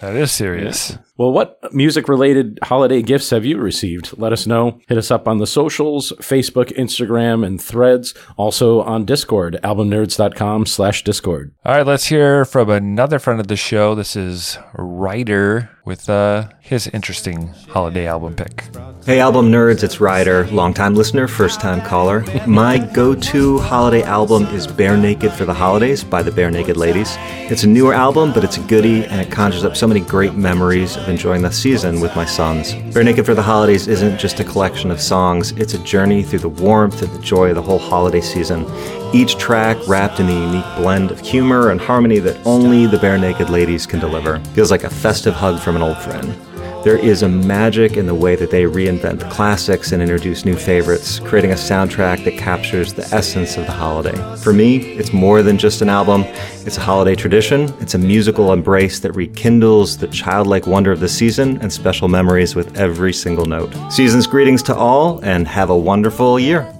That 0.00 0.14
is 0.16 0.30
serious. 0.32 0.96
Well, 1.18 1.32
what 1.32 1.58
music 1.74 2.08
related 2.08 2.60
holiday 2.62 3.02
gifts 3.02 3.30
have 3.30 3.44
you 3.44 3.58
received? 3.58 4.16
Let 4.16 4.32
us 4.32 4.46
know. 4.46 4.78
Hit 4.86 4.98
us 4.98 5.10
up 5.10 5.26
on 5.26 5.38
the 5.38 5.48
socials 5.48 6.12
Facebook, 6.20 6.66
Instagram, 6.78 7.44
and 7.44 7.60
threads. 7.60 8.14
Also 8.36 8.82
on 8.82 9.04
Discord, 9.04 9.58
albumnerds.com 9.64 10.66
slash 10.66 11.02
Discord. 11.02 11.52
All 11.64 11.74
right, 11.74 11.84
let's 11.84 12.06
hear 12.06 12.44
from 12.44 12.70
another 12.70 13.18
friend 13.18 13.40
of 13.40 13.48
the 13.48 13.56
show. 13.56 13.96
This 13.96 14.14
is 14.14 14.58
Ryder 14.74 15.68
with 15.88 16.08
uh, 16.08 16.46
his 16.60 16.86
interesting 16.88 17.48
holiday 17.70 18.06
album 18.06 18.36
pick. 18.36 18.62
Hey, 19.06 19.20
album 19.20 19.50
nerds, 19.50 19.82
it's 19.82 20.00
Ryder, 20.00 20.46
longtime 20.48 20.94
listener, 20.94 21.26
first 21.26 21.62
time 21.62 21.80
caller. 21.80 22.26
My 22.46 22.76
go 22.76 23.14
to 23.14 23.58
holiday 23.58 24.02
album 24.02 24.44
is 24.54 24.66
Barenaked 24.66 25.32
for 25.32 25.46
the 25.46 25.54
Holidays 25.54 26.04
by 26.04 26.22
the 26.22 26.30
Barenaked 26.30 26.76
Ladies. 26.76 27.16
It's 27.50 27.64
a 27.64 27.66
newer 27.66 27.94
album, 27.94 28.34
but 28.34 28.44
it's 28.44 28.58
a 28.58 28.60
goodie 28.60 29.06
and 29.06 29.18
it 29.18 29.32
conjures 29.32 29.64
up 29.64 29.78
so 29.78 29.86
many 29.86 30.00
great 30.00 30.34
memories 30.34 30.96
enjoying 31.08 31.42
the 31.42 31.50
season 31.50 32.00
with 32.00 32.14
my 32.14 32.24
sons. 32.24 32.74
Barenaked 32.94 33.24
for 33.24 33.34
the 33.34 33.42
Holidays 33.42 33.88
isn't 33.88 34.18
just 34.18 34.40
a 34.40 34.44
collection 34.44 34.90
of 34.90 35.00
songs, 35.00 35.52
it's 35.52 35.74
a 35.74 35.78
journey 35.78 36.22
through 36.22 36.40
the 36.40 36.48
warmth 36.48 37.02
and 37.02 37.12
the 37.12 37.18
joy 37.20 37.50
of 37.50 37.54
the 37.56 37.62
whole 37.62 37.78
holiday 37.78 38.20
season. 38.20 38.66
Each 39.12 39.36
track 39.36 39.76
wrapped 39.86 40.20
in 40.20 40.26
the 40.26 40.32
unique 40.32 40.76
blend 40.76 41.10
of 41.10 41.20
humor 41.20 41.70
and 41.70 41.80
harmony 41.80 42.18
that 42.18 42.44
only 42.46 42.86
the 42.86 42.98
Barenaked 42.98 43.48
Ladies 43.48 43.86
can 43.86 44.00
deliver. 44.00 44.38
Feels 44.54 44.70
like 44.70 44.84
a 44.84 44.90
festive 44.90 45.34
hug 45.34 45.60
from 45.60 45.76
an 45.76 45.82
old 45.82 45.98
friend. 45.98 46.47
There 46.84 46.96
is 46.96 47.22
a 47.22 47.28
magic 47.28 47.96
in 47.96 48.06
the 48.06 48.14
way 48.14 48.36
that 48.36 48.52
they 48.52 48.62
reinvent 48.62 49.18
the 49.18 49.28
classics 49.28 49.90
and 49.90 50.00
introduce 50.00 50.44
new 50.44 50.54
favorites, 50.54 51.18
creating 51.18 51.50
a 51.50 51.54
soundtrack 51.54 52.24
that 52.24 52.38
captures 52.38 52.94
the 52.94 53.02
essence 53.12 53.56
of 53.56 53.66
the 53.66 53.72
holiday. 53.72 54.16
For 54.36 54.52
me, 54.52 54.92
it's 54.92 55.12
more 55.12 55.42
than 55.42 55.58
just 55.58 55.82
an 55.82 55.88
album, 55.88 56.22
it's 56.64 56.76
a 56.76 56.80
holiday 56.80 57.16
tradition, 57.16 57.62
it's 57.80 57.94
a 57.94 57.98
musical 57.98 58.52
embrace 58.52 59.00
that 59.00 59.12
rekindles 59.16 59.98
the 59.98 60.06
childlike 60.06 60.68
wonder 60.68 60.92
of 60.92 61.00
the 61.00 61.08
season 61.08 61.60
and 61.60 61.72
special 61.72 62.06
memories 62.06 62.54
with 62.54 62.78
every 62.78 63.12
single 63.12 63.44
note. 63.44 63.74
Season's 63.90 64.28
greetings 64.28 64.62
to 64.62 64.76
all, 64.76 65.18
and 65.24 65.48
have 65.48 65.70
a 65.70 65.76
wonderful 65.76 66.38
year. 66.38 66.72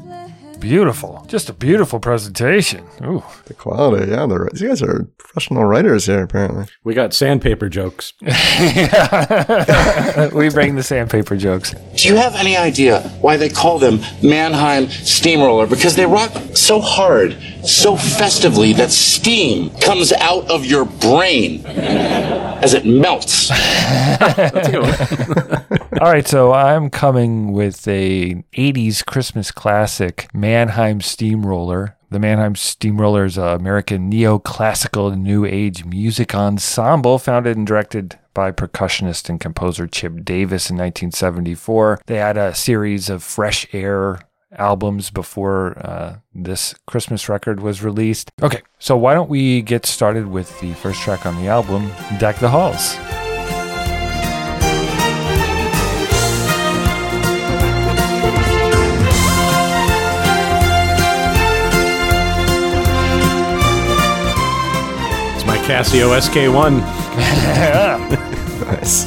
Beautiful. 0.60 1.24
Just 1.28 1.50
a 1.50 1.52
beautiful 1.52 2.00
presentation. 2.00 2.86
Ooh. 3.04 3.22
The 3.44 3.52
quality, 3.52 4.10
yeah. 4.10 4.24
The, 4.24 4.48
these 4.50 4.62
guys 4.62 4.82
are 4.82 5.04
professional 5.18 5.64
writers 5.64 6.06
here, 6.06 6.22
apparently. 6.22 6.64
We 6.84 6.94
got 6.94 7.12
sandpaper 7.12 7.68
jokes. 7.68 8.14
we 8.22 8.30
bring 10.48 10.76
the 10.76 10.82
sandpaper 10.82 11.36
jokes. 11.36 11.74
Do 11.96 12.08
you 12.08 12.16
have 12.16 12.34
any 12.34 12.56
idea 12.56 13.02
why 13.20 13.36
they 13.36 13.50
call 13.50 13.78
them 13.78 14.00
Mannheim 14.22 14.88
Steamroller? 14.88 15.66
Because 15.66 15.96
they 15.96 16.06
rock 16.06 16.32
so 16.54 16.80
hard, 16.80 17.36
so 17.62 17.94
festively 17.94 18.72
that 18.72 18.90
steam 18.90 19.68
comes 19.80 20.12
out 20.12 20.50
of 20.50 20.64
your 20.64 20.86
brain 20.86 21.62
as 21.66 22.72
it 22.72 22.86
melts. 22.86 23.50
All 26.00 26.12
right, 26.12 26.26
so 26.26 26.52
I'm 26.52 26.90
coming 26.90 27.52
with 27.52 27.86
a 27.88 28.34
80s 28.56 29.04
Christmas 29.04 29.50
classic, 29.50 30.28
Mannheim 30.32 31.00
Steamroller. 31.00 31.17
The 32.10 32.20
Mannheim 32.20 32.54
Steamroller 32.54 33.24
is 33.24 33.36
an 33.36 33.48
American 33.48 34.10
neoclassical 34.10 35.18
new 35.18 35.44
age 35.44 35.84
music 35.84 36.32
ensemble 36.32 37.18
founded 37.18 37.56
and 37.56 37.66
directed 37.66 38.18
by 38.34 38.52
percussionist 38.52 39.28
and 39.28 39.40
composer 39.40 39.88
Chip 39.88 40.24
Davis 40.24 40.70
in 40.70 40.76
1974. 40.76 42.02
They 42.06 42.18
had 42.18 42.36
a 42.36 42.54
series 42.54 43.10
of 43.10 43.24
fresh 43.24 43.66
air 43.72 44.20
albums 44.52 45.10
before 45.10 45.76
uh, 45.78 46.18
this 46.34 46.74
Christmas 46.86 47.28
record 47.28 47.60
was 47.60 47.82
released. 47.82 48.30
Okay, 48.40 48.62
so 48.78 48.96
why 48.96 49.12
don't 49.12 49.28
we 49.28 49.60
get 49.62 49.86
started 49.86 50.28
with 50.28 50.60
the 50.60 50.72
first 50.74 51.00
track 51.00 51.26
on 51.26 51.34
the 51.34 51.48
album, 51.48 51.90
Deck 52.18 52.36
the 52.36 52.48
Halls. 52.48 52.96
Casio 65.68 66.18
SK1. 66.18 66.80
nice. 68.66 69.04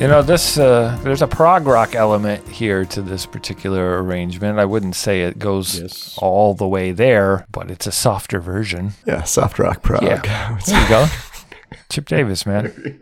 You 0.00 0.08
know, 0.08 0.20
this 0.20 0.58
uh, 0.58 0.98
there's 1.04 1.22
a 1.22 1.28
prog 1.28 1.68
rock 1.68 1.94
element 1.94 2.48
here 2.48 2.84
to 2.86 3.00
this 3.00 3.24
particular 3.24 4.02
arrangement. 4.02 4.58
I 4.58 4.64
wouldn't 4.64 4.96
say 4.96 5.22
it 5.22 5.38
goes 5.38 6.18
all 6.18 6.54
the 6.54 6.66
way 6.66 6.90
there, 6.90 7.46
but 7.52 7.70
it's 7.70 7.86
a 7.86 7.92
softer 7.92 8.40
version. 8.40 8.94
Yeah, 9.06 9.22
soft 9.22 9.60
rock 9.60 9.80
prog. 9.80 10.02
Yeah, 10.02 10.58
there 10.66 10.82
you 10.82 10.88
go. 10.88 11.06
Chip 11.88 12.08
Davis, 12.08 12.44
man. 12.44 12.98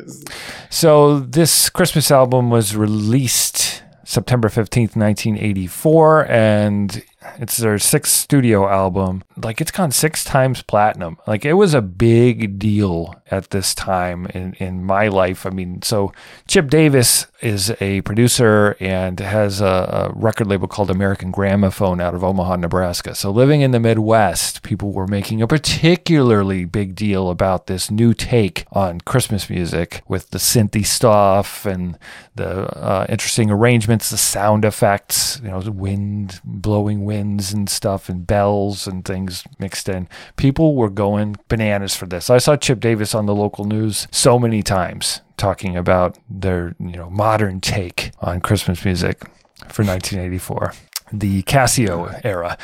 So 0.69 1.21
this 1.21 1.71
Christmas 1.71 2.11
album 2.11 2.51
was 2.51 2.77
released 2.77 3.83
September 4.05 4.51
15th, 4.51 4.95
1984, 4.95 6.27
and 6.31 7.03
it's 7.39 7.57
their 7.57 7.79
sixth 7.79 8.13
studio 8.13 8.69
album. 8.69 9.25
Like 9.37 9.61
it's 9.61 9.71
gone 9.71 9.91
six 9.91 10.25
times 10.25 10.63
platinum. 10.63 11.19
Like 11.27 11.45
it 11.45 11.55
was 11.55 11.75
a 11.75 11.83
big 11.83 12.59
deal 12.59 13.15
at 13.31 13.51
this 13.51 13.75
time 13.75 14.27
in, 14.27 14.55
in 14.55 14.85
my 14.85 15.09
life. 15.09 15.47
I 15.47 15.51
mean, 15.51 15.83
so 15.83 16.13
Chip 16.47 16.69
Davis 16.69 17.27
is 17.41 17.73
a 17.81 18.03
producer 18.03 18.77
and 18.79 19.19
has 19.19 19.61
a, 19.61 19.65
a 19.65 20.13
record 20.15 20.47
label 20.47 20.69
called 20.69 20.91
American 20.91 21.31
Gramophone 21.31 22.01
out 22.01 22.15
of 22.15 22.23
Omaha, 22.23 22.57
Nebraska. 22.57 23.15
So 23.15 23.31
living 23.31 23.63
in 23.63 23.73
the 23.73 23.81
Midwest, 23.81 24.63
people 24.63 24.93
were 24.93 25.09
making 25.09 25.43
a 25.43 25.49
particularly 25.49 26.65
big 26.65 26.95
deal 26.95 27.31
about 27.31 27.67
this 27.67 27.91
new 27.91 28.15
take 28.15 28.67
on 28.73 29.01
Christmas 29.01 29.49
music 29.49 30.03
with 30.07 30.31
the 30.31 30.39
synthy 30.39 30.85
stuff 30.85 31.67
and 31.67 31.99
the 32.35 32.67
uh, 32.77 33.07
interesting 33.09 33.51
arrangements, 33.51 34.11
the 34.11 34.17
sound 34.17 34.65
effects, 34.65 35.41
you 35.43 35.51
know, 35.51 35.61
the 35.61 35.73
wind 35.73 36.41
blowing 36.45 37.05
winds 37.13 37.53
and 37.53 37.69
stuff 37.69 38.09
and 38.09 38.27
bells 38.27 38.87
and 38.87 39.05
things 39.05 39.45
mixed 39.59 39.89
in. 39.89 40.09
People 40.37 40.75
were 40.75 40.89
going 40.89 41.37
bananas 41.49 41.95
for 41.95 42.07
this. 42.07 42.31
I 42.31 42.39
saw 42.39 42.57
Chip 42.57 42.81
Davis 42.81 43.15
on 43.15 43.27
the 43.27 43.35
local 43.35 43.67
news 43.67 44.09
so 44.11 44.39
many 44.39 44.63
times 44.63 45.21
talking 45.37 45.77
about 45.77 46.19
their, 46.29 46.75
you 46.81 46.97
know, 46.97 47.11
modern 47.11 47.61
take 47.61 48.13
on 48.21 48.41
Christmas 48.41 48.85
music 48.85 49.21
for 49.69 49.85
1984 49.85 50.73
the 51.15 51.43
Casio 51.43 52.19
era. 52.25 52.57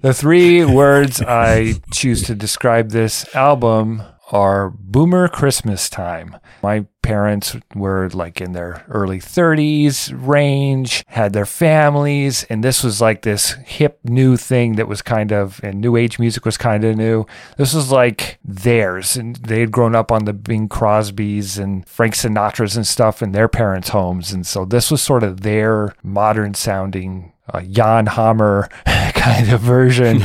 The 0.00 0.12
three 0.12 0.64
words 0.64 1.22
I 1.22 1.74
choose 1.92 2.24
to 2.24 2.34
describe 2.34 2.90
this 2.90 3.32
album 3.36 4.02
are 4.30 4.70
boomer 4.70 5.28
Christmas 5.28 5.88
time. 5.88 6.36
My 6.62 6.86
parents 7.02 7.54
were 7.74 8.08
like 8.10 8.40
in 8.40 8.52
their 8.52 8.84
early 8.88 9.18
30s 9.18 10.10
range, 10.14 11.04
had 11.08 11.34
their 11.34 11.44
families, 11.44 12.44
and 12.44 12.64
this 12.64 12.82
was 12.82 13.00
like 13.00 13.22
this 13.22 13.52
hip 13.66 14.00
new 14.04 14.36
thing 14.38 14.76
that 14.76 14.88
was 14.88 15.02
kind 15.02 15.30
of, 15.30 15.60
and 15.62 15.80
new 15.80 15.96
age 15.96 16.18
music 16.18 16.46
was 16.46 16.56
kind 16.56 16.82
of 16.82 16.96
new. 16.96 17.26
This 17.58 17.74
was 17.74 17.92
like 17.92 18.38
theirs, 18.42 19.16
and 19.16 19.36
they 19.36 19.60
had 19.60 19.70
grown 19.70 19.94
up 19.94 20.10
on 20.10 20.24
the 20.24 20.32
Bing 20.32 20.68
Crosbys 20.68 21.58
and 21.58 21.86
Frank 21.86 22.14
Sinatras 22.14 22.76
and 22.76 22.86
stuff 22.86 23.22
in 23.22 23.32
their 23.32 23.48
parents' 23.48 23.90
homes. 23.90 24.32
And 24.32 24.46
so 24.46 24.64
this 24.64 24.90
was 24.90 25.02
sort 25.02 25.22
of 25.22 25.42
their 25.42 25.94
modern 26.02 26.54
sounding 26.54 27.33
uh, 27.52 27.60
Jan 27.62 28.06
Hammer 28.06 28.68
kind 29.14 29.52
of 29.52 29.60
version. 29.60 30.22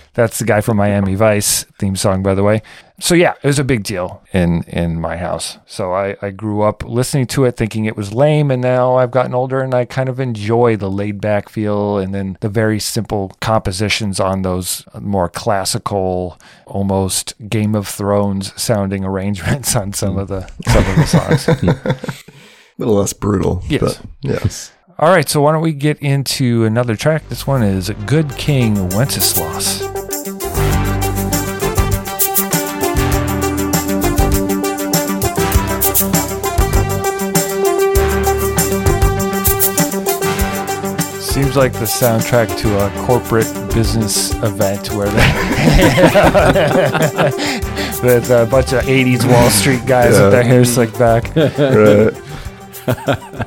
That's 0.14 0.38
the 0.38 0.44
guy 0.44 0.60
from 0.60 0.76
Miami 0.76 1.14
Vice 1.14 1.64
theme 1.78 1.96
song, 1.96 2.22
by 2.22 2.34
the 2.34 2.42
way. 2.42 2.62
So 2.98 3.14
yeah, 3.14 3.34
it 3.42 3.46
was 3.46 3.58
a 3.58 3.64
big 3.64 3.82
deal 3.82 4.22
in 4.32 4.62
in 4.64 5.00
my 5.00 5.16
house. 5.16 5.58
So 5.66 5.92
I, 5.94 6.16
I 6.20 6.30
grew 6.30 6.62
up 6.62 6.84
listening 6.84 7.26
to 7.28 7.44
it, 7.44 7.56
thinking 7.56 7.86
it 7.86 7.96
was 7.96 8.12
lame, 8.12 8.50
and 8.50 8.60
now 8.60 8.96
I've 8.96 9.10
gotten 9.10 9.34
older 9.34 9.60
and 9.60 9.74
I 9.74 9.84
kind 9.86 10.08
of 10.08 10.20
enjoy 10.20 10.76
the 10.76 10.90
laid 10.90 11.20
back 11.20 11.48
feel 11.48 11.98
and 11.98 12.14
then 12.14 12.36
the 12.40 12.48
very 12.48 12.78
simple 12.78 13.32
compositions 13.40 14.20
on 14.20 14.42
those 14.42 14.84
more 15.00 15.28
classical, 15.28 16.38
almost 16.66 17.34
Game 17.48 17.74
of 17.74 17.88
Thrones 17.88 18.52
sounding 18.60 19.04
arrangements 19.04 19.74
on 19.74 19.92
some 19.92 20.18
of 20.18 20.28
the 20.28 20.42
some 20.66 20.84
of 20.84 20.96
the 20.96 21.06
songs. 21.06 21.48
A 22.78 22.80
little 22.80 22.94
less 22.94 23.12
brutal. 23.12 23.62
Yes. 23.68 23.80
But 23.80 24.02
yes. 24.22 24.72
All 25.00 25.08
right, 25.08 25.26
so 25.26 25.40
why 25.40 25.52
don't 25.52 25.62
we 25.62 25.72
get 25.72 25.98
into 26.02 26.66
another 26.66 26.94
track? 26.94 27.26
This 27.30 27.46
one 27.46 27.62
is 27.62 27.88
Good 28.04 28.36
King 28.36 28.90
Wenceslas. 28.90 29.78
Seems 41.18 41.56
like 41.56 41.72
the 41.72 41.86
soundtrack 41.86 42.58
to 42.58 42.84
a 42.84 42.90
corporate 43.06 43.46
business 43.72 44.34
event 44.42 44.90
where 44.90 45.08
they 45.08 45.16
with 48.02 48.30
a 48.30 48.46
bunch 48.50 48.74
of 48.74 48.82
80s 48.82 49.26
Wall 49.26 49.48
Street 49.48 49.86
guys 49.86 50.20
with 50.20 50.30
their 50.30 50.42
hair 50.42 50.66
slicked 50.66 50.98
back. 50.98 51.34
Right. 51.36 52.29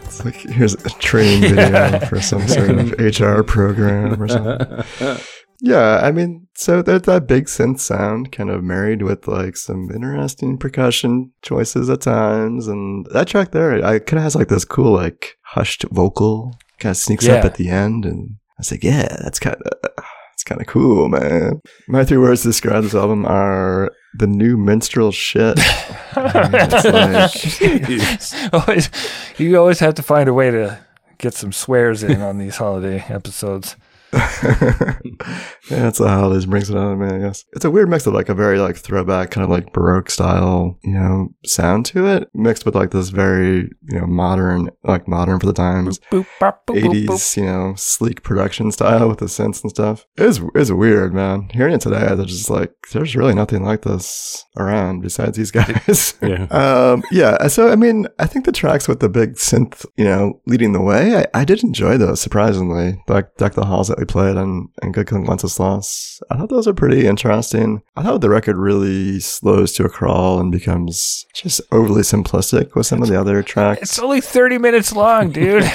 It's 0.04 0.24
like 0.26 0.36
here's 0.36 0.74
a 0.74 0.90
training 1.00 1.42
video 1.56 1.70
Yeah. 1.70 2.00
for 2.08 2.22
some 2.22 2.48
sort 2.48 2.70
of 2.72 2.92
HR 3.00 3.44
program 3.44 4.22
or 4.22 4.28
something. 4.28 4.84
Yeah, 5.66 6.02
I 6.04 6.12
mean, 6.12 6.48
so 6.56 6.82
there's 6.82 7.04
that 7.04 7.26
big 7.26 7.46
synth 7.46 7.80
sound 7.80 8.34
kind 8.34 8.50
of 8.50 8.62
married 8.66 9.02
with 9.02 9.30
like 9.30 9.56
some 9.56 9.90
interesting 9.92 10.58
percussion 10.58 11.32
choices 11.42 11.90
at 11.90 12.02
times. 12.02 12.68
And 12.68 13.06
that 13.14 13.30
track 13.30 13.52
there, 13.52 13.76
I 13.86 14.00
kind 14.00 14.18
of 14.18 14.24
has 14.24 14.36
like 14.36 14.50
this 14.50 14.66
cool, 14.66 14.92
like 14.92 15.38
hushed 15.44 15.86
vocal 15.90 16.58
kind 16.80 16.92
of 16.92 16.98
sneaks 16.98 17.26
up 17.30 17.46
at 17.46 17.56
the 17.56 17.70
end. 17.70 18.04
And 18.04 18.32
I 18.32 18.56
was 18.58 18.72
like, 18.72 18.84
yeah, 18.84 19.08
that's 19.24 19.40
kind 19.40 19.56
of, 19.56 20.04
it's 20.44 20.50
kind 20.50 20.60
of 20.60 20.68
cool, 20.68 21.08
man. 21.08 21.62
My 21.88 22.04
three 22.04 22.18
words 22.18 22.42
to 22.42 22.50
describe 22.50 22.84
this 22.84 22.94
album 22.94 23.26
are 23.26 23.94
the 24.14 24.28
new 24.28 24.58
minstrel 24.58 25.14
shit. 25.14 25.58
It's 26.16 28.34
like- 28.34 28.54
always, 28.54 28.90
you 29.38 29.58
always 29.58 29.80
have 29.80 29.96
to 29.96 30.04
find 30.04 30.28
a 30.28 30.34
way 30.34 30.52
to 30.52 30.80
get 31.18 31.34
some 31.34 31.54
swears 31.54 32.04
in 32.04 32.22
on 32.22 32.40
these 32.40 32.58
holiday 32.58 33.00
episodes. 33.08 33.78
yeah, 34.14 35.88
it's 35.88 35.98
the 35.98 36.08
holidays 36.08 36.46
brings 36.46 36.70
it 36.70 36.78
on 36.78 37.00
me, 37.00 37.08
I 37.08 37.20
guess. 37.20 37.46
It's 37.54 37.66
a 37.66 37.72
weird 37.72 37.90
mix 37.90 38.06
of 38.06 38.14
like 38.14 38.30
a 38.30 38.36
very 38.36 38.60
like 38.60 38.78
throwback 38.78 39.32
kind 39.32 39.44
of 39.44 39.50
like 39.50 39.74
Baroque 39.74 40.10
style, 40.10 40.78
you 40.84 40.94
know, 40.94 41.34
sound 41.46 41.86
to 41.88 42.06
it, 42.06 42.30
mixed 42.34 42.66
with 42.66 42.76
like 42.76 42.92
this 42.92 43.10
very, 43.10 43.72
you 43.90 44.00
know, 44.00 44.06
modern, 44.06 44.70
like 44.84 45.08
modern 45.08 45.40
for 45.40 45.48
the 45.48 45.54
times, 45.54 46.00
80s, 46.12 47.38
you 47.38 47.46
know, 47.46 47.74
sleek 47.76 48.24
production 48.24 48.72
style 48.72 49.10
with 49.10 49.20
the 49.20 49.26
synths 49.26 49.64
and 49.64 49.72
stuff. 49.72 50.06
It's, 50.18 50.40
it's 50.54 50.72
weird, 50.72 51.14
man. 51.14 51.50
Hearing 51.52 51.74
it 51.74 51.82
today, 51.82 52.08
I 52.08 52.14
was 52.14 52.28
just 52.28 52.50
like, 52.50 52.74
there's 52.92 53.16
really 53.16 53.34
nothing 53.34 53.64
like 53.64 53.82
this 53.82 54.46
around 54.58 55.02
besides 55.02 55.38
these 55.38 55.52
guys. 55.52 56.14
Yeah. 56.24 56.46
um, 56.52 57.04
yeah. 57.12 57.48
So, 57.48 57.70
I 57.70 57.76
mean, 57.76 58.08
I 58.18 58.28
think 58.28 58.46
the 58.46 58.52
tracks 58.52 58.88
with 58.88 59.00
the 59.00 59.10
big 59.10 59.36
synth, 59.36 59.86
you 59.98 60.06
know, 60.06 60.42
leading 60.46 60.72
the 60.72 60.82
way, 60.82 61.18
I, 61.18 61.42
I 61.42 61.46
did 61.46 61.64
enjoy 61.64 61.98
those 61.98 62.22
surprisingly. 62.22 63.02
Like 63.08 63.36
Deck 63.36 63.54
the 63.54 63.66
Halls 63.66 63.90
that 63.90 64.00
we 64.04 64.06
played 64.06 64.36
and, 64.36 64.68
and 64.82 64.94
Good 64.94 65.08
King 65.08 65.26
Wenceslas. 65.26 66.22
I 66.30 66.36
thought 66.38 66.50
those 66.50 66.68
are 66.68 66.74
pretty 66.74 67.08
interesting. 67.08 67.82
I 67.96 68.04
thought 68.04 68.20
the 68.22 68.30
record 68.30 68.58
really 68.58 69.20
slows 69.22 69.72
to 69.74 69.86
a 69.86 69.90
crawl 69.90 70.40
and 70.40 70.52
becomes 70.52 71.26
just 71.34 71.62
overly 71.72 72.02
simplistic 72.02 72.76
with 72.76 72.86
some 72.86 73.02
of 73.02 73.08
the 73.08 73.20
other 73.20 73.42
tracks. 73.42 73.82
It's 73.84 74.00
only 74.00 74.20
30 74.22 74.58
minutes 74.58 74.94
long, 74.94 75.32
dude. 75.32 75.64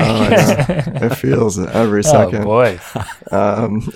Oh, 0.00 0.22
I 0.22 0.28
know. 0.30 1.06
It 1.06 1.14
feels 1.16 1.58
every 1.58 2.04
second. 2.04 2.42
Oh, 2.42 2.44
boy. 2.44 2.80
Um, 3.32 3.88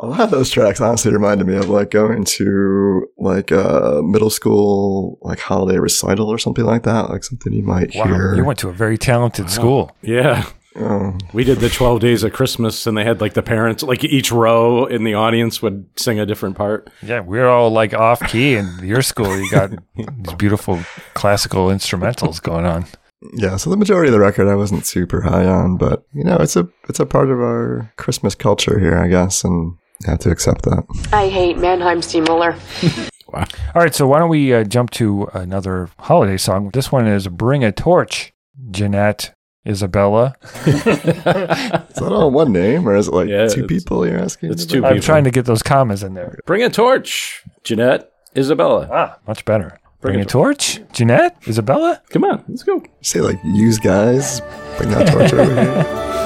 a 0.00 0.06
lot 0.06 0.20
of 0.20 0.30
those 0.30 0.50
tracks 0.50 0.80
honestly 0.80 1.12
reminded 1.12 1.46
me 1.46 1.56
of 1.56 1.68
like 1.68 1.90
going 1.90 2.24
to 2.24 3.06
like 3.18 3.50
a 3.52 4.00
middle 4.04 4.30
school 4.30 5.18
like 5.22 5.38
holiday 5.38 5.78
recital 5.78 6.28
or 6.28 6.38
something 6.38 6.64
like 6.64 6.82
that, 6.84 7.10
like 7.10 7.22
something 7.24 7.52
you 7.52 7.62
might 7.62 7.94
Wow, 7.94 8.04
hear. 8.04 8.34
you 8.34 8.44
went 8.44 8.58
to 8.60 8.68
a 8.68 8.72
very 8.72 8.98
talented 8.98 9.48
school. 9.50 9.94
Yeah. 10.02 10.44
Oh. 10.76 11.16
We 11.32 11.44
did 11.44 11.58
the 11.58 11.68
12 11.68 12.00
days 12.00 12.22
of 12.22 12.32
Christmas 12.32 12.86
and 12.86 12.96
they 12.96 13.04
had 13.04 13.20
like 13.20 13.34
the 13.34 13.42
parents, 13.42 13.82
like 13.82 14.04
each 14.04 14.32
row 14.32 14.86
in 14.86 15.04
the 15.04 15.14
audience 15.14 15.60
would 15.60 15.86
sing 15.96 16.18
a 16.18 16.26
different 16.26 16.56
part. 16.56 16.90
Yeah, 17.02 17.20
we're 17.20 17.48
all 17.48 17.70
like 17.70 17.94
off 17.94 18.20
key 18.28 18.54
in 18.54 18.68
your 18.82 19.02
school. 19.02 19.36
You 19.36 19.50
got 19.50 19.70
these 19.96 20.34
beautiful 20.38 20.80
classical 21.14 21.66
instrumentals 21.66 22.42
going 22.42 22.64
on. 22.64 22.86
Yeah, 23.34 23.56
so 23.56 23.70
the 23.70 23.76
majority 23.76 24.08
of 24.08 24.12
the 24.12 24.20
record 24.20 24.48
I 24.48 24.56
wasn't 24.56 24.84
super 24.84 25.20
high 25.20 25.46
on, 25.46 25.76
but 25.76 26.04
you 26.12 26.24
know, 26.24 26.36
it's 26.36 26.56
a 26.56 26.68
it's 26.88 26.98
a 26.98 27.06
part 27.06 27.30
of 27.30 27.38
our 27.38 27.92
Christmas 27.96 28.34
culture 28.34 28.80
here, 28.80 28.98
I 28.98 29.06
guess, 29.06 29.44
and 29.44 29.76
I 30.06 30.10
have 30.10 30.18
to 30.20 30.30
accept 30.30 30.62
that. 30.62 30.84
I 31.12 31.28
hate 31.28 31.56
Mannheim 31.56 32.02
Steamroller. 32.02 32.56
wow. 33.28 33.46
All 33.74 33.82
right, 33.82 33.94
so 33.94 34.08
why 34.08 34.18
don't 34.18 34.28
we 34.28 34.52
uh, 34.52 34.64
jump 34.64 34.90
to 34.92 35.28
another 35.34 35.88
holiday 36.00 36.36
song? 36.36 36.70
This 36.70 36.90
one 36.90 37.06
is 37.06 37.28
Bring 37.28 37.62
a 37.62 37.70
Torch, 37.70 38.32
Jeanette 38.72 39.34
Isabella. 39.66 40.34
Is 40.66 40.82
that 40.84 42.10
all 42.10 42.30
one 42.30 42.52
name, 42.52 42.88
or 42.88 42.96
is 42.96 43.08
it 43.08 43.14
like 43.14 43.28
two 43.50 43.66
people 43.66 44.06
you're 44.06 44.18
asking? 44.18 44.50
It's 44.52 44.64
about? 44.64 44.72
two 44.72 44.84
I'm 44.84 44.92
people. 44.94 45.04
trying 45.06 45.24
to 45.24 45.30
get 45.30 45.44
those 45.44 45.62
commas 45.62 46.02
in 46.02 46.14
there. 46.14 46.38
Bring 46.46 46.62
a 46.62 46.70
torch, 46.70 47.44
Jeanette, 47.62 48.12
Isabella. 48.36 48.88
Ah, 48.90 49.18
much 49.26 49.44
better. 49.44 49.78
Bring 50.00 50.14
Bring, 50.14 50.20
a 50.20 50.22
a 50.22 50.26
torch, 50.26 50.80
Jeanette 50.92 51.36
Isabella. 51.46 52.02
Come 52.10 52.24
on, 52.24 52.44
let's 52.48 52.64
go. 52.64 52.82
Say 53.02 53.20
like 53.20 53.38
use 53.44 53.78
guys, 53.78 54.40
bring 54.76 54.90
that 54.90 55.06
torch 55.12 55.32
over 55.32 55.54
here. 55.54 56.21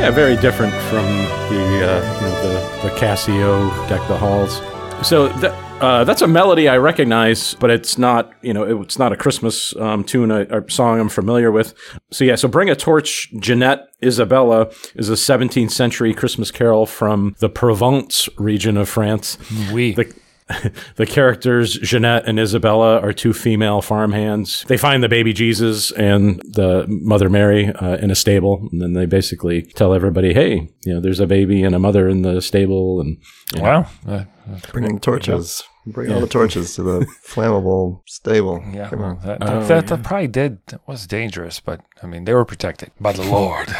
Yeah, 0.00 0.10
very 0.10 0.36
different 0.36 0.72
from 0.84 1.04
the 1.04 1.60
uh, 1.84 2.14
you 2.14 2.26
know 2.26 2.42
the 2.42 2.88
the 2.88 2.94
Casio 2.94 3.68
deck 3.86 4.00
the 4.08 4.16
halls. 4.16 4.62
So 5.06 5.28
that 5.40 5.52
uh, 5.82 6.04
that's 6.04 6.22
a 6.22 6.26
melody 6.26 6.68
I 6.68 6.78
recognize, 6.78 7.52
but 7.52 7.68
it's 7.68 7.98
not 7.98 8.32
you 8.40 8.54
know 8.54 8.80
it's 8.80 8.98
not 8.98 9.12
a 9.12 9.16
Christmas 9.16 9.76
um, 9.76 10.02
tune 10.02 10.30
a, 10.30 10.44
a 10.44 10.70
song 10.70 11.00
I'm 11.00 11.10
familiar 11.10 11.52
with. 11.52 11.74
So 12.12 12.24
yeah, 12.24 12.36
so 12.36 12.48
bring 12.48 12.70
a 12.70 12.74
torch. 12.74 13.30
Jeanette 13.40 13.90
Isabella 14.02 14.70
is 14.94 15.10
a 15.10 15.16
17th 15.16 15.70
century 15.70 16.14
Christmas 16.14 16.50
carol 16.50 16.86
from 16.86 17.36
the 17.40 17.50
Provence 17.50 18.26
region 18.38 18.78
of 18.78 18.88
France. 18.88 19.36
Oui. 19.70 19.92
The, 19.92 20.14
the 20.96 21.06
characters 21.06 21.74
Jeanette 21.74 22.26
and 22.26 22.38
Isabella 22.38 23.00
are 23.00 23.12
two 23.12 23.32
female 23.32 23.80
farmhands. 23.82 24.64
They 24.68 24.76
find 24.76 25.02
the 25.02 25.08
baby 25.08 25.32
Jesus 25.32 25.90
and 25.92 26.40
the 26.40 26.86
Mother 26.88 27.28
Mary 27.30 27.68
uh, 27.68 27.96
in 27.96 28.10
a 28.10 28.14
stable, 28.14 28.68
and 28.72 28.80
then 28.82 28.92
they 28.94 29.06
basically 29.06 29.62
tell 29.62 29.94
everybody, 29.94 30.32
"Hey, 30.34 30.68
you 30.84 30.94
know, 30.94 31.00
there's 31.00 31.20
a 31.20 31.26
baby 31.26 31.62
and 31.62 31.74
a 31.74 31.78
mother 31.78 32.08
in 32.08 32.22
the 32.22 32.40
stable." 32.40 33.00
And 33.00 33.18
you 33.54 33.62
know, 33.62 33.64
Wow. 33.64 33.86
Uh, 34.06 34.24
Bring 34.72 34.94
the 34.94 35.00
torches. 35.00 35.62
Bring 35.86 36.12
all 36.12 36.20
the 36.20 36.26
torches 36.26 36.74
to 36.74 36.82
the 36.82 37.00
flammable 37.26 38.02
stable. 38.06 38.62
yeah, 38.72 38.90
Come 38.90 38.98
well, 39.00 39.08
on. 39.10 39.20
that, 39.20 39.38
Oh, 39.40 39.46
that, 39.60 39.68
that, 39.68 39.86
that 39.86 40.02
probably 40.02 40.28
did. 40.28 40.58
That 40.66 40.86
was 40.86 41.06
dangerous, 41.06 41.58
but 41.60 41.80
I 42.02 42.06
mean, 42.06 42.24
they 42.24 42.34
were 42.34 42.44
protected 42.44 42.90
by 43.00 43.12
the 43.12 43.22
Lord. 43.22 43.68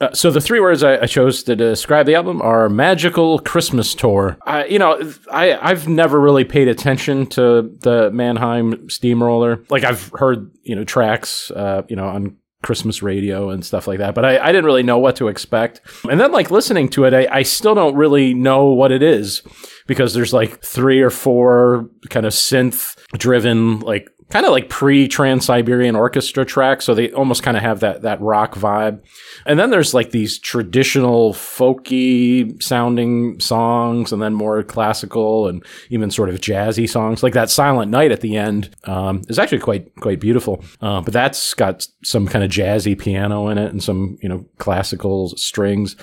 Uh, 0.00 0.12
so 0.12 0.30
the 0.30 0.40
three 0.40 0.60
words 0.60 0.82
I, 0.82 1.02
I 1.02 1.06
chose 1.06 1.42
to 1.44 1.56
describe 1.56 2.06
the 2.06 2.14
album 2.14 2.42
are 2.42 2.68
magical 2.68 3.38
Christmas 3.38 3.94
tour. 3.94 4.36
I, 4.46 4.64
you 4.66 4.78
know, 4.78 5.12
I 5.30 5.54
I've 5.54 5.88
never 5.88 6.20
really 6.20 6.44
paid 6.44 6.68
attention 6.68 7.26
to 7.28 7.70
the 7.80 8.10
Mannheim 8.12 8.88
Steamroller. 8.88 9.64
Like 9.68 9.84
I've 9.84 10.10
heard 10.14 10.50
you 10.62 10.76
know 10.76 10.84
tracks, 10.84 11.50
uh, 11.50 11.82
you 11.88 11.96
know, 11.96 12.06
on 12.06 12.36
Christmas 12.64 13.02
radio 13.02 13.50
and 13.50 13.64
stuff 13.64 13.86
like 13.86 13.98
that, 13.98 14.14
but 14.14 14.24
I, 14.24 14.38
I 14.38 14.46
didn't 14.46 14.64
really 14.64 14.82
know 14.82 14.98
what 14.98 15.16
to 15.16 15.28
expect. 15.28 15.82
And 16.10 16.18
then 16.18 16.32
like 16.32 16.50
listening 16.50 16.88
to 16.90 17.04
it, 17.04 17.12
I, 17.12 17.28
I 17.30 17.42
still 17.42 17.74
don't 17.74 17.94
really 17.94 18.32
know 18.32 18.66
what 18.66 18.90
it 18.90 19.02
is 19.02 19.42
because 19.86 20.14
there's 20.14 20.32
like 20.32 20.62
three 20.64 21.02
or 21.02 21.10
four 21.10 21.88
kind 22.08 22.24
of 22.24 22.32
synth 22.32 22.96
driven 23.18 23.80
like 23.80 24.08
kind 24.34 24.46
of 24.46 24.50
like 24.50 24.68
pre 24.68 25.06
Trans 25.06 25.44
Siberian 25.44 25.94
Orchestra 25.94 26.44
tracks. 26.44 26.84
So 26.84 26.92
they 26.92 27.12
almost 27.12 27.44
kind 27.44 27.56
of 27.56 27.62
have 27.62 27.78
that 27.80 28.02
that 28.02 28.20
rock 28.20 28.56
vibe. 28.56 29.00
And 29.46 29.60
then 29.60 29.70
there's 29.70 29.94
like 29.94 30.10
these 30.10 30.40
traditional 30.40 31.32
folky 31.32 32.60
sounding 32.60 33.38
songs, 33.38 34.12
and 34.12 34.20
then 34.20 34.34
more 34.34 34.64
classical 34.64 35.46
and 35.46 35.64
even 35.88 36.10
sort 36.10 36.30
of 36.30 36.40
jazzy 36.40 36.90
songs. 36.90 37.22
Like 37.22 37.34
that 37.34 37.48
Silent 37.48 37.92
Night 37.92 38.10
at 38.10 38.22
the 38.22 38.36
end 38.36 38.74
um, 38.84 39.22
is 39.28 39.38
actually 39.38 39.60
quite 39.60 39.94
quite 40.00 40.18
beautiful. 40.18 40.64
Uh, 40.80 41.00
but 41.00 41.12
that's 41.12 41.54
got 41.54 41.86
some 42.02 42.26
kind 42.26 42.44
of 42.44 42.50
jazzy 42.50 42.98
piano 42.98 43.46
in 43.46 43.56
it 43.56 43.70
and 43.70 43.84
some 43.84 44.18
you 44.20 44.28
know 44.28 44.44
classical 44.58 45.28
strings. 45.36 45.94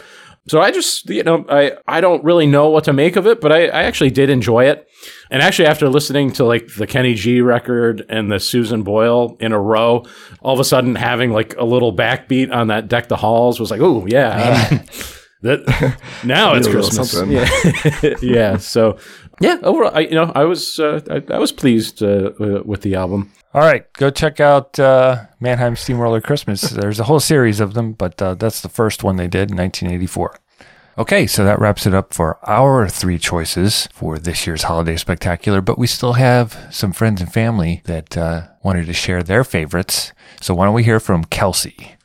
So 0.47 0.59
I 0.59 0.71
just, 0.71 1.07
you 1.09 1.23
know, 1.23 1.45
I, 1.49 1.73
I 1.87 2.01
don't 2.01 2.23
really 2.23 2.47
know 2.47 2.69
what 2.69 2.85
to 2.85 2.93
make 2.93 3.15
of 3.15 3.27
it, 3.27 3.39
but 3.41 3.51
I, 3.51 3.67
I 3.67 3.83
actually 3.83 4.09
did 4.09 4.29
enjoy 4.29 4.65
it. 4.65 4.87
And 5.29 5.41
actually, 5.41 5.67
after 5.67 5.87
listening 5.87 6.31
to 6.33 6.45
like 6.45 6.67
the 6.75 6.87
Kenny 6.87 7.13
G 7.13 7.41
record 7.41 8.05
and 8.09 8.31
the 8.31 8.39
Susan 8.39 8.81
Boyle 8.81 9.37
in 9.39 9.51
a 9.51 9.59
row, 9.59 10.03
all 10.41 10.53
of 10.53 10.59
a 10.59 10.63
sudden 10.63 10.95
having 10.95 11.31
like 11.31 11.55
a 11.57 11.63
little 11.63 11.95
backbeat 11.95 12.51
on 12.51 12.67
that 12.67 12.87
Deck 12.87 13.07
the 13.07 13.17
Halls 13.17 13.59
was 13.59 13.69
like, 13.69 13.81
oh, 13.81 14.05
yeah. 14.07 14.83
that 15.41 15.97
now 16.23 16.53
it's 16.55 16.67
Need 16.67 16.75
a 16.75 16.79
little 16.79 17.05
Christmas. 17.05 17.29
Yeah. 18.01 18.15
yeah. 18.21 18.57
So, 18.57 18.97
yeah, 19.41 19.57
overall, 19.63 19.91
I, 19.93 20.01
you 20.01 20.15
know, 20.15 20.31
I 20.35 20.45
was, 20.45 20.79
uh, 20.79 21.01
I, 21.09 21.33
I 21.33 21.39
was 21.39 21.51
pleased 21.51 22.01
uh, 22.01 22.31
with 22.63 22.81
the 22.81 22.95
album. 22.95 23.31
All 23.53 23.61
right, 23.61 23.91
go 23.93 24.09
check 24.09 24.39
out 24.39 24.79
uh, 24.79 25.25
Mannheim 25.39 25.75
Steamroller 25.75 26.21
Christmas. 26.21 26.61
There's 26.69 26.99
a 26.99 27.03
whole 27.03 27.19
series 27.19 27.59
of 27.59 27.73
them, 27.73 27.93
but 27.93 28.21
uh, 28.21 28.35
that's 28.35 28.61
the 28.61 28.69
first 28.69 29.03
one 29.03 29.17
they 29.17 29.27
did 29.27 29.51
in 29.51 29.57
1984. 29.57 30.39
Okay, 30.97 31.25
so 31.25 31.43
that 31.43 31.59
wraps 31.59 31.85
it 31.85 31.93
up 31.93 32.13
for 32.13 32.37
our 32.47 32.87
three 32.87 33.17
choices 33.17 33.87
for 33.93 34.19
this 34.19 34.45
year's 34.45 34.63
Holiday 34.63 34.97
Spectacular, 34.97 35.61
but 35.61 35.77
we 35.77 35.87
still 35.87 36.13
have 36.13 36.67
some 36.69 36.91
friends 36.91 37.21
and 37.21 37.31
family 37.31 37.81
that 37.85 38.17
uh, 38.17 38.47
wanted 38.61 38.85
to 38.85 38.93
share 38.93 39.23
their 39.23 39.43
favorites. 39.43 40.11
So 40.41 40.53
why 40.53 40.65
don't 40.65 40.73
we 40.73 40.83
hear 40.83 40.99
from 40.99 41.23
Kelsey? 41.25 41.95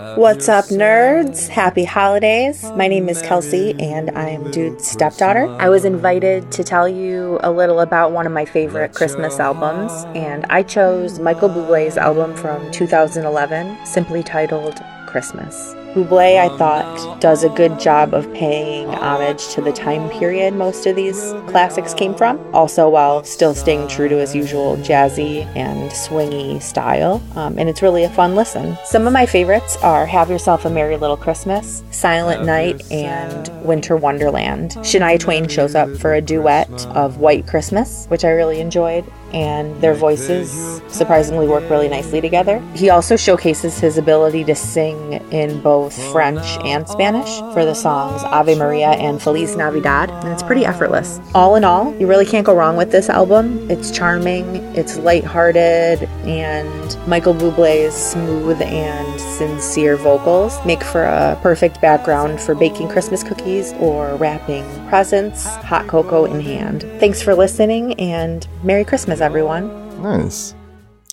What's 0.00 0.48
up, 0.48 0.64
nerds? 0.66 1.48
Happy 1.48 1.84
holidays. 1.84 2.62
My 2.74 2.88
name 2.88 3.10
is 3.10 3.20
Kelsey, 3.20 3.78
and 3.78 4.10
I 4.12 4.30
am 4.30 4.50
Dude's 4.50 4.86
stepdaughter. 4.86 5.46
I 5.58 5.68
was 5.68 5.84
invited 5.84 6.50
to 6.52 6.64
tell 6.64 6.88
you 6.88 7.38
a 7.42 7.52
little 7.52 7.80
about 7.80 8.12
one 8.12 8.26
of 8.26 8.32
my 8.32 8.46
favorite 8.46 8.94
Christmas 8.94 9.38
albums, 9.38 9.92
and 10.16 10.46
I 10.48 10.62
chose 10.62 11.18
Michael 11.18 11.50
Bublé's 11.50 11.98
album 11.98 12.34
from 12.34 12.72
2011, 12.72 13.84
simply 13.84 14.22
titled 14.22 14.80
Christmas. 15.06 15.74
Bublé, 15.94 16.38
I 16.38 16.56
thought, 16.56 17.20
does 17.20 17.42
a 17.42 17.48
good 17.48 17.80
job 17.80 18.14
of 18.14 18.32
paying 18.32 18.86
homage 18.88 19.48
to 19.54 19.60
the 19.60 19.72
time 19.72 20.08
period 20.10 20.54
most 20.54 20.86
of 20.86 20.94
these 20.94 21.18
classics 21.48 21.94
came 21.94 22.14
from, 22.14 22.38
also 22.54 22.88
while 22.88 23.24
still 23.24 23.54
staying 23.54 23.88
true 23.88 24.08
to 24.08 24.16
his 24.16 24.32
usual 24.32 24.76
jazzy 24.76 25.44
and 25.56 25.90
swingy 25.90 26.62
style. 26.62 27.20
Um, 27.34 27.58
and 27.58 27.68
it's 27.68 27.82
really 27.82 28.04
a 28.04 28.10
fun 28.10 28.36
listen. 28.36 28.76
Some 28.84 29.08
of 29.08 29.12
my 29.12 29.26
favorites 29.26 29.76
are 29.78 30.06
Have 30.06 30.30
Yourself 30.30 30.64
a 30.64 30.70
Merry 30.70 30.96
Little 30.96 31.16
Christmas, 31.16 31.82
Silent 31.90 32.44
Night, 32.44 32.88
and 32.92 33.48
Winter 33.64 33.96
Wonderland. 33.96 34.72
Shania 34.82 35.18
Twain 35.18 35.48
shows 35.48 35.74
up 35.74 35.88
for 35.96 36.14
a 36.14 36.20
duet 36.20 36.86
of 36.88 37.18
White 37.18 37.48
Christmas, 37.48 38.06
which 38.06 38.24
I 38.24 38.30
really 38.30 38.60
enjoyed, 38.60 39.04
and 39.32 39.80
their 39.80 39.94
voices 39.94 40.82
surprisingly 40.88 41.46
work 41.46 41.68
really 41.70 41.88
nicely 41.88 42.20
together. 42.20 42.58
He 42.74 42.90
also 42.90 43.16
showcases 43.16 43.78
his 43.78 43.98
ability 43.98 44.44
to 44.44 44.54
sing 44.54 45.12
in 45.32 45.60
both 45.60 45.94
French 46.12 46.44
and 46.64 46.88
Spanish 46.88 47.38
for 47.54 47.64
the 47.64 47.74
songs 47.74 48.22
Ave 48.24 48.54
Maria 48.56 48.90
and 48.90 49.20
Feliz 49.20 49.56
Navidad, 49.56 50.10
and 50.10 50.28
it's 50.28 50.42
pretty 50.42 50.64
effortless. 50.64 51.20
All 51.34 51.56
in 51.56 51.64
all, 51.64 51.94
you 51.96 52.06
really 52.06 52.26
can't 52.26 52.46
go 52.46 52.54
wrong 52.54 52.76
with 52.76 52.90
this 52.90 53.08
album. 53.08 53.70
It's 53.70 53.90
charming, 53.90 54.56
it's 54.76 54.96
lighthearted, 54.96 56.02
and 56.24 57.08
Michael 57.08 57.34
Bublé's 57.34 57.94
smooth 57.94 58.60
and 58.62 59.20
sincere 59.40 59.96
vocals 59.96 60.62
make 60.66 60.84
for 60.84 61.04
a 61.04 61.38
perfect 61.40 61.80
background 61.80 62.38
for 62.38 62.54
baking 62.54 62.86
Christmas 62.90 63.22
cookies 63.22 63.72
or 63.80 64.14
wrapping 64.16 64.64
presents, 64.90 65.46
hot 65.46 65.88
cocoa 65.88 66.26
in 66.26 66.42
hand. 66.42 66.82
Thanks 67.00 67.22
for 67.22 67.34
listening, 67.34 67.94
and 67.94 68.46
Merry 68.62 68.84
Christmas, 68.84 69.22
everyone. 69.22 70.02
Nice. 70.02 70.54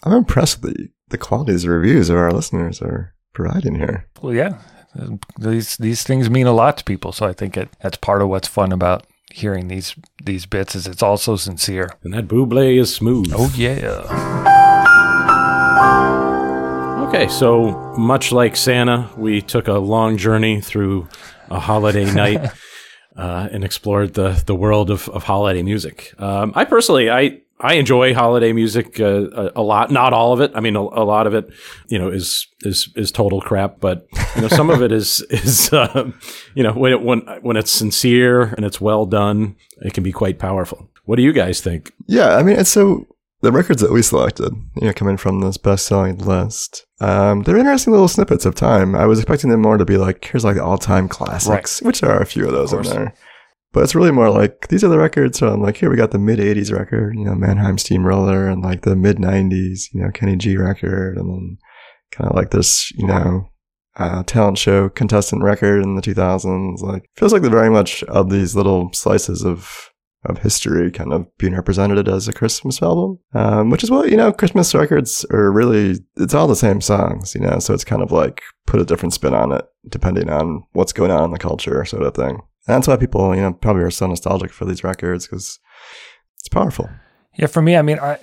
I'm 0.04 0.12
impressed 0.12 0.62
with 0.62 0.76
the, 0.76 0.90
the 1.08 1.18
quality 1.18 1.54
of 1.54 1.62
the 1.62 1.70
reviews 1.70 2.10
our 2.10 2.34
listeners 2.34 2.82
are 2.82 3.14
providing 3.32 3.76
here. 3.76 4.10
Well, 4.22 4.34
yeah, 4.34 4.60
these 5.40 5.78
these 5.78 6.04
things 6.04 6.30
mean 6.30 6.48
a 6.48 6.52
lot 6.52 6.80
to 6.80 6.84
people, 6.84 7.14
so 7.14 7.26
I 7.26 7.32
think 7.32 7.56
it, 7.56 7.70
that's 7.82 7.96
part 7.96 8.22
of 8.22 8.28
what's 8.28 8.50
fun 8.50 8.74
about 8.74 9.08
hearing 9.32 9.70
these 9.70 9.96
these 10.22 10.46
bits 10.46 10.76
is 10.76 10.86
it's 10.86 11.02
also 11.02 11.38
sincere. 11.38 11.92
And 12.04 12.14
that 12.14 12.28
Bublé 12.28 12.78
is 12.78 12.94
smooth. 12.94 13.32
Oh 13.34 13.54
yeah. 13.56 14.57
Okay, 17.08 17.30
so 17.30 17.72
much 17.98 18.34
like 18.34 18.58
Santa, 18.58 19.10
we 19.16 19.42
took 19.42 19.70
a 19.70 19.80
long 19.80 20.18
journey 20.18 20.60
through 20.60 21.08
a 21.50 21.58
holiday 21.58 22.04
night 22.14 22.52
uh, 23.16 23.48
and 23.50 23.64
explored 23.64 24.14
the 24.14 24.44
the 24.46 24.54
world 24.54 24.92
of, 24.92 25.08
of 25.10 25.24
holiday 25.24 25.64
music. 25.64 26.14
Um, 26.20 26.52
I 26.54 26.66
personally, 26.66 27.10
I 27.10 27.42
I 27.62 27.76
enjoy 27.76 28.14
holiday 28.14 28.52
music 28.52 29.00
uh, 29.00 29.30
a, 29.32 29.52
a 29.56 29.62
lot. 29.62 29.90
Not 29.90 30.12
all 30.12 30.34
of 30.34 30.42
it. 30.42 30.52
I 30.54 30.60
mean, 30.60 30.76
a, 30.76 30.82
a 30.82 31.06
lot 31.06 31.28
of 31.28 31.34
it, 31.34 31.50
you 31.88 31.98
know, 31.98 32.10
is 32.10 32.46
is 32.64 32.90
is 32.98 33.10
total 33.10 33.40
crap. 33.40 33.80
But 33.80 34.06
you 34.36 34.42
know, 34.42 34.50
some 34.50 34.70
of 34.70 34.84
it 34.84 34.92
is 34.92 35.22
is 35.30 35.72
uh, 35.72 36.12
you 36.56 36.62
know 36.62 36.74
when 36.74 36.92
it 36.92 37.02
when 37.02 37.22
when 37.42 37.56
it's 37.56 37.72
sincere 37.72 38.54
and 38.54 38.66
it's 38.66 38.82
well 38.82 39.06
done, 39.06 39.56
it 39.82 39.94
can 39.94 40.04
be 40.04 40.12
quite 40.12 40.40
powerful. 40.40 40.90
What 41.06 41.16
do 41.16 41.22
you 41.22 41.32
guys 41.32 41.62
think? 41.62 41.94
Yeah, 42.06 42.36
I 42.36 42.44
mean, 42.44 42.60
it's 42.60 42.70
so 42.70 43.08
the 43.42 43.52
records 43.52 43.82
that 43.82 43.92
we 43.92 44.02
selected, 44.02 44.52
you 44.76 44.88
know, 44.88 44.94
coming 44.94 45.18
from 45.18 45.42
this 45.42 45.58
best-selling 45.58 46.18
list, 46.18 46.86
um, 47.00 47.44
they're 47.44 47.58
interesting 47.58 47.94
little 47.94 48.08
snippets 48.08 48.46
of 48.46 48.56
time. 48.56 48.96
I 48.96 49.06
was 49.06 49.20
expecting 49.20 49.52
them 49.52 49.62
more 49.62 49.78
to 49.78 49.86
be 49.86 49.98
like, 49.98 50.26
here's 50.26 50.44
like 50.44 50.56
the 50.56 50.64
all-time 50.64 51.08
classics, 51.08 51.82
which 51.82 52.02
there 52.02 52.12
are 52.12 52.22
a 52.22 52.26
few 52.26 52.46
of 52.46 52.52
those 52.52 52.74
in 52.74 52.82
there. 52.84 53.14
But 53.74 53.84
it's 53.84 53.96
really 53.96 54.12
more 54.12 54.30
like 54.32 54.70
these 54.70 54.84
are 54.84 54.88
the 54.88 54.98
records 54.98 55.40
from 55.40 55.62
like 55.62 55.78
here 55.78 55.90
we 55.90 55.98
got 55.98 56.12
the 56.12 56.18
mid 56.18 56.40
'80s 56.40 56.76
record, 56.76 57.16
you 57.16 57.26
know, 57.26 57.36
Mannheim 57.36 57.78
Steamroller, 57.78 58.48
and 58.48 58.64
like 58.64 58.82
the 58.82 58.96
mid 58.96 59.18
'90s, 59.18 59.94
you 59.94 60.02
know, 60.02 60.10
Kenny 60.10 60.36
G 60.36 60.58
record, 60.58 61.18
and 61.18 61.30
then 61.30 61.58
kind 62.12 62.30
of 62.30 62.36
like 62.36 62.52
this, 62.52 62.90
you 62.92 63.06
know, 63.06 63.50
uh, 63.98 64.24
talent 64.24 64.58
show 64.58 64.90
contestant 64.90 65.44
record 65.44 65.84
in 65.84 65.96
the 65.96 66.02
2000s. 66.02 66.82
Like 66.82 67.10
feels 67.18 67.34
like 67.34 67.42
they're 67.42 67.52
very 67.52 67.70
much 67.70 68.04
of 68.06 68.30
these 68.30 68.56
little 68.56 68.90
slices 68.94 69.44
of 69.44 69.92
of 70.30 70.40
history 70.40 70.92
kind 70.92 71.14
of 71.14 71.26
being 71.38 71.54
represented 71.54 72.08
as 72.08 72.28
a 72.28 72.34
Christmas 72.34 72.82
album, 72.82 73.20
um, 73.34 73.70
which 73.70 73.84
is 73.84 73.92
what, 73.92 74.10
you 74.10 74.18
know, 74.18 74.32
Christmas 74.32 74.74
records 74.74 75.26
are 75.32 75.52
really, 75.52 76.00
it's 76.18 76.34
all 76.34 76.48
the 76.48 76.56
same 76.56 76.82
songs, 76.82 77.36
you 77.36 77.42
know, 77.42 77.60
so 77.60 77.74
it's 77.74 77.84
kind 77.84 78.02
of 78.02 78.12
like 78.12 78.42
put 78.66 78.82
a 78.82 78.86
different 78.86 79.14
spin 79.14 79.34
on 79.34 79.52
it 79.52 79.66
depending 79.90 80.30
on 80.30 80.64
what's 80.74 80.94
going 80.94 81.12
on 81.12 81.24
in 81.24 81.32
the 81.32 81.40
culture 81.40 81.84
sort 81.86 82.04
of 82.04 82.14
thing. 82.14 82.42
And 82.68 82.76
that's 82.76 82.88
why 82.88 82.98
people, 82.98 83.36
you 83.36 83.42
know, 83.42 83.54
probably 83.54 83.84
are 83.84 83.92
so 83.92 84.08
nostalgic 84.08 84.52
for 84.52 84.66
these 84.66 84.84
records 84.84 85.26
because 85.26 85.60
it's 86.38 86.50
powerful. 86.50 86.90
Yeah, 87.36 87.48
for 87.48 87.62
me, 87.62 87.78
I 87.78 87.82
mean, 87.82 88.00
I, 88.00 88.18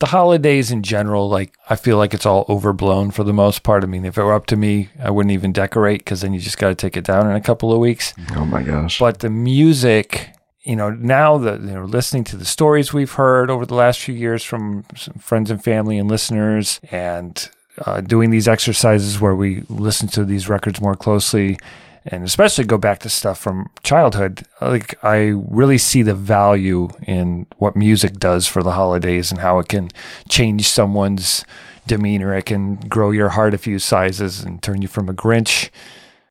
the 0.00 0.06
holidays 0.06 0.70
in 0.70 0.82
general, 0.82 1.28
like 1.28 1.54
I 1.68 1.76
feel 1.76 1.98
like 1.98 2.14
it's 2.14 2.24
all 2.24 2.46
overblown 2.48 3.10
for 3.10 3.22
the 3.22 3.32
most 3.32 3.62
part. 3.62 3.84
I 3.84 3.86
mean, 3.86 4.04
if 4.04 4.16
it 4.16 4.22
were 4.22 4.32
up 4.32 4.46
to 4.46 4.56
me, 4.56 4.88
I 4.98 5.10
wouldn't 5.10 5.32
even 5.32 5.52
decorate 5.52 6.00
because 6.00 6.22
then 6.22 6.32
you 6.32 6.40
just 6.40 6.58
got 6.58 6.70
to 6.70 6.74
take 6.74 6.96
it 6.96 7.04
down 7.04 7.28
in 7.28 7.36
a 7.36 7.40
couple 7.40 7.72
of 7.72 7.78
weeks. 7.78 8.14
Oh 8.34 8.46
my 8.46 8.62
gosh! 8.62 8.98
But 8.98 9.18
the 9.18 9.28
music, 9.28 10.30
you 10.62 10.76
know, 10.76 10.90
now 10.90 11.38
that 11.38 11.60
you 11.60 11.68
know, 11.68 11.84
listening 11.84 12.24
to 12.24 12.36
the 12.36 12.44
stories 12.44 12.92
we've 12.92 13.12
heard 13.12 13.50
over 13.50 13.64
the 13.64 13.74
last 13.74 14.00
few 14.00 14.14
years 14.14 14.44
from 14.44 14.82
friends 15.18 15.50
and 15.50 15.62
family 15.62 15.98
and 15.98 16.10
listeners, 16.10 16.80
and 16.90 17.50
uh, 17.86 18.00
doing 18.00 18.30
these 18.30 18.48
exercises 18.48 19.20
where 19.20 19.34
we 19.34 19.62
listen 19.68 20.08
to 20.08 20.24
these 20.24 20.48
records 20.48 20.80
more 20.80 20.96
closely 20.96 21.58
and 22.06 22.24
especially 22.24 22.64
go 22.64 22.78
back 22.78 22.98
to 22.98 23.10
stuff 23.10 23.38
from 23.38 23.68
childhood 23.82 24.42
like 24.62 25.02
i 25.04 25.34
really 25.48 25.76
see 25.76 26.00
the 26.00 26.14
value 26.14 26.88
in 27.06 27.46
what 27.58 27.76
music 27.76 28.14
does 28.14 28.46
for 28.46 28.62
the 28.62 28.72
holidays 28.72 29.30
and 29.30 29.40
how 29.40 29.58
it 29.58 29.68
can 29.68 29.90
change 30.28 30.66
someone's 30.66 31.44
demeanor. 31.90 32.34
It 32.34 32.46
can 32.46 32.76
grow 32.76 33.10
your 33.10 33.30
heart 33.30 33.52
a 33.52 33.58
few 33.58 33.80
sizes 33.80 34.42
and 34.42 34.62
turn 34.62 34.80
you 34.80 34.86
from 34.88 35.08
a 35.08 35.12
grinch 35.12 35.70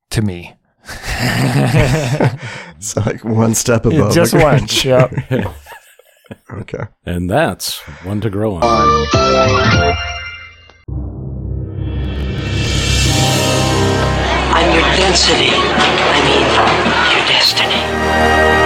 to 0.08 0.22
me 0.22 0.54
it's 2.76 2.96
like 2.96 3.22
one 3.24 3.54
step 3.54 3.86
above 3.86 4.12
just 4.14 4.34
a 4.34 4.38
one 4.38 4.58
Grinch. 4.60 4.84
yep 4.84 5.12
okay 6.52 6.84
And 7.04 7.28
that's 7.30 7.78
one 8.04 8.20
to 8.22 8.30
grow 8.30 8.54
on. 8.56 8.62
density. 15.10 15.50
I 15.50 16.18
mean, 16.24 16.46
your 17.16 17.26
destiny. 17.26 18.59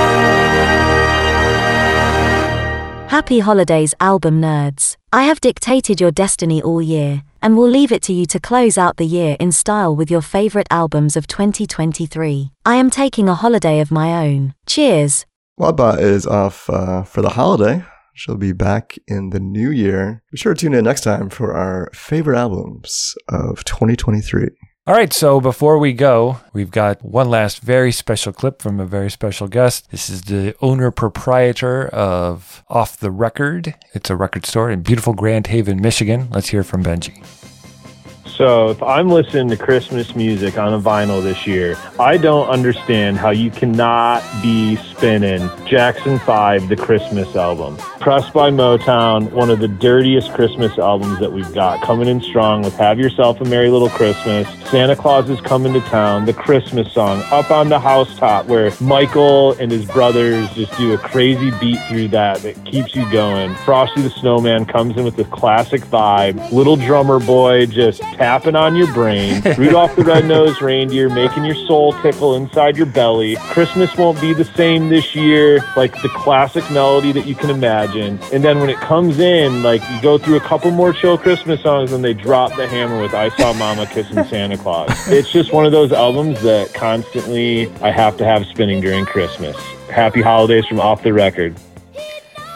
Happy 3.15 3.39
Holidays, 3.39 3.95
album 4.01 4.41
nerds. 4.41 4.97
I 5.13 5.23
have 5.23 5.41
dictated 5.41 6.01
your 6.01 6.11
destiny 6.11 6.61
all 6.61 6.83
year, 6.83 7.23
and 7.41 7.57
will 7.57 7.69
leave 7.69 7.93
it 7.93 8.03
to 8.03 8.13
you 8.13 8.27
to 8.27 8.41
close 8.41 8.77
out 8.77 8.97
the 8.97 9.07
year 9.07 9.37
in 9.39 9.53
style 9.53 9.95
with 9.95 10.11
your 10.11 10.21
favorite 10.21 10.67
albums 10.69 11.17
of 11.17 11.29
2023. 11.29 12.51
I 12.67 12.75
am 12.75 12.91
taking 12.91 13.29
a 13.29 13.37
holiday 13.37 13.79
of 13.79 13.93
my 13.93 14.27
own. 14.27 14.55
Cheers. 14.67 15.27
Wadbot 15.61 16.01
is 16.01 16.27
off 16.27 16.69
uh, 16.69 17.05
for 17.05 17.23
the 17.23 17.29
holiday. 17.29 17.85
She'll 18.17 18.37
be 18.37 18.51
back 18.51 18.99
in 19.07 19.31
the 19.31 19.39
new 19.39 19.71
year. 19.71 20.25
Be 20.33 20.37
sure 20.37 20.53
to 20.53 20.61
tune 20.61 20.75
in 20.75 20.83
next 20.83 21.03
time 21.03 21.31
for 21.31 21.55
our 21.55 21.93
favorite 21.95 22.37
albums 22.37 23.15
of 23.29 23.63
2023. 23.63 24.49
All 24.87 24.95
right, 24.95 25.15
so 25.15 25.41
before 25.41 25.79
we 25.79 25.95
go, 25.95 26.41
we've 26.53 26.71
got 26.71 27.03
one 27.03 27.31
last 27.31 27.61
very 27.61 27.91
special 27.91 28.35
clip 28.35 28.61
from 28.61 28.79
a 28.79 28.85
very 28.85 29.11
special 29.11 29.49
guest. 29.49 29.91
This 29.91 30.11
is 30.11 30.25
the 30.25 30.55
owner 30.61 30.91
proprietor 30.91 31.89
of 31.89 32.63
Off 32.69 32.99
the 32.99 33.11
Record. 33.11 33.77
It's 33.95 34.11
a 34.11 34.17
record 34.17 34.45
store 34.45 34.71
in 34.71 34.83
beautiful 34.83 35.15
Grand 35.15 35.47
Haven, 35.47 35.81
Michigan. 35.81 36.29
Let's 36.31 36.49
hear 36.49 36.63
from 36.63 36.85
Benji. 36.85 37.25
So 38.27 38.71
if 38.71 38.83
I'm 38.83 39.11
listening 39.11 39.49
to 39.51 39.57
Christmas 39.57 40.17
music 40.17 40.59
on 40.59 40.75
a 40.75 40.81
vinyl 40.81 41.23
this 41.23 41.47
year, 41.47 41.77
I 42.01 42.17
don't 42.17 42.49
understand 42.49 43.17
how 43.17 43.31
you 43.31 43.51
cannot 43.51 44.25
be 44.43 44.77
spinning 44.77 45.49
Jackson 45.67 46.19
5, 46.19 46.69
the 46.69 46.77
Christmas 46.77 47.37
album. 47.37 47.77
Pressed 48.01 48.33
by 48.33 48.51
Motown, 48.51 49.31
one 49.31 49.51
of 49.51 49.61
the 49.61 49.69
dirtiest 49.69 50.33
Christmas 50.33 50.77
albums 50.79 51.21
that 51.21 51.33
we've 51.33 51.55
got, 51.55 51.81
coming 51.83 52.09
in 52.09 52.21
strong 52.21 52.63
with 52.63 52.75
Have 52.77 52.99
Yourself 52.99 53.41
a 53.41 53.45
Merry 53.45 53.71
Little 53.71 53.89
Christmas, 53.91 54.49
Santa 54.69 54.97
Claus 54.97 55.31
is 55.31 55.41
Coming 55.41 55.73
to 55.73 55.81
Town, 55.83 56.25
the 56.25 56.33
Christmas 56.33 56.93
song, 56.93 57.23
Up 57.31 57.51
on 57.51 57.69
the 57.69 57.79
Housetop, 57.79 58.47
where 58.47 58.73
Michael 58.81 59.53
and 59.53 59.71
his 59.71 59.85
brothers 59.85 60.51
just 60.55 60.77
do 60.77 60.93
a 60.93 60.99
crazy 60.99 61.53
beat 61.61 61.79
through 61.89 62.09
that 62.09 62.39
that 62.39 62.63
keeps 62.65 62.95
you 62.95 63.11
going. 63.13 63.55
Frosty 63.65 64.03
the 64.03 64.11
Snowman 64.11 64.65
comes 64.65 64.97
in 64.97 65.05
with 65.05 65.17
the 65.17 65.25
classic 65.27 65.83
vibe. 65.83 66.51
Little 66.51 66.77
drummer 66.77 67.21
boy 67.21 67.67
just 67.67 68.03
tapping 68.15 68.57
on 68.57 68.77
your 68.77 68.93
brain. 68.93 69.43
Rudolph 69.59 69.95
the 69.97 70.05
Red-Nosed 70.05 70.63
Reindeer 70.63 71.09
making 71.09 71.45
your 71.45 71.55
soul 71.67 71.93
tickle 72.01 72.37
inside 72.37 72.77
your 72.77 72.87
belly. 72.87 73.37
Christmas 73.37 73.95
won't 73.97 74.21
be 74.21 74.33
the 74.33 74.45
same 74.45 74.89
this 74.89 75.15
year, 75.15 75.61
like 75.77 75.93
the 76.03 76.09
classic 76.09 76.69
melody 76.71 77.13
that 77.13 77.27
you 77.27 77.35
can 77.35 77.51
imagine. 77.51 78.19
And 78.33 78.43
then 78.43 78.61
when 78.61 78.71
it 78.71 78.79
comes 78.79 79.19
in, 79.19 79.63
like 79.63 79.83
you 79.91 80.01
go 80.03 80.19
through 80.19 80.37
a 80.37 80.41
couple 80.41 80.71
more 80.71 80.93
chill 80.93 81.19
Christmas 81.19 81.63
songs 81.63 81.93
and 81.93 82.05
they 82.05 82.15
drop 82.15 82.55
the 82.57 82.67
hammer 82.67 83.01
with 83.01 83.15
I 83.15 83.29
Saw 83.31 83.53
Mama 83.53 83.87
Kissing 83.87 84.25
Santa 84.25 84.59
Claus. 84.59 84.91
It's 85.15 85.31
just 85.31 85.53
one 85.53 85.65
of 85.65 85.73
those 85.73 85.93
albums 85.93 86.43
that 86.43 86.75
constantly 86.75 87.71
I 87.83 87.91
have 87.91 88.17
to 88.17 88.25
have 88.25 88.45
spinning 88.47 88.81
during 88.81 89.07
Christmas. 89.07 89.57
Happy 89.89 90.23
holidays 90.23 90.67
from 90.67 90.81
off 90.81 91.03
the 91.03 91.13
record. 91.13 91.55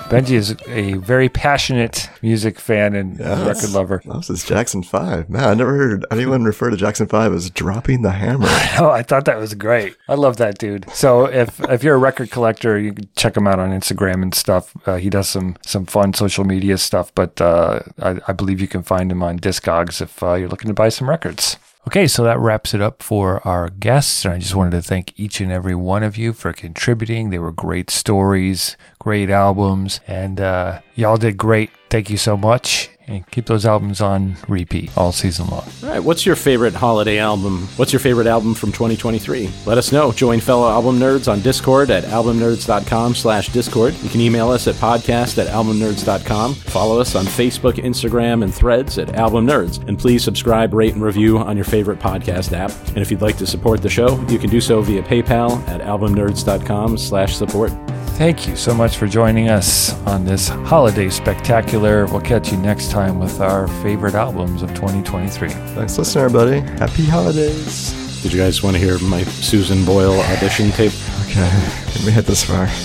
Benji 0.09 0.31
is 0.33 0.57
a 0.67 0.95
very 0.95 1.29
passionate 1.29 2.09
music 2.23 2.59
fan 2.59 2.95
and 2.95 3.21
record 3.21 3.71
lover. 3.73 4.01
This 4.07 4.31
is 4.31 4.43
Jackson 4.43 4.83
5. 4.83 5.29
Man, 5.29 5.45
I 5.45 5.53
never 5.53 5.77
heard 5.77 6.07
anyone 6.11 6.45
refer 6.45 6.71
to 6.71 6.79
Jackson 6.79 7.07
5 7.07 7.35
as 7.35 7.51
dropping 7.51 8.01
the 8.03 8.13
hammer. 8.13 8.49
Oh, 8.81 8.91
I 8.91 9.03
thought 9.03 9.25
that 9.25 9.39
was 9.39 9.55
great. 9.55 9.97
I 10.09 10.15
love 10.15 10.37
that 10.37 10.57
dude. 10.59 10.89
So 10.93 11.25
if 11.25 11.61
if 11.69 11.83
you're 11.83 11.97
a 11.97 11.99
record 11.99 12.31
collector, 12.31 12.79
you 12.79 12.93
can 12.93 13.09
check 13.17 13.37
him 13.37 13.49
out 13.49 13.59
on 13.59 13.71
Instagram 13.71 14.23
and 14.23 14.33
stuff. 14.33 14.73
Uh, 14.87 14.97
he 14.97 15.11
does 15.11 15.29
some 15.29 15.57
some 15.67 15.85
fun 15.85 16.15
social 16.15 16.45
media 16.45 16.79
stuff, 16.79 17.13
but 17.15 17.41
uh, 17.41 17.81
I, 18.01 18.21
I 18.29 18.33
believe 18.33 18.61
you 18.61 18.69
can 18.69 18.85
find 18.85 19.11
him 19.11 19.21
on 19.23 19.41
Discogs 19.41 20.01
if 20.01 20.23
uh, 20.23 20.35
you're 20.35 20.49
looking 20.49 20.69
to 20.69 20.75
buy 20.75 20.91
some 20.91 21.09
records. 21.11 21.57
Okay, 21.89 22.07
so 22.07 22.23
that 22.25 22.39
wraps 22.39 22.75
it 22.75 22.83
up 22.83 23.03
for 23.03 23.41
our 23.49 23.71
guests. 23.71 24.27
And 24.27 24.35
I 24.35 24.39
just 24.39 24.55
wanted 24.55 24.73
to 24.73 24.83
thank 24.83 25.19
each 25.19 25.41
and 25.41 25.51
every 25.51 25.75
one 25.75 26.03
of 26.03 26.19
you 26.19 26.35
for 26.35 26.53
contributing. 26.53 27.31
They 27.31 27.39
were 27.39 27.51
great 27.51 27.89
stories, 27.89 28.77
great 28.99 29.31
albums, 29.31 30.01
and 30.07 30.39
uh, 30.39 30.83
y'all 30.97 31.17
did 31.17 31.39
great. 31.39 31.71
Thank 31.89 32.11
you 32.11 32.19
so 32.19 32.37
much. 32.37 32.91
And 33.09 33.27
keep 33.31 33.47
those 33.47 33.65
albums 33.65 34.03
on 34.03 34.37
repeat 34.49 34.97
all 34.97 35.13
season 35.13 35.47
long. 35.49 35.67
All 35.83 35.89
right, 35.89 35.99
what's 35.99 36.27
your 36.27 36.37
favorite 36.37 36.75
holiday 36.75 37.19
album? 37.19 37.67
What's 37.77 37.91
your 37.91 38.01
favorite 38.01 38.27
album 38.27 38.55
from 38.55 38.71
2023? 38.71 39.51
Let 39.65 39.79
us 39.79 39.93
know. 39.93 40.13
Join 40.13 40.41
fellow 40.41 40.69
album 40.69 40.99
nerds 40.99 41.31
on 41.31 41.41
Discord 41.41 41.91
at 41.91 42.05
albumnerds.com 42.05 43.15
slash 43.15 43.49
Discord. 43.49 43.95
You 44.03 44.11
can 44.11 44.21
email 44.21 44.51
us 44.51 44.69
at 44.69 44.75
podcast 44.75 45.39
at 45.39 45.47
albumnerds.com. 45.47 46.55
Follow 46.55 47.01
us 47.01 47.15
on 47.15 47.25
Facebook, 47.25 47.75
Instagram, 47.77 48.45
and 48.45 48.55
threads 48.55 48.99
at 48.99 49.15
Album 49.15 49.47
Nerds. 49.47 49.87
And 49.89 49.99
please 49.99 50.23
subscribe, 50.23 50.75
rate, 50.75 50.93
and 50.93 51.03
review 51.03 51.39
on 51.39 51.57
your 51.57 51.65
favorite 51.65 52.01
podcast 52.01 52.53
app. 52.53 52.71
And 52.89 52.99
if 52.99 53.11
you'd 53.11 53.23
like 53.23 53.39
to 53.39 53.47
support 53.47 53.81
the 53.81 53.89
show, 53.89 54.21
you 54.29 54.39
can 54.39 54.51
do 54.51 54.61
so 54.61 54.83
via 54.83 55.03
PayPal 55.03 55.67
at 55.69 55.81
albumnerds.com 55.81 56.99
slash 56.99 57.37
support. 57.37 57.73
Thank 58.19 58.49
you 58.49 58.57
so 58.57 58.75
much 58.75 58.97
for 58.97 59.07
joining 59.07 59.49
us 59.49 59.95
on 60.03 60.25
this 60.25 60.49
holiday 60.49 61.09
spectacular. 61.09 62.05
We'll 62.07 62.21
catch 62.21 62.51
you 62.51 62.59
next 62.59 62.91
time 62.91 62.98
with 62.99 63.41
our 63.41 63.69
favorite 63.81 64.17
albums 64.17 64.61
of 64.61 64.71
2023. 64.71 65.49
Thanks, 65.49 65.97
listener, 65.97 66.25
everybody. 66.25 66.59
Happy 66.79 67.05
holidays. 67.05 67.93
Did 68.23 68.33
you 68.33 68.41
guys 68.41 68.61
want 68.61 68.77
to 68.77 68.83
hear 68.83 68.99
my 68.99 69.23
Susan 69.23 69.85
Boyle 69.85 70.21
audition 70.21 70.73
tape? 70.73 70.93
Okay, 71.23 71.49
let 71.95 72.05
me 72.05 72.11
hit 72.11 72.27
this 72.27 72.43
far. 72.43 72.67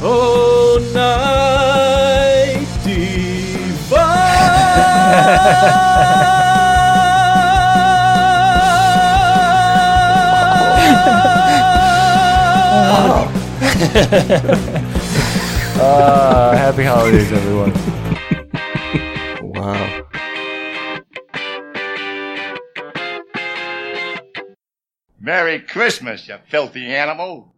Oh, 0.00 0.78
night 0.94 2.66
divine. 2.84 4.02
uh, 15.80 16.56
happy 16.56 16.84
holidays, 16.84 17.32
everyone. 17.32 17.95
Wow. 19.66 20.06
Merry 25.18 25.58
Christmas, 25.60 26.28
you 26.28 26.36
filthy 26.48 26.86
animal. 26.86 27.55